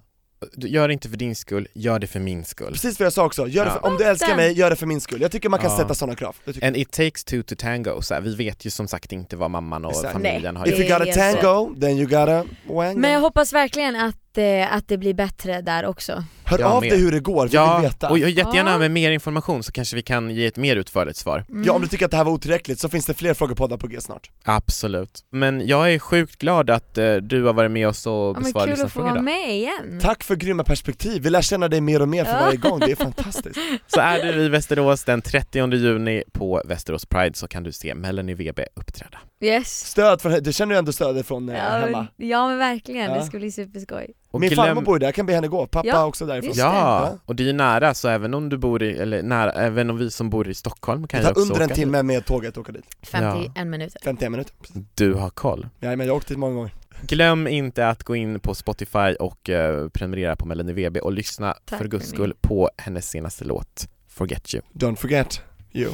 Gör 0.58 0.88
det 0.88 0.94
inte 0.94 1.10
för 1.10 1.18
din 1.18 1.36
skull, 1.36 1.68
gör 1.74 2.00
det 2.00 2.08
för 2.08 2.20
min 2.20 2.46
skull. 2.46 2.72
Precis 2.72 3.00
vad 3.00 3.06
jag 3.06 3.14
sa 3.14 3.26
också, 3.26 3.48
gör 3.48 3.66
det 3.66 3.72
Ja. 3.76 3.80
för, 3.82 3.88
om 3.88 3.98
du 3.98 4.04
älskar 4.04 4.36
mig, 4.36 4.52
gör 4.54 4.70
det 4.70 4.76
för 4.76 4.86
min 4.86 5.02
skull. 5.02 5.22
Jag 5.22 5.32
tycker 5.32 5.50
man 5.50 5.60
kan 5.60 5.72
Ja. 5.72 5.78
sätta 5.78 5.94
sådana 5.94 6.16
krav. 6.16 6.36
And 6.62 6.78
it 6.78 6.92
takes 6.92 7.24
two 7.24 7.42
to 7.44 7.56
tango, 7.58 8.02
så 8.02 8.14
här, 8.14 8.22
vi 8.22 8.36
vet 8.36 8.66
ju 8.66 8.70
som 8.70 8.88
sagt 8.88 9.12
inte 9.12 9.36
vad 9.36 9.52
mamman 9.52 9.86
och 9.86 9.92
Exakt. 9.92 10.14
familjen 10.14 10.56
har 10.56 10.68
If 10.68 10.80
you 10.80 10.90
gjort. 10.90 11.00
gotta 11.00 11.12
tango, 11.14 11.76
then 11.82 11.92
you 11.98 12.04
gotta 12.06 12.46
wango. 12.68 13.00
Men 13.00 13.12
jag 13.12 13.20
hoppas 13.20 13.54
verkligen 13.54 13.96
att, 13.96 14.16
eh, 14.38 14.74
att 14.74 14.88
det 14.88 14.98
blir 14.98 15.14
bättre 15.14 15.62
där 15.62 15.86
också. 15.86 16.24
Hör 16.46 16.60
Jag 16.60 16.72
av 16.72 16.82
med. 16.82 16.92
dig 16.92 17.00
hur 17.00 17.12
det 17.12 17.20
går, 17.20 17.48
vi 17.48 17.56
Ja, 17.56 17.78
vill 17.78 17.88
veta. 17.90 18.10
och 18.10 18.18
jättegärna 18.18 18.72
Ja. 18.72 18.78
med 18.78 18.92
mer 18.92 19.12
information 19.12 19.64
så 19.64 19.72
kanske 19.72 19.96
vi 19.96 20.02
kan 20.02 20.30
ge 20.30 20.46
ett 20.46 20.58
mer 20.58 20.76
utförligt 20.76 21.18
svar. 21.18 21.46
Mm. 21.50 21.64
Ja, 21.64 21.74
om 21.74 21.82
du 21.82 21.88
tycker 21.88 22.06
att 22.06 22.12
det 22.12 22.18
här 22.18 22.24
var 22.24 22.32
otillräckligt 22.32 22.80
så 22.80 22.90
finns 22.90 23.06
det 23.06 23.14
fler 23.14 23.34
frågepoddar 23.34 23.78
på 23.78 23.88
G 23.88 24.02
snart. 24.02 24.32
Absolut. 24.44 25.26
Men 25.32 25.68
jag 25.68 25.94
är 25.94 26.00
sjukt 26.00 26.36
glad 26.36 26.70
att 26.70 26.98
eh, 26.98 27.16
du 27.16 27.44
har 27.44 27.54
varit 27.54 27.72
med 27.72 27.88
oss 27.88 28.08
och 28.08 28.14
Ja, 28.14 28.34
men 28.34 28.44
besvarat 28.44 28.76
kul 28.76 28.86
att 28.86 28.92
få 28.92 29.02
vara 29.02 29.22
med 29.22 29.50
igen. 29.56 30.00
Tack 30.02 30.24
för 30.24 30.36
grymma 30.36 30.64
perspektiv, 30.64 31.22
vi 31.24 31.30
lär 31.30 31.42
känna 31.42 31.68
dig 31.68 31.82
mer 31.82 32.02
och 32.02 32.10
mer 32.10 32.26
för 32.26 32.34
varje 32.40 32.58
gång, 32.58 32.80
det 32.80 32.92
är 32.92 32.96
fantastiskt. 33.06 33.60
Så 33.88 34.00
är 34.00 34.34
du 34.34 34.42
i 34.44 34.50
Västerås 34.50 35.04
den 35.04 35.22
30 35.22 35.74
juni 35.76 36.24
på 36.32 36.62
Västerås 36.66 37.06
Pride 37.06 37.36
så 37.38 37.48
kan 37.48 37.64
du 37.64 37.72
se 37.72 37.96
Melanie 37.96 38.36
Webe 38.36 38.66
uppträda. 38.76 39.18
Yes. 39.44 39.86
Stöd 39.90 40.22
från, 40.22 40.32
du 40.44 40.54
känner 40.54 40.76
ju 40.76 40.80
ändå 40.80 40.92
stödet 40.92 41.26
från 41.28 41.50
eh, 41.50 41.58
Ja 41.58 41.64
hemma. 41.64 42.08
men, 42.18 42.30
ja 42.30 42.48
men 42.48 42.58
verkligen, 42.58 43.12
Ja. 43.12 43.18
det 43.18 43.26
ska 43.26 43.38
bli 43.38 43.52
superskoj. 43.52 44.14
Och 44.32 44.40
Min 44.40 44.50
glöm- 44.50 44.56
farmor 44.66 44.82
bor 44.82 45.00
där, 45.00 45.12
kan 45.12 45.26
be 45.26 45.34
henne 45.34 45.48
gå, 45.48 45.68
pappa 45.68 45.88
Ja, 45.88 46.06
också 46.06 46.26
därifrån. 46.26 46.54
Ja, 46.56 47.18
och 47.26 47.36
det 47.36 47.44
är 47.44 47.48
ju 47.48 47.54
nära 47.54 47.94
så 47.94 48.08
även 48.08 48.34
om 48.34 48.50
du 48.50 48.58
bor 48.58 48.84
i, 48.84 48.98
eller 48.98 49.24
nära, 49.24 49.52
även 49.52 49.90
om 49.90 49.98
vi 49.98 50.12
som 50.12 50.30
bor 50.30 50.48
i 50.48 50.54
Stockholm 50.54 51.08
kan 51.08 51.20
Det 51.22 51.26
ju 51.26 51.30
också 51.32 51.42
under 51.42 51.56
en 51.56 51.66
åka 51.66 51.76
timme 51.76 52.04
med 52.04 52.26
tåget 52.26 52.58
åka 52.58 52.72
dit, 52.72 52.86
51 53.02 53.68
minuter. 53.68 54.00
51 54.04 54.32
minuter. 54.32 54.54
Du 54.96 55.14
har 55.14 55.30
koll. 55.30 55.68
Ja, 55.80 55.90
men 55.96 56.00
jag 56.00 56.14
har 56.14 56.18
åkt 56.18 56.28
dit 56.28 56.38
många 56.38 56.56
gånger. 56.56 56.72
Glöm 57.02 57.48
inte 57.48 57.88
att 57.88 58.04
gå 58.04 58.16
in 58.16 58.40
på 58.40 58.56
Spotify 58.56 59.14
och 59.20 59.50
eh, 59.50 59.90
prenumerera 59.90 60.36
på 60.36 60.46
Melanie 60.46 60.74
Webe 60.76 61.00
och 61.00 61.12
lyssna 61.14 61.56
Tack 61.66 61.80
för 61.80 61.88
guds 61.88 62.10
skull 62.10 62.34
på 62.42 62.70
hennes 62.78 63.10
senaste 63.10 63.46
låt 63.46 63.88
Forget 64.08 64.54
You. 64.54 64.64
Don't 64.74 64.96
forget 64.96 65.42
you, 65.74 65.92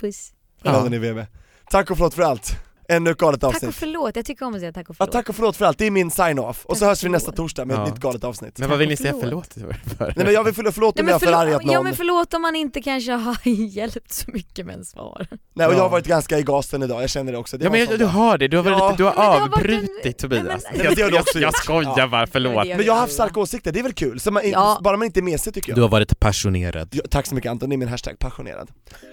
Puss. 0.00 0.32
Ja. 0.62 0.72
Melanie 0.72 0.98
Webe. 0.98 1.26
Tack 1.70 1.90
och 1.90 1.96
förlåt 1.96 2.14
för 2.14 2.22
allt. 2.22 2.69
Ännu 2.90 3.10
ett 3.10 3.18
galet 3.18 3.40
Tack 3.40 3.48
och 3.50 3.54
avsnitt. 3.54 3.74
förlåt, 3.74 4.16
jag 4.16 4.24
tycker 4.24 4.46
om 4.46 4.54
att 4.54 4.60
säga 4.60 4.72
tack 4.72 4.88
och 4.90 4.94
Ja, 4.94 4.94
förlåt. 4.98 5.12
tack 5.12 5.28
och 5.28 5.34
förlåt 5.36 5.56
för 5.56 5.64
allt, 5.64 5.78
det 5.78 5.86
är 5.86 5.90
min 5.90 6.10
sign-off. 6.10 6.64
Och 6.66 6.76
så 6.76 6.84
hörs 6.86 7.04
vi 7.04 7.08
nästa 7.08 7.32
torsdag 7.32 7.64
med 7.64 7.76
Ja. 7.76 7.86
ett 7.86 7.92
nytt 7.94 8.02
galet 8.02 8.24
avsnitt. 8.24 8.58
Men 8.58 8.70
vad 8.70 8.78
vill 8.78 8.88
ni 8.88 8.96
säga 8.96 9.14
förlåt. 9.20 9.54
för? 9.98 10.12
Nej 10.16 10.24
men 10.24 10.32
jag 10.32 10.44
vill 10.44 10.54
förlåt, 10.54 10.74
förlåt 10.74 10.98
om 11.00 11.06
Nej, 11.06 11.10
jag 11.12 11.14
har 11.14 11.26
förargat 11.26 11.62
någon. 11.64 11.74
Ja 11.74 11.82
men 11.82 11.94
förlåt 11.96 12.34
om 12.34 12.42
man 12.42 12.56
inte 12.56 12.82
kanske 12.82 13.12
har 13.12 13.36
hjälpt 13.48 14.12
så 14.12 14.30
mycket 14.30 14.66
med 14.66 14.74
en 14.74 14.84
svar. 14.84 15.26
Nej 15.54 15.66
och 15.66 15.72
jag 15.72 15.78
Ja. 15.78 15.82
har 15.82 15.90
varit 15.90 16.06
ganska 16.06 16.38
i 16.38 16.42
gasen 16.42 16.82
idag, 16.82 17.02
jag 17.02 17.10
känner 17.10 17.32
det 17.32 17.38
också. 17.38 17.58
Det 17.58 17.64
Ja 17.64 17.70
men 17.70 17.80
jag, 17.80 17.98
du 17.98 18.04
har 18.04 18.38
det, 18.38 18.48
du 18.48 18.56
har, 18.56 18.64
varit 18.64 18.78
Ja. 18.78 18.90
lite, 18.90 19.02
du 19.02 19.04
har 19.04 19.40
avbrutit 19.42 20.18
Tobias. 20.18 20.44
Nej, 20.46 20.60
men- 20.72 20.94
det 20.94 21.02
har 21.02 21.10
du 21.10 21.16
jag, 21.16 21.20
också 21.22 21.38
jag 21.40 21.54
skojar 21.54 21.94
Ja. 21.96 22.08
bara, 22.08 22.26
förlåt. 22.26 22.66
Men 22.68 22.84
jag 22.84 22.92
har 22.92 23.00
haft 23.00 23.12
starka 23.12 23.40
åsikter, 23.40 23.72
det 23.72 23.78
är 23.78 23.82
väl 23.82 23.92
kul? 23.92 24.20
Så 24.20 24.30
man, 24.30 24.42
Ja. 24.50 24.78
Bara 24.84 24.96
man 24.96 25.06
inte 25.06 25.20
är 25.20 25.22
mesig 25.22 25.54
tycker 25.54 25.68
jag. 25.70 25.78
Du 25.78 25.82
har 25.82 25.88
varit 25.88 26.20
passionerad. 26.20 26.88
Ja, 26.92 27.02
tack 27.10 27.26
så 27.26 27.34
mycket 27.34 27.50
Anton, 27.50 27.68
det 27.68 27.74
är 27.74 27.78
min 27.78 27.88
hashtag, 27.88 28.18
passionerad. 28.18 28.70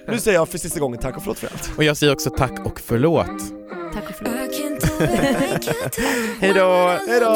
Nu 0.07 0.19
säger 0.19 0.37
jag 0.37 0.49
för 0.49 0.57
sista 0.57 0.79
gången 0.79 0.99
tack 0.99 1.15
och 1.17 1.21
förlåt 1.23 1.39
för 1.39 1.47
allt. 1.47 1.71
Och 1.77 1.83
jag 1.83 1.97
säger 1.97 2.13
också 2.13 2.29
tack 2.29 2.65
och 2.65 2.79
förlåt. 2.79 3.27
Tack 3.97 4.09
och 4.09 4.15
förlåt. 4.15 4.33
I 4.33 4.47
can't 4.57 4.79
do 4.79 5.03
it, 5.03 5.11
I 5.11 5.69
can't 5.69 5.89
tell 5.89 6.05
Hej 6.39 6.53
då! 6.53 6.99
Hej 7.07 7.19
då! 7.19 7.35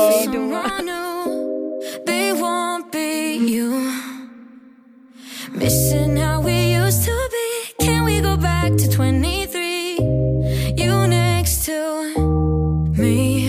They 2.05 2.33
won't 2.33 2.91
be 2.91 3.33
you. 3.53 3.91
Missing 5.51 6.17
how 6.17 6.41
we 6.41 6.77
used 6.85 7.05
to 7.05 7.11
be. 7.31 7.85
Can 7.85 8.05
we 8.05 8.21
go 8.21 8.37
back 8.37 8.69
to 8.77 8.91
23? 8.91 9.97
You 10.77 11.07
next 11.07 11.65
to 11.65 11.71
me. 12.97 13.47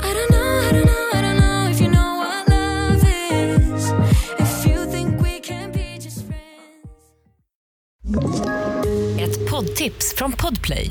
I 0.00 0.14
don't 0.14 0.30
know, 0.30 0.60
I 0.68 0.72
don't 0.72 0.86
know, 0.86 1.10
I 1.12 1.22
don't 1.22 1.38
know 1.40 1.70
if 1.70 1.80
you 1.80 1.90
know 1.90 2.16
what 2.18 2.48
love 2.48 3.04
is. 3.04 3.92
If 4.38 4.66
you 4.66 4.86
think 4.90 5.20
we 5.22 5.40
can 5.40 5.72
be 5.72 5.98
just 6.00 6.24
friends. 6.26 7.00
Ett 9.20 9.50
poddtips 9.50 10.14
från 10.14 10.32
Podplay. 10.32 10.90